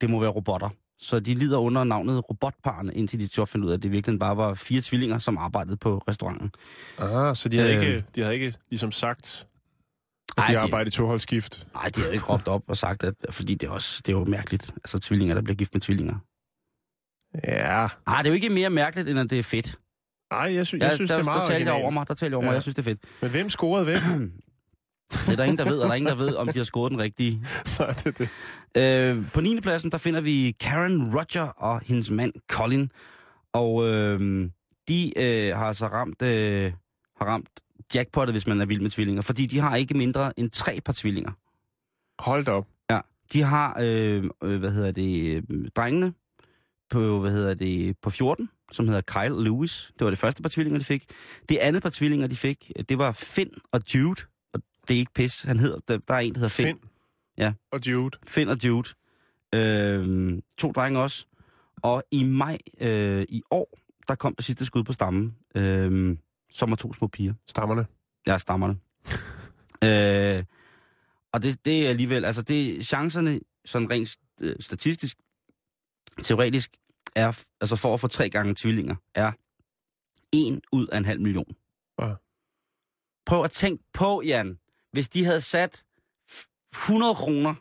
det 0.01 0.10
må 0.10 0.20
være 0.20 0.30
robotter. 0.30 0.70
Så 0.99 1.20
de 1.20 1.34
lider 1.34 1.58
under 1.58 1.84
navnet 1.84 2.30
robotparerne, 2.30 2.93
indtil 2.93 3.20
de 3.20 3.28
så 3.30 3.45
fandt 3.45 3.66
ud 3.66 3.70
af, 3.72 3.76
at 3.78 3.84
det 3.84 3.91
virkelig 3.91 4.20
bare 4.20 4.38
var 4.38 4.53
fire 4.53 4.82
tvillinger, 4.84 5.18
som 5.18 5.38
arbejdede 5.38 5.78
på 5.78 5.97
restauranten. 6.08 6.51
Ah, 6.99 7.36
så 7.36 7.49
de 7.49 7.58
havde, 7.58 7.76
Øh. 7.76 7.82
ikke, 7.86 8.03
de 8.16 8.22
havde 8.22 8.34
ikke 8.34 8.53
ligesom 8.70 8.91
sagt, 8.91 9.47
at 10.38 10.43
Ej, 10.43 10.47
de 10.47 10.53
de- 10.53 10.60
arbejder 10.60 10.88
i 10.88 10.91
toholdsskift. 10.91 11.68
Nej, 11.74 11.89
de 11.95 11.99
har 11.99 12.08
jo 12.08 12.14
ikke 12.14 12.26
råbt 12.26 12.47
op 12.47 12.64
og 12.68 12.78
sagt, 12.78 13.03
at, 13.03 13.14
fordi 13.30 13.55
det 13.55 13.68
er, 13.68 13.72
også, 13.72 14.01
det 14.05 14.14
er 14.14 14.18
jo 14.18 14.26
mærkeligt. 14.26 14.72
Altså 14.76 14.99
tvillinger, 14.99 15.36
der 15.36 15.41
bliver 15.41 15.55
gift 15.55 15.74
med 15.74 15.82
tvillinger. 15.82 16.16
Ja. 17.47 17.88
Nej, 18.08 18.18
det 18.22 18.26
er 18.30 18.30
jo 18.30 18.34
ikke 18.36 18.49
mere 18.49 18.70
mærkeligt, 18.70 19.10
end 19.10 19.20
at 19.20 19.30
det 19.30 19.39
er 19.39 19.43
fedt. 19.43 19.80
Ej, 20.32 20.53
jeg, 20.55 20.67
sy- 20.67 20.75
Ja, 20.75 20.86
jeg 20.86 20.95
synes, 20.95 21.09
der, 21.09 21.17
det 21.17 21.21
er 21.21 21.25
meget 21.25 21.41
der 21.41 21.47
talte 21.49 21.71
jeg 21.73 21.82
over 21.82 21.91
mig, 21.91 22.07
der 22.07 22.13
talte 22.13 22.32
jeg 22.32 22.36
over 22.38 22.43
mig, 22.43 22.49
Ja. 22.49 22.53
jeg 22.53 22.61
synes, 22.61 22.75
det 22.75 22.82
er 22.82 22.91
fedt. 22.91 22.99
Men 23.21 23.32
hvem 23.32 23.49
scorede 23.49 23.86
hvem? 23.86 24.32
Det 25.25 25.32
er 25.32 25.36
der 25.36 25.43
ingen, 25.43 25.57
der 25.57 25.65
ved, 25.65 25.80
og 25.80 25.86
der 25.86 25.91
er 25.91 25.95
ingen, 25.95 26.09
der 26.09 26.15
ved, 26.15 26.36
om 26.36 26.47
de 26.47 26.59
har 26.59 26.63
scoret 26.63 26.91
den 26.91 26.99
rigtige. 26.99 27.32
Nej, 27.80 27.89
det 27.91 28.05
er 28.05 28.28
det. 28.75 29.17
Øh, 29.17 29.32
på 29.34 29.41
9. 29.41 29.59
pladsen, 29.61 29.91
der 29.91 29.97
finder 29.97 30.21
vi 30.21 30.55
Karen 30.59 31.15
Roger 31.15 31.47
og 31.57 31.82
hendes 31.86 32.11
mand 32.11 32.34
Colin. 32.51 32.91
Og 33.53 33.88
øh, 33.88 34.49
de 34.88 35.13
øh, 35.17 35.55
har 35.57 35.65
altså 35.65 35.88
ramt, 35.88 36.21
øh, 36.21 36.73
har 37.17 37.25
ramt 37.25 37.49
jackpottet, 37.95 38.34
hvis 38.34 38.47
man 38.47 38.61
er 38.61 38.65
vild 38.65 38.82
med 38.82 38.89
tvillinger. 38.89 39.21
Fordi 39.21 39.45
de 39.45 39.59
har 39.59 39.75
ikke 39.75 39.93
mindre 39.97 40.39
end 40.39 40.49
tre 40.51 40.80
par 40.86 40.93
tvillinger. 40.93 41.32
Hold 42.19 42.45
da 42.45 42.51
op. 42.51 42.67
Ja, 42.89 42.99
de 43.34 43.41
har, 43.41 43.78
øh, 43.82 44.23
øh, 44.43 44.59
hvad 44.59 44.71
hedder 44.71 44.91
det, 44.91 45.36
øh, 45.36 45.43
drengene 45.75 46.13
på, 46.89 47.19
hvad 47.19 47.32
hedder 47.32 47.53
det, 47.53 47.95
på 48.01 48.09
14, 48.09 48.49
som 48.72 48.88
hedder 48.88 49.01
Kyle 49.01 49.43
Lewis. 49.43 49.91
Det 49.99 50.05
var 50.05 50.09
det 50.09 50.20
første 50.20 50.41
par 50.41 50.49
tvillinger, 50.49 50.80
de 50.80 50.86
fik. 50.86 51.05
Det 51.49 51.57
andet 51.57 51.84
par 51.84 51.89
tvillinger, 51.89 52.28
de 52.28 52.36
fik, 52.36 52.72
det 52.89 52.97
var 52.97 53.11
Finn 53.11 53.49
og 53.72 53.82
Jude. 53.95 54.22
Og 54.53 54.61
det 54.88 54.93
er 54.93 54.99
ikke 54.99 55.13
pis, 55.13 55.41
han 55.41 55.59
hedder, 55.59 55.80
der, 55.88 55.97
der 55.97 56.13
er 56.13 56.20
en, 56.20 56.34
der 56.34 56.39
hedder 56.39 56.49
Finn. 56.49 56.68
Finn. 56.68 56.80
Ja. 57.38 57.53
Og 57.72 57.88
Jude. 57.88 58.18
Finn 58.28 58.49
og 58.49 58.57
Jude. 58.63 58.89
Øh, 59.55 60.38
to 60.57 60.72
drenge 60.72 60.99
også. 60.99 61.26
Og 61.82 62.03
i 62.11 62.24
maj 62.24 62.57
øh, 62.82 63.26
i 63.30 63.43
år, 63.51 63.80
der 64.07 64.15
kom 64.15 64.36
det 64.36 64.45
sidste 64.45 64.65
skud 64.65 64.84
på 64.84 64.93
stammen, 64.93 65.36
øh, 65.55 66.18
som 66.51 66.70
var 66.70 66.76
to 66.76 66.93
små 66.93 67.07
piger. 67.07 67.34
Stammerne. 67.47 67.86
Ja, 68.28 68.38
stammerne. 68.38 68.76
øh, 70.38 70.43
og 71.34 71.43
det, 71.43 71.65
det 71.65 71.86
er 71.86 71.89
alligevel, 71.89 72.26
altså 72.26 72.41
det, 72.41 72.86
chancerne, 72.86 73.39
sådan 73.65 73.89
rent 73.89 74.18
øh, 74.41 74.55
statistisk, 74.59 75.18
teoretisk, 76.24 76.72
er, 77.18 77.43
altså 77.61 77.76
for 77.76 77.93
at 77.93 77.99
få 77.99 78.07
tre 78.07 78.30
gange 78.30 78.55
tvillinger, 78.57 78.95
er 79.15 79.32
en 80.32 80.61
ud 80.72 80.88
af 80.88 80.97
en 80.97 81.05
halv 81.05 81.22
million. 81.22 81.55
Ja. 82.01 82.13
Prøv 83.26 83.43
at 83.43 83.51
tænke 83.51 83.84
på, 83.93 84.22
Jan, 84.26 84.59
hvis 84.91 85.09
de 85.09 85.26
havde 85.26 85.41
sat 85.41 85.84
f- 86.32 86.70
100 86.72 87.15
kroner 87.15 87.53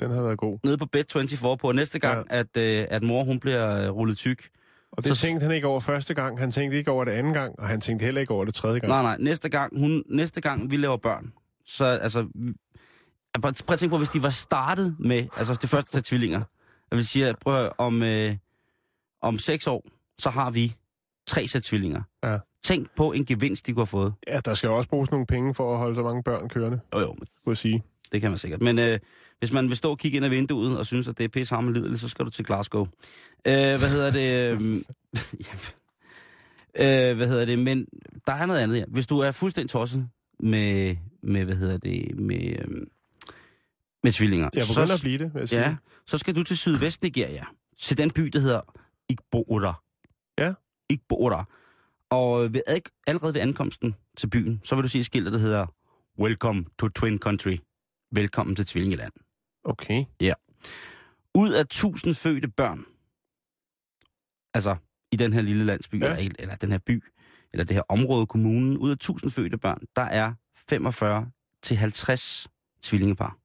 Den 0.00 0.10
havde 0.10 0.24
været 0.24 0.38
god. 0.38 0.58
nede 0.64 0.78
på 0.78 0.86
Bet24 0.96 1.54
på, 1.56 1.72
næste 1.72 1.98
gang, 1.98 2.26
ja. 2.30 2.38
at, 2.38 2.56
øh, 2.56 2.86
at 2.90 3.02
mor 3.02 3.24
hun 3.24 3.40
bliver 3.40 3.84
øh, 3.84 3.90
rullet 3.90 4.16
tyk. 4.18 4.48
Og 4.92 5.04
det 5.04 5.16
Så- 5.16 5.22
tænkte 5.26 5.44
han 5.44 5.54
ikke 5.54 5.66
over 5.66 5.80
første 5.80 6.14
gang. 6.14 6.38
Han 6.38 6.50
tænkte 6.50 6.78
ikke 6.78 6.90
over 6.90 7.04
det 7.04 7.12
anden 7.12 7.32
gang, 7.32 7.58
og 7.58 7.68
han 7.68 7.80
tænkte 7.80 8.04
heller 8.04 8.20
ikke 8.20 8.32
over 8.34 8.44
det 8.44 8.54
tredje 8.54 8.78
gang. 8.78 8.88
Nej, 8.88 9.02
nej, 9.02 9.16
næste 9.20 9.48
gang, 9.48 9.78
hun, 9.78 10.04
næste 10.10 10.40
gang 10.40 10.70
vi 10.70 10.76
laver 10.76 10.96
børn, 10.96 11.32
så 11.66 11.84
altså... 11.84 12.22
prøv 13.40 13.72
at 13.72 13.78
tænke 13.78 13.90
på, 13.90 13.98
hvis 13.98 14.08
de 14.08 14.22
var 14.22 14.30
startet 14.30 14.96
med, 14.98 15.26
altså 15.36 15.54
det 15.62 15.70
første 15.70 15.92
til 15.92 16.02
tvillinger. 16.02 16.42
Jeg 16.96 16.98
vil 16.98 17.06
sige, 17.06 17.34
prøv 17.40 17.54
høre, 17.54 17.70
om, 17.78 18.02
øh, 18.02 18.36
om 19.22 19.38
seks 19.38 19.66
år, 19.66 19.84
så 20.18 20.30
har 20.30 20.50
vi 20.50 20.74
tre 21.26 21.46
sæt 21.46 21.62
tvillinger. 21.62 22.02
Ja. 22.24 22.38
Tænk 22.64 22.88
på 22.96 23.12
en 23.12 23.24
gevinst, 23.24 23.66
de 23.66 23.72
kunne 23.72 23.80
have 23.80 23.86
fået. 23.86 24.14
Ja, 24.28 24.40
der 24.40 24.54
skal 24.54 24.68
jo 24.68 24.76
også 24.76 24.88
bruges 24.88 25.10
nogle 25.10 25.26
penge 25.26 25.54
for 25.54 25.72
at 25.72 25.78
holde 25.78 25.96
så 25.96 26.02
mange 26.02 26.22
børn 26.22 26.48
kørende, 26.48 26.80
Jo, 26.94 27.00
jo, 27.00 27.06
kunne 27.14 27.24
jeg 27.46 27.56
sige. 27.56 27.82
det 28.12 28.20
kan 28.20 28.30
man 28.30 28.38
sikkert. 28.38 28.62
Men 28.62 28.78
øh, 28.78 28.98
hvis 29.38 29.52
man 29.52 29.68
vil 29.68 29.76
stå 29.76 29.90
og 29.90 29.98
kigge 29.98 30.16
ind 30.16 30.24
ad 30.24 30.30
vinduet 30.30 30.78
og 30.78 30.86
synes, 30.86 31.08
at 31.08 31.18
det 31.18 31.24
er 31.24 31.28
pisse 31.28 31.54
lideligt, 31.62 32.00
så 32.00 32.08
skal 32.08 32.24
du 32.24 32.30
til 32.30 32.44
Glasgow. 32.44 32.86
Øh, 33.46 33.52
hvad 33.78 33.90
hedder 33.90 34.10
det? 34.10 34.72
Øh, 36.78 37.16
hvad 37.16 37.28
hedder 37.28 37.44
det? 37.44 37.58
Men 37.58 37.86
der 38.26 38.32
er 38.32 38.46
noget 38.46 38.60
andet 38.60 38.76
her. 38.76 38.84
Hvis 38.88 39.06
du 39.06 39.18
er 39.18 39.30
fuldstændig 39.30 39.70
tosset 39.70 40.08
med, 40.40 40.96
med 41.22 41.44
hvad 41.44 41.56
hedder 41.56 41.78
det, 41.78 42.20
med, 42.20 42.56
øh, 42.58 42.86
med 44.06 44.12
tvillinger. 44.12 44.50
Jeg 44.54 44.62
så, 44.62 44.74
begynder 44.74 44.94
at 44.94 45.00
blive 45.00 45.18
det, 45.18 45.34
vil 45.34 45.40
jeg 45.40 45.48
sige. 45.48 45.60
Ja, 45.60 45.76
så 46.06 46.18
skal 46.18 46.36
du 46.36 46.42
til 46.42 46.56
sydvest 46.58 47.02
Nigeria. 47.02 47.44
Til 47.78 47.98
den 47.98 48.10
by, 48.10 48.22
der 48.22 48.38
hedder 48.38 48.60
Igboora. 49.08 49.82
Ja. 50.38 50.54
Igboora. 50.90 51.44
Og 52.10 52.54
ved, 52.54 52.60
allerede 53.06 53.34
ved 53.34 53.40
ankomsten 53.40 53.94
til 54.16 54.30
byen, 54.30 54.60
så 54.64 54.74
vil 54.74 54.84
du 54.84 54.88
se 54.88 54.98
et 54.98 55.04
skilt, 55.04 55.32
der 55.32 55.38
hedder 55.38 55.66
Welcome 56.18 56.64
to 56.78 56.88
Twin 56.88 57.18
Country. 57.18 57.56
Velkommen 58.12 58.56
til 58.56 58.66
Tvillingeland. 58.66 59.12
Okay. 59.64 60.04
Ud 61.34 61.52
af 61.52 61.66
tusind 61.66 62.14
fødte 62.14 62.48
børn, 62.48 62.84
altså 64.54 64.76
i 65.12 65.16
den 65.16 65.32
her 65.32 65.40
lille 65.42 65.64
landsby, 65.64 66.02
Ja. 66.02 66.06
ja. 66.12 66.18
eller, 66.18 66.36
eller 66.38 66.54
den 66.54 66.70
her 66.70 66.78
by, 66.78 67.04
eller 67.52 67.64
det 67.64 67.74
her 67.76 67.82
område, 67.88 68.26
kommunen, 68.26 68.76
ud 68.76 68.90
af 68.90 68.98
tusind 68.98 69.30
fødte 69.30 69.58
børn, 69.58 69.78
der 69.96 70.02
er 70.02 70.32
45 70.68 71.30
til 71.62 71.76
50 71.76 72.48
tvillingepar. 72.82 73.38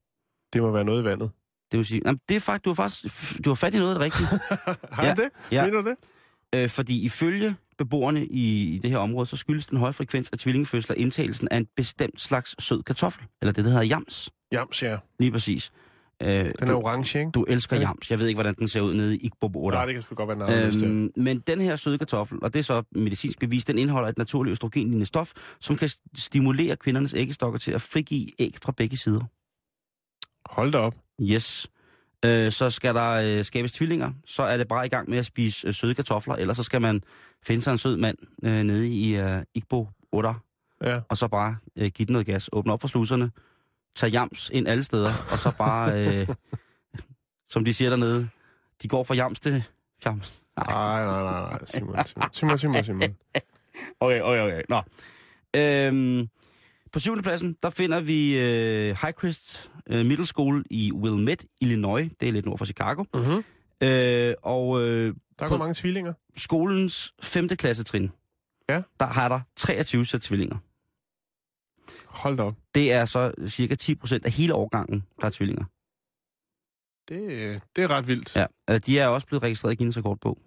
Det 0.54 0.62
må 0.62 0.72
være 0.72 0.84
noget 0.84 1.02
i 1.02 1.06
vandet. 1.06 1.32
Det 1.72 1.78
vil 1.78 1.86
sige, 1.86 2.02
jamen, 2.06 2.20
det 2.30 2.36
er 2.36 2.40
faktisk, 2.40 2.66
du 2.66 2.70
har 2.70 2.76
faktisk, 2.76 3.46
du 3.46 3.50
har 3.50 3.56
fat 3.56 3.74
i 3.76 3.78
noget 3.78 4.00
rigtige. 4.00 4.28
Har 4.92 5.04
Ja, 5.04 5.08
ja. 5.08 5.14
det? 5.14 5.30
ja. 5.52 5.66
Mener 5.66 5.82
du 5.82 5.90
det? 5.90 5.96
Øh, 6.56 6.70
fordi 6.70 7.02
ifølge 7.06 7.56
beboerne 7.78 8.26
i, 8.26 8.76
i 8.76 8.78
det 8.80 8.90
her 8.90 8.98
område, 8.98 9.26
så 9.26 9.36
skyldes 9.38 9.68
den 9.68 9.78
høje 9.78 9.94
frekvens 9.94 10.30
af 10.34 10.38
tvillingefødsler 10.38 10.96
indtagelsen 10.96 11.48
af 11.52 11.58
en 11.58 11.68
bestemt 11.76 12.22
slags 12.22 12.64
sød 12.64 12.84
kartoffel, 12.84 13.24
eller 13.42 13.54
det, 13.54 13.66
der 13.66 13.72
hedder 13.72 13.84
jams, 13.86 14.30
Jams, 14.52 14.84
ja. 14.84 14.98
lige 15.20 15.32
præcis. 15.32 15.72
Øh, 16.22 16.30
Den 16.30 16.46
er 16.60 16.66
du, 16.66 16.76
orange, 16.78 17.20
ikke? 17.20 17.32
du 17.32 17.44
elsker 17.44 17.76
Er 17.76 17.80
det- 17.80 17.86
jams. 17.88 18.12
Jeg 18.12 18.20
ved 18.20 18.28
ikke, 18.28 18.38
hvordan 18.38 18.54
den 18.60 18.68
ser 18.68 18.82
ud 18.82 18.94
nede 18.94 19.16
i 19.18 19.20
Igbo 19.26 19.70
Nej, 19.70 19.86
det 19.86 19.94
kan 19.94 20.04
sgu 20.04 20.16
godt 20.16 20.28
være 20.28 20.38
navnet. 20.38 20.84
Øhm, 20.84 21.12
men 21.16 21.40
den 21.40 21.62
her 21.62 21.76
søde 21.76 21.98
kartoffel, 21.98 22.38
og 22.42 22.54
det 22.54 22.60
er 22.60 22.64
så 22.64 22.84
medicinsk 22.92 23.40
bevis, 23.40 23.66
den 23.66 23.78
indeholder 23.78 24.10
et 24.10 24.18
naturligt 24.18 24.52
østrogenlignende 24.52 25.06
stof, 25.06 25.32
som 25.60 25.76
kan 25.76 25.90
stimulere 26.16 26.76
kvindernes 26.76 27.14
æggestokker 27.14 27.60
til 27.60 27.72
at 27.72 27.82
frigive 27.82 28.28
æg 28.40 28.56
fra 28.64 28.72
begge 28.78 28.98
sider. 28.98 29.22
Hold 30.46 30.72
da 30.72 30.78
op. 30.78 30.96
Yes. 31.22 31.68
Øh, 32.26 32.52
så 32.52 32.70
skal 32.70 32.96
der 32.96 33.12
øh, 33.12 33.46
skabes 33.46 33.72
tvillinger, 33.72 34.12
så 34.26 34.44
er 34.44 34.58
det 34.58 34.68
bare 34.68 34.86
i 34.86 34.90
gang 34.90 35.10
med 35.10 35.18
at 35.18 35.26
spise 35.26 35.68
øh, 35.68 35.74
søde 35.74 35.96
kartofler, 35.96 36.36
ellers 36.36 36.58
så 36.58 36.64
skal 36.64 36.82
man 36.82 37.04
finde 37.46 37.62
sig 37.64 37.72
en 37.72 37.78
sød 37.78 37.98
mand 37.98 38.18
øh, 38.44 38.64
nede 38.64 38.90
i 38.90 39.18
øh, 39.18 39.42
Igbo 39.56 39.88
8, 40.12 40.30
Ja. 40.84 41.00
og 41.10 41.18
så 41.18 41.28
bare 41.28 41.58
øh, 41.76 41.88
give 41.92 42.06
den 42.06 42.14
noget 42.14 42.26
gas, 42.26 42.50
åbne 42.54 42.74
op 42.74 42.82
for 42.82 42.88
sluserne, 42.88 43.32
tage 43.96 44.10
jams 44.12 44.50
ind 44.54 44.68
alle 44.68 44.84
steder, 44.84 45.12
og 45.32 45.38
så 45.40 45.52
bare, 45.58 45.92
øh, 46.22 46.28
som 47.50 47.66
de 47.66 47.74
siger 47.74 47.90
dernede, 47.90 48.30
de 48.82 48.88
går 48.88 49.04
fra 49.04 49.16
jams 49.16 49.40
til 49.40 49.64
fjams. 50.04 50.42
Nej, 50.58 50.66
nej, 51.06 51.06
nej, 51.24 51.50
nej. 51.52 51.60
Simon, 51.66 51.96
Simon, 52.06 52.30
Simon, 52.34 52.58
Simon, 52.58 52.84
Simon. 52.84 53.02
Okay, 54.00 54.22
okay, 54.22 54.40
okay. 54.42 54.62
Nå. 54.70 54.82
Øhm, 55.56 56.30
på 56.94 57.00
syvende 57.00 57.24
pladsen, 57.24 57.56
der 57.64 57.70
finder 57.70 58.00
vi 58.00 58.38
øh, 58.40 58.96
Highcrest 59.02 59.72
øh, 59.88 60.06
Middle 60.06 60.26
School 60.26 60.66
i 60.70 60.92
Wilmette, 60.94 61.48
Illinois. 61.62 62.10
Det 62.20 62.28
er 62.28 62.32
lidt 62.34 62.46
nord 62.46 62.58
for 62.58 62.66
Chicago. 62.66 63.04
Mm-hmm. 63.14 63.44
Øh, 63.84 64.34
og 64.44 64.82
øh, 64.82 65.16
Der 65.40 65.46
er 65.46 65.58
mange 65.58 65.74
tvillinger. 65.74 66.14
skolens 66.38 67.14
5. 67.22 67.48
klassetrin, 67.48 68.10
Ja. 68.70 68.82
der 69.00 69.06
har 69.06 69.28
der 69.30 69.40
23 69.56 70.06
sæt 70.06 70.22
tvillinger. 70.22 70.58
Hold 72.06 72.38
da 72.38 72.44
op. 72.44 72.56
Det 72.76 72.92
er 72.92 73.06
så 73.06 73.32
cirka 73.48 73.76
10 73.76 73.96
procent 73.96 74.26
af 74.26 74.32
hele 74.32 74.54
årgangen, 74.54 75.04
der 75.22 75.26
er 75.26 75.30
tvillinger. 75.30 75.66
Det, 77.10 77.62
det 77.76 77.84
er 77.84 77.88
ret 77.92 78.08
vildt. 78.08 78.36
Ja, 78.36 78.46
øh, 78.70 78.80
de 78.86 79.00
er 79.00 79.08
også 79.08 79.28
blevet 79.28 79.44
registreret 79.44 79.74
i 79.74 79.76
Guinness 79.76 79.98
rekordbog 79.98 80.38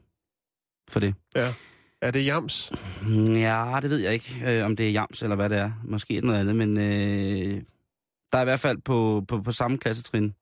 for 0.90 1.00
det. 1.00 1.14
Er 2.04 2.10
det 2.10 2.26
jams? 2.26 2.72
Ja, 3.28 3.78
det 3.82 3.90
ved 3.90 3.98
jeg 3.98 4.12
ikke, 4.12 4.42
øh, 4.46 4.64
om 4.64 4.76
det 4.76 4.88
er 4.88 4.90
jams 4.90 5.22
eller 5.22 5.36
hvad 5.36 5.50
det 5.50 5.58
er. 5.58 5.72
Måske 5.84 6.16
er 6.16 6.20
det 6.20 6.26
noget 6.26 6.40
andet, 6.40 6.56
men 6.56 6.78
øh, 6.78 7.62
der 8.32 8.38
er 8.38 8.42
i 8.42 8.44
hvert 8.44 8.60
fald 8.60 8.78
på, 8.78 9.24
på, 9.28 9.42
på 9.42 9.52
samme 9.52 9.78
klassetrin, 9.78 10.34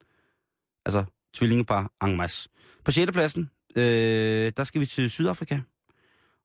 altså 0.87 1.05
tvillingepar 1.35 1.91
en 2.05 2.17
masse. 2.17 2.49
På 2.85 2.91
6. 2.91 3.13
pladsen, 3.13 3.51
øh, 3.77 4.53
der 4.57 4.65
skal 4.65 4.81
vi 4.81 4.87
til 4.87 5.11
Sydafrika, 5.11 5.61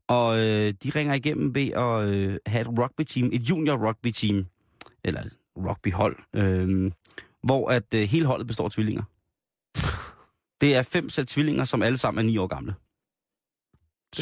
og 0.07 0.39
øh, 0.39 0.74
de 0.84 0.89
ringer 0.95 1.13
igennem 1.13 1.55
ved 1.55 1.68
at 1.68 2.07
øh, 2.07 2.38
have 2.45 2.61
et 2.61 2.80
rugby-team, 2.80 3.30
et 3.34 3.41
junior 3.49 3.88
rugby-team, 3.88 4.45
eller 5.03 5.22
et 5.22 5.38
rugby-hold, 5.55 6.18
øh, 6.34 6.91
hvor 7.43 7.70
at 7.70 7.93
øh, 7.93 8.01
hele 8.01 8.26
holdet 8.26 8.47
består 8.47 8.65
af 8.65 8.72
tvillinger. 8.72 9.03
Det 10.61 10.76
er 10.76 10.82
fem 10.82 11.09
sæt 11.09 11.28
tvillinger, 11.28 11.65
som 11.65 11.82
alle 11.82 11.97
sammen 11.97 12.26
er 12.26 12.30
ni 12.30 12.38
år 12.38 12.47
gamle. 12.47 12.76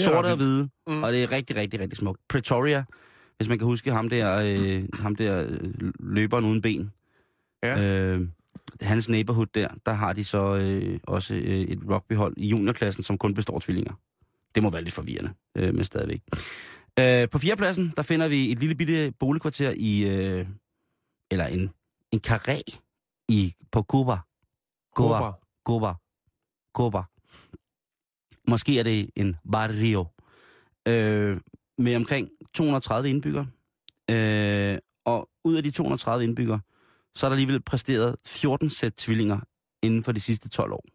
Sorte 0.03 0.27
og 0.27 0.35
hvide, 0.35 0.69
Mm. 0.87 1.03
og 1.03 1.13
det 1.13 1.23
er 1.23 1.31
rigtig, 1.31 1.55
rigtig, 1.55 1.79
rigtig 1.79 1.97
smukt. 1.97 2.21
Pretoria, 2.29 2.83
hvis 3.37 3.49
man 3.49 3.57
kan 3.57 3.65
huske 3.67 3.91
ham 3.91 4.09
der, 4.09 4.35
øh, 4.45 4.83
ham 4.93 5.15
der 5.15 5.45
øh, 5.49 5.91
løberen 5.99 6.45
uden 6.45 6.61
ben. 6.61 6.91
Ja. 7.63 7.83
Øh, 7.83 8.27
hans 8.81 9.09
neighborhood 9.09 9.45
der, 9.53 9.67
der 9.85 9.91
har 9.93 10.13
de 10.13 10.23
så 10.23 10.55
øh, 10.55 10.99
også 11.03 11.35
øh, 11.35 11.61
et 11.61 11.79
rugbyhold 11.89 12.33
i 12.37 12.47
juniorklassen, 12.47 13.03
som 13.03 13.17
kun 13.17 13.33
består 13.33 13.55
af 13.55 13.61
tvillinger. 13.61 13.93
Det 14.55 14.63
må 14.63 14.69
være 14.69 14.81
lidt 14.83 14.93
forvirrende, 14.93 15.33
øh, 15.57 15.75
men 15.75 15.83
stadigvæk. 15.83 16.21
Øh, 16.99 17.29
på 17.29 17.37
fjerdepladsen, 17.39 17.93
der 17.97 18.03
finder 18.03 18.27
vi 18.27 18.51
et 18.51 18.59
lille 18.59 18.75
bitte 18.75 19.13
boligkvarter 19.19 19.73
i, 19.77 20.03
øh, 20.07 20.47
eller 21.31 21.45
en, 21.45 21.69
en 22.11 22.21
karé 22.27 22.61
i, 23.29 23.53
på 23.71 23.81
Cuba. 23.81 24.17
Cuba. 24.95 25.31
Cuba. 25.67 25.93
Cuba. 26.75 27.01
Måske 28.47 28.79
er 28.79 28.83
det 28.83 29.09
en 29.15 29.35
barrio. 29.51 30.05
Øh, 30.87 31.37
med 31.77 31.95
omkring 31.95 32.29
230 32.53 33.09
indbyggere. 33.09 33.47
Øh, 34.11 34.77
og 35.05 35.29
ud 35.43 35.55
af 35.55 35.63
de 35.63 35.71
230 35.71 36.23
indbyggere, 36.23 36.59
så 37.15 37.25
er 37.25 37.29
der 37.29 37.35
alligevel 37.35 37.61
præsteret 37.61 38.15
14 38.25 38.69
sæt 38.69 38.93
tvillinger 38.93 39.39
inden 39.83 40.03
for 40.03 40.11
de 40.11 40.19
sidste 40.19 40.49
12 40.49 40.73
år. 40.73 40.85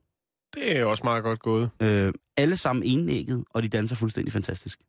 Det 0.54 0.78
er 0.78 0.84
også 0.84 1.04
meget 1.04 1.22
godt 1.22 1.40
gået. 1.40 1.70
Øh, 1.80 2.12
alle 2.36 2.56
sammen 2.56 2.82
enægget, 2.84 3.44
og 3.50 3.62
de 3.62 3.68
danser 3.68 3.96
fuldstændig 3.96 4.32
fantastisk. 4.32 4.80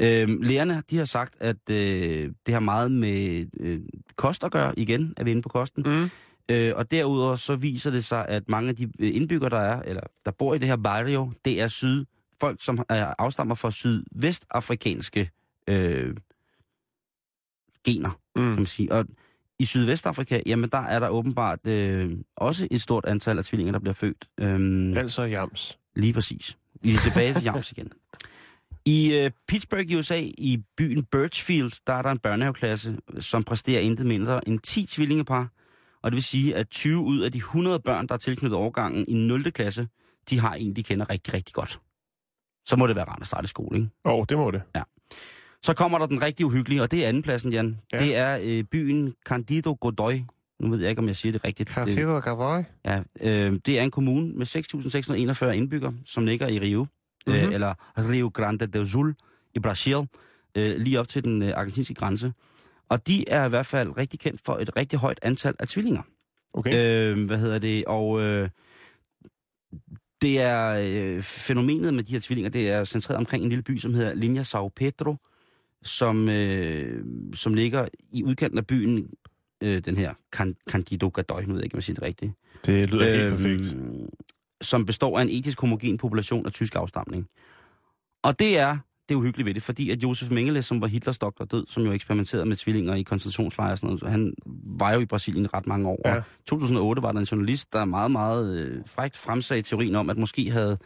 Øh, 0.00 0.28
lærerne, 0.40 0.82
de 0.90 0.96
har 0.96 1.04
sagt, 1.04 1.36
at 1.40 1.70
øh, 1.70 2.32
det 2.46 2.54
har 2.54 2.60
meget 2.60 2.92
med 2.92 3.46
øh, 3.60 3.80
kost 4.16 4.44
at 4.44 4.52
gøre. 4.52 4.78
Igen 4.78 5.14
er 5.16 5.24
vi 5.24 5.30
inde 5.30 5.42
på 5.42 5.48
kosten. 5.48 5.82
Mm. 5.86 6.10
Øh, 6.48 6.72
og 6.76 6.90
derudover 6.90 7.36
så 7.36 7.56
viser 7.56 7.90
det 7.90 8.04
sig, 8.04 8.28
at 8.28 8.48
mange 8.48 8.68
af 8.68 8.76
de 8.76 8.84
øh, 8.84 9.14
indbyggere, 9.16 9.50
der 9.50 9.58
er, 9.58 9.82
eller 9.82 10.02
der 10.24 10.30
bor 10.30 10.54
i 10.54 10.58
det 10.58 10.68
her 10.68 10.76
barrio, 10.76 11.32
det 11.44 11.60
er 11.60 11.68
syd, 11.68 12.04
folk, 12.40 12.64
som 12.64 12.84
er 12.88 13.14
afstammer 13.18 13.54
fra 13.54 13.70
sydvestafrikanske 13.70 15.30
øh, 15.68 16.16
gener, 17.86 18.10
Mm. 18.36 18.42
kan 18.42 18.56
man 18.56 18.66
sige. 18.66 18.92
Og 18.92 19.04
i 19.58 19.64
Sydvestafrika, 19.64 20.40
jamen 20.46 20.70
der 20.70 20.78
er 20.78 20.98
der 20.98 21.08
åbenbart 21.08 21.66
øh, 21.66 22.10
også 22.36 22.68
et 22.70 22.80
stort 22.82 23.04
antal 23.06 23.38
af 23.38 23.44
tvillinger, 23.44 23.72
der 23.72 23.78
bliver 23.78 23.94
født. 23.94 24.28
Øhm, 24.40 24.96
Altså 24.96 25.22
jams. 25.22 25.78
Lige 25.96 26.12
præcis. 26.12 26.56
Vi 26.82 26.92
er 26.94 26.98
tilbage 26.98 27.34
til 27.34 27.42
Jams 27.42 27.72
igen. 27.72 27.92
I 28.84 29.14
øh, 29.14 29.30
Pittsburgh, 29.48 29.98
USA, 29.98 30.20
i 30.38 30.62
byen 30.76 31.04
Birchfield, 31.04 31.72
der 31.86 31.92
er 31.92 32.02
der 32.02 32.10
en 32.10 32.18
børnehaveklasse, 32.18 32.98
som 33.18 33.44
præsterer 33.44 33.80
intet 33.80 34.06
mindre 34.06 34.48
end 34.48 34.58
10 34.58 34.86
tvillingepar. 34.86 35.48
Og 36.02 36.10
det 36.10 36.16
vil 36.16 36.22
sige, 36.24 36.56
at 36.56 36.68
20 36.70 36.98
ud 37.00 37.18
af 37.20 37.32
de 37.32 37.38
100 37.38 37.80
børn, 37.80 38.06
der 38.06 38.14
er 38.14 38.18
tilknyttet 38.18 38.56
overgangen 38.58 39.04
i 39.08 39.14
0. 39.14 39.52
klasse, 39.52 39.88
de 40.30 40.38
har 40.40 40.54
en, 40.54 40.76
de 40.76 40.82
kender 40.82 41.10
rigtig, 41.10 41.34
rigtig 41.34 41.54
godt. 41.54 41.80
Så 42.64 42.76
må 42.76 42.86
det 42.86 42.96
være 42.96 43.04
rart 43.04 43.18
at 43.20 43.26
starte 43.26 43.44
i 43.44 43.48
skole, 43.48 43.78
ikke? 43.78 43.90
Åh, 44.04 44.12
oh, 44.14 44.24
det 44.28 44.38
må 44.38 44.50
det. 44.50 44.62
Så 45.62 45.74
kommer 45.74 45.98
der 45.98 46.06
den 46.06 46.22
rigtig 46.22 46.46
uhyggelige, 46.46 46.82
og 46.82 46.90
det 46.90 47.04
er 47.04 47.08
andenpladsen, 47.08 47.52
Jan. 47.52 47.78
Ja. 47.92 47.98
Ja. 47.98 48.04
Det 48.04 48.16
er 48.16 48.38
øh, 48.42 48.64
byen 48.64 49.14
Candido 49.26 49.76
Godoy. 49.80 50.12
Nu 50.60 50.70
ved 50.70 50.80
jeg 50.80 50.90
ikke, 50.90 51.00
om 51.00 51.06
jeg 51.08 51.16
siger 51.16 51.32
det 51.32 51.44
rigtigt. 51.44 51.76
Og 51.78 52.22
Gavoy. 52.22 52.62
Ja, 52.84 53.02
øh, 53.20 53.58
det 53.66 53.78
er 53.78 53.82
en 53.82 53.90
kommune 53.90 54.32
med 54.32 54.46
6.641 54.46 55.44
indbyggere, 55.46 55.94
som 56.04 56.24
ligger 56.26 56.48
i 56.48 56.58
Rio, 56.58 56.82
mm-hmm. 56.82 57.34
øh, 57.34 57.44
Mhm. 57.44 57.52
eller 57.52 57.74
Rio 57.98 58.28
Grande 58.28 58.66
do 58.66 58.84
Sul 58.84 59.14
i 59.54 59.58
Brasil, 59.58 59.96
øh, 60.54 60.76
lige 60.76 61.00
op 61.00 61.08
til 61.08 61.24
den 61.24 61.42
øh, 61.42 61.52
argentinske 61.56 61.94
grænse. 61.94 62.32
Og 62.90 63.06
de 63.06 63.28
er 63.28 63.46
i 63.46 63.48
hvert 63.48 63.66
fald 63.66 63.96
rigtig 63.96 64.20
kendt 64.20 64.40
for 64.44 64.56
et 64.56 64.76
rigtig 64.76 64.98
højt 64.98 65.18
antal 65.22 65.54
af 65.58 65.68
tvillinger. 65.68 66.02
Okay. 66.54 66.72
Øh, 66.74 67.24
hvad 67.26 67.38
hedder 67.38 67.58
det? 67.58 67.84
Og 67.84 68.20
øh, 68.20 68.48
det 70.22 70.40
er 70.40 70.82
øh, 70.86 71.22
fænomenet 71.22 71.94
med 71.94 72.04
de 72.04 72.12
her 72.12 72.20
tvillinger, 72.20 72.50
det 72.50 72.70
er 72.70 72.84
centreret 72.84 73.18
omkring 73.18 73.42
en 73.42 73.48
lille 73.48 73.62
by, 73.62 73.78
som 73.78 73.94
hedder 73.94 74.14
Linha 74.14 74.42
Sao 74.42 74.68
Pedro, 74.68 75.16
som, 75.82 76.28
øh, 76.28 77.04
som 77.34 77.54
ligger 77.54 77.88
i 78.12 78.24
udkanten 78.24 78.58
af 78.58 78.66
byen, 78.66 79.10
øh, 79.60 79.84
den 79.84 79.96
her 79.96 80.14
Can- 80.36 80.62
Candido 80.70 81.10
Godoy, 81.14 81.40
nu 81.42 81.46
ved 81.52 81.56
jeg 81.56 81.64
ikke, 81.64 81.74
om 81.74 81.78
jeg 81.78 81.84
siger 81.84 81.94
det 81.94 82.02
rigtigt 82.02 82.32
Det 82.66 82.90
lyder 82.90 83.04
helt 83.10 83.22
Øhm, 83.22 83.36
perfekt. 83.36 83.76
Som 84.62 84.86
består 84.86 85.18
af 85.18 85.22
en 85.22 85.28
etisk 85.28 85.60
homogen 85.60 85.98
population 85.98 86.46
af 86.46 86.52
tysk 86.52 86.74
afstamning. 86.76 87.26
Og 88.22 88.38
det 88.38 88.58
er 88.58 88.78
det 89.10 89.16
er 89.16 89.18
uhyggeligt 89.18 89.46
ved 89.46 89.54
det, 89.54 89.62
fordi 89.62 89.90
at 89.90 90.02
Josef 90.02 90.30
Mengele, 90.30 90.62
som 90.62 90.80
var 90.80 90.86
Hitlers 90.86 91.18
doktor 91.18 91.44
død, 91.44 91.64
som 91.68 91.82
jo 91.82 91.92
eksperimenterede 91.92 92.46
med 92.46 92.56
tvillinger 92.56 92.94
i 92.94 93.02
koncentrationslejre 93.02 93.72
og 93.72 93.78
sådan 93.78 93.96
noget, 93.96 94.12
han 94.12 94.34
var 94.78 94.92
jo 94.92 95.00
i 95.00 95.06
Brasilien 95.06 95.54
ret 95.54 95.66
mange 95.66 95.88
år. 95.88 96.00
Ja. 96.04 96.14
Ja. 96.14 96.22
2008 96.46 97.02
var 97.02 97.12
der 97.12 97.20
en 97.20 97.24
journalist, 97.24 97.72
der 97.72 97.84
meget, 97.84 98.10
meget 98.10 98.58
øh, 98.58 98.82
frækt 98.86 99.16
fremsagde 99.16 99.62
teorien 99.62 99.94
om, 99.94 100.10
at 100.10 100.18
måske 100.18 100.50
havde 100.50 100.78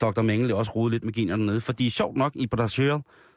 Dr. 0.00 0.22
Mengele 0.22 0.54
også 0.54 0.72
rodet 0.72 0.92
lidt 0.92 1.04
med 1.04 1.12
generne 1.12 1.42
dernede. 1.42 1.60
Fordi 1.60 1.90
sjovt 1.90 2.16
nok 2.16 2.32
i 2.36 2.46
Brasil, 2.46 2.92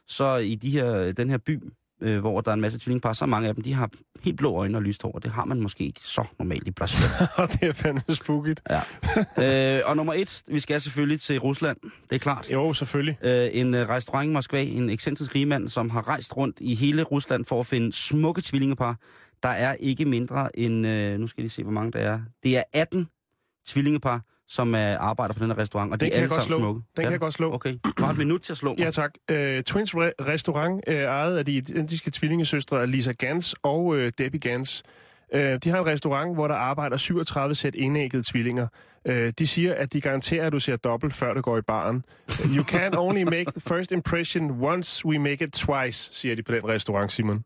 så 0.06 0.36
i 0.36 0.54
de 0.54 0.70
her, 0.70 1.12
den 1.12 1.30
her 1.30 1.38
by, 1.38 1.58
øh, 2.02 2.20
hvor 2.20 2.40
der 2.40 2.50
er 2.50 2.54
en 2.54 2.60
masse 2.60 2.78
tvillingepar, 2.78 3.12
så 3.12 3.26
mange 3.26 3.48
af 3.48 3.54
dem, 3.54 3.64
de 3.64 3.72
har 3.72 3.90
helt 4.24 4.36
blå 4.36 4.56
øjne 4.56 4.78
og 4.78 4.82
lyst 4.82 5.02
hår, 5.02 5.18
det 5.22 5.32
har 5.32 5.44
man 5.44 5.60
måske 5.60 5.84
ikke 5.84 6.00
så 6.04 6.24
normalt 6.38 6.68
i 6.68 6.70
Brasilien. 6.70 7.10
det 7.52 7.62
er 7.62 7.72
fandme 7.72 8.14
spooky. 8.14 8.54
Ja. 8.70 9.78
øh, 9.78 9.82
og 9.86 9.96
nummer 9.96 10.14
et, 10.14 10.42
vi 10.46 10.60
skal 10.60 10.80
selvfølgelig 10.80 11.20
til 11.20 11.38
Rusland, 11.38 11.76
det 12.10 12.14
er 12.14 12.18
klart. 12.18 12.50
Jo, 12.52 12.72
selvfølgelig. 12.72 13.18
Øh, 13.22 13.48
en 13.52 13.74
øh, 13.74 13.88
restaurant 13.88 14.28
i 14.28 14.32
Moskva, 14.32 14.62
en 14.62 14.90
ekscentrisk 14.90 15.34
rigmand, 15.34 15.68
som 15.68 15.90
har 15.90 16.08
rejst 16.08 16.36
rundt 16.36 16.56
i 16.60 16.74
hele 16.74 17.02
Rusland 17.02 17.44
for 17.44 17.60
at 17.60 17.66
finde 17.66 17.92
smukke 17.92 18.42
tvillingepar. 18.42 18.96
Der 19.42 19.48
er 19.48 19.74
ikke 19.74 20.04
mindre 20.04 20.58
end, 20.58 20.86
øh, 20.86 21.20
nu 21.20 21.26
skal 21.26 21.40
jeg 21.40 21.44
lige 21.44 21.50
se, 21.50 21.62
hvor 21.62 21.72
mange 21.72 21.92
der 21.92 21.98
er. 21.98 22.20
Det 22.42 22.56
er 22.56 22.62
18 22.72 23.08
tvillingepar, 23.66 24.22
som 24.52 24.74
øh, 24.74 24.80
arbejder 24.98 25.34
på 25.34 25.40
den 25.44 25.46
her 25.50 25.58
restaurant, 25.58 25.92
og 25.92 26.00
Den 26.00 26.08
de 26.08 26.12
er 26.12 26.16
alle 26.16 26.28
godt 26.28 26.42
sammen 26.42 26.48
slå. 26.48 26.58
smukke. 26.58 26.80
Den 26.96 27.04
kan 27.04 27.12
jeg 27.12 27.20
godt 27.20 27.34
slå. 27.34 27.52
Okay, 27.54 27.74
har 27.98 28.10
et 28.10 28.18
minut 28.18 28.40
til 28.40 28.52
at 28.52 28.56
slå 28.56 28.70
mig. 28.70 28.78
Ja, 28.78 28.90
tak. 28.90 29.10
Uh, 29.32 29.36
Twins 29.66 29.94
Re- 29.94 30.10
Restaurant 30.20 30.80
uh, 30.88 30.94
ejet 30.94 31.38
af 31.38 31.44
de 31.44 31.52
identiske 31.52 32.10
tvillingesøstre 32.10 32.86
Lisa 32.86 33.12
Gans 33.12 33.54
og 33.62 33.84
uh, 33.84 34.08
Debbie 34.18 34.40
Gans. 34.40 34.82
Uh, 35.34 35.40
de 35.40 35.60
har 35.70 35.78
en 35.78 35.86
restaurant, 35.86 36.34
hvor 36.34 36.48
der 36.48 36.54
arbejder 36.54 36.96
37 36.96 37.54
sæt 37.54 37.74
enæggede 37.78 38.22
tvillinger. 38.32 38.66
Uh, 39.08 39.14
de 39.38 39.46
siger, 39.46 39.74
at 39.74 39.92
de 39.92 40.00
garanterer, 40.00 40.46
at 40.46 40.52
du 40.52 40.60
ser 40.60 40.76
dobbelt, 40.76 41.14
før 41.14 41.34
du 41.34 41.40
går 41.40 41.58
i 41.58 41.62
baren. 41.62 42.04
Uh, 42.44 42.56
you 42.56 42.64
can 42.64 42.98
only 42.98 43.22
make 43.22 43.44
the 43.44 43.60
first 43.60 43.92
impression 43.92 44.50
once 44.50 45.06
we 45.06 45.18
make 45.18 45.44
it 45.44 45.52
twice, 45.52 46.10
siger 46.12 46.36
de 46.36 46.42
på 46.42 46.52
den 46.52 46.68
restaurant, 46.68 47.12
Simon. 47.12 47.44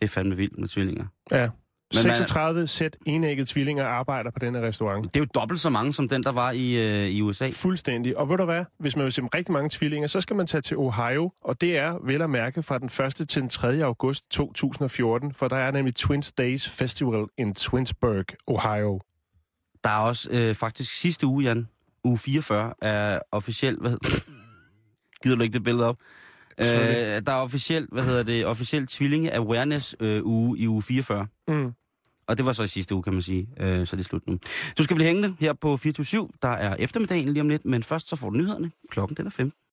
Det 0.00 0.04
er 0.04 0.08
fandme 0.08 0.36
vildt 0.36 0.58
med 0.58 0.68
tvillinger. 0.68 1.04
Ja. 1.30 1.48
Men 1.94 2.06
man- 2.06 2.16
36 2.16 2.66
sæt 2.66 2.96
enæggede 3.06 3.50
tvillinger 3.50 3.86
arbejder 3.86 4.30
på 4.30 4.38
denne 4.38 4.62
restaurant. 4.66 5.04
Det 5.14 5.20
er 5.20 5.24
jo 5.24 5.40
dobbelt 5.40 5.60
så 5.60 5.70
mange 5.70 5.92
som 5.94 6.08
den, 6.08 6.22
der 6.22 6.32
var 6.32 6.50
i, 6.50 6.76
øh, 7.02 7.08
i 7.08 7.22
USA. 7.22 7.50
Fuldstændig. 7.50 8.16
Og 8.16 8.28
ved 8.28 8.36
du 8.38 8.44
hvad? 8.44 8.64
Hvis 8.78 8.96
man 8.96 9.04
vil 9.04 9.12
se 9.12 9.22
rigtig 9.22 9.52
mange 9.52 9.68
tvillinger, 9.72 10.08
så 10.08 10.20
skal 10.20 10.36
man 10.36 10.46
tage 10.46 10.60
til 10.62 10.76
Ohio, 10.76 11.32
og 11.44 11.60
det 11.60 11.78
er 11.78 11.98
vel 12.04 12.22
at 12.22 12.30
mærke 12.30 12.62
fra 12.62 12.78
den 12.78 12.86
1. 13.20 13.28
til 13.28 13.42
den 13.42 13.48
3. 13.48 13.84
august 13.84 14.30
2014, 14.30 15.32
for 15.32 15.48
der 15.48 15.56
er 15.56 15.70
nemlig 15.70 15.94
Twins 15.94 16.32
Days 16.32 16.68
Festival 16.68 17.24
in 17.38 17.54
Twinsburg, 17.54 18.24
Ohio. 18.46 19.00
Der 19.84 19.90
er 19.90 19.98
også 19.98 20.28
øh, 20.32 20.54
faktisk 20.54 20.92
sidste 21.00 21.26
uge, 21.26 21.44
Jan, 21.44 21.68
uge 22.04 22.18
44, 22.18 22.72
er 22.82 23.18
officielt... 23.32 23.80
Hvad 23.80 23.90
hedder, 23.90 24.08
gider 25.22 25.36
du 25.36 25.42
ikke 25.42 25.54
det 25.54 25.64
billede 25.64 25.86
op? 25.86 25.96
Øh, 26.60 26.66
der 27.26 27.32
er 27.32 27.36
officielt, 27.36 27.88
hvad 27.92 28.02
hedder 28.04 28.22
det, 28.22 28.46
officielt 28.46 28.90
tvillinge 28.90 29.34
awareness 29.34 29.96
øh, 30.00 30.26
uge 30.26 30.58
i 30.58 30.68
uge 30.68 30.82
44. 30.82 31.26
Mm. 31.48 31.72
Og 32.28 32.36
det 32.36 32.46
var 32.46 32.52
så 32.52 32.62
i 32.62 32.66
sidste 32.66 32.94
uge, 32.94 33.02
kan 33.02 33.12
man 33.12 33.22
sige. 33.22 33.48
Øh, 33.60 33.86
så 33.86 33.96
det 33.96 34.02
er 34.02 34.08
slut 34.08 34.26
nu. 34.26 34.38
Du 34.78 34.82
skal 34.82 34.96
blive 34.96 35.06
hængende 35.06 35.36
her 35.40 35.52
på 35.52 35.76
24 35.76 36.28
Der 36.42 36.48
er 36.48 36.76
eftermiddagen 36.78 37.28
lige 37.28 37.40
om 37.40 37.48
lidt, 37.48 37.64
men 37.64 37.82
først 37.82 38.08
så 38.08 38.16
får 38.16 38.30
du 38.30 38.36
nyhederne. 38.36 38.70
Klokken 38.90 39.16
den 39.16 39.26
er 39.26 39.30
5. 39.30 39.52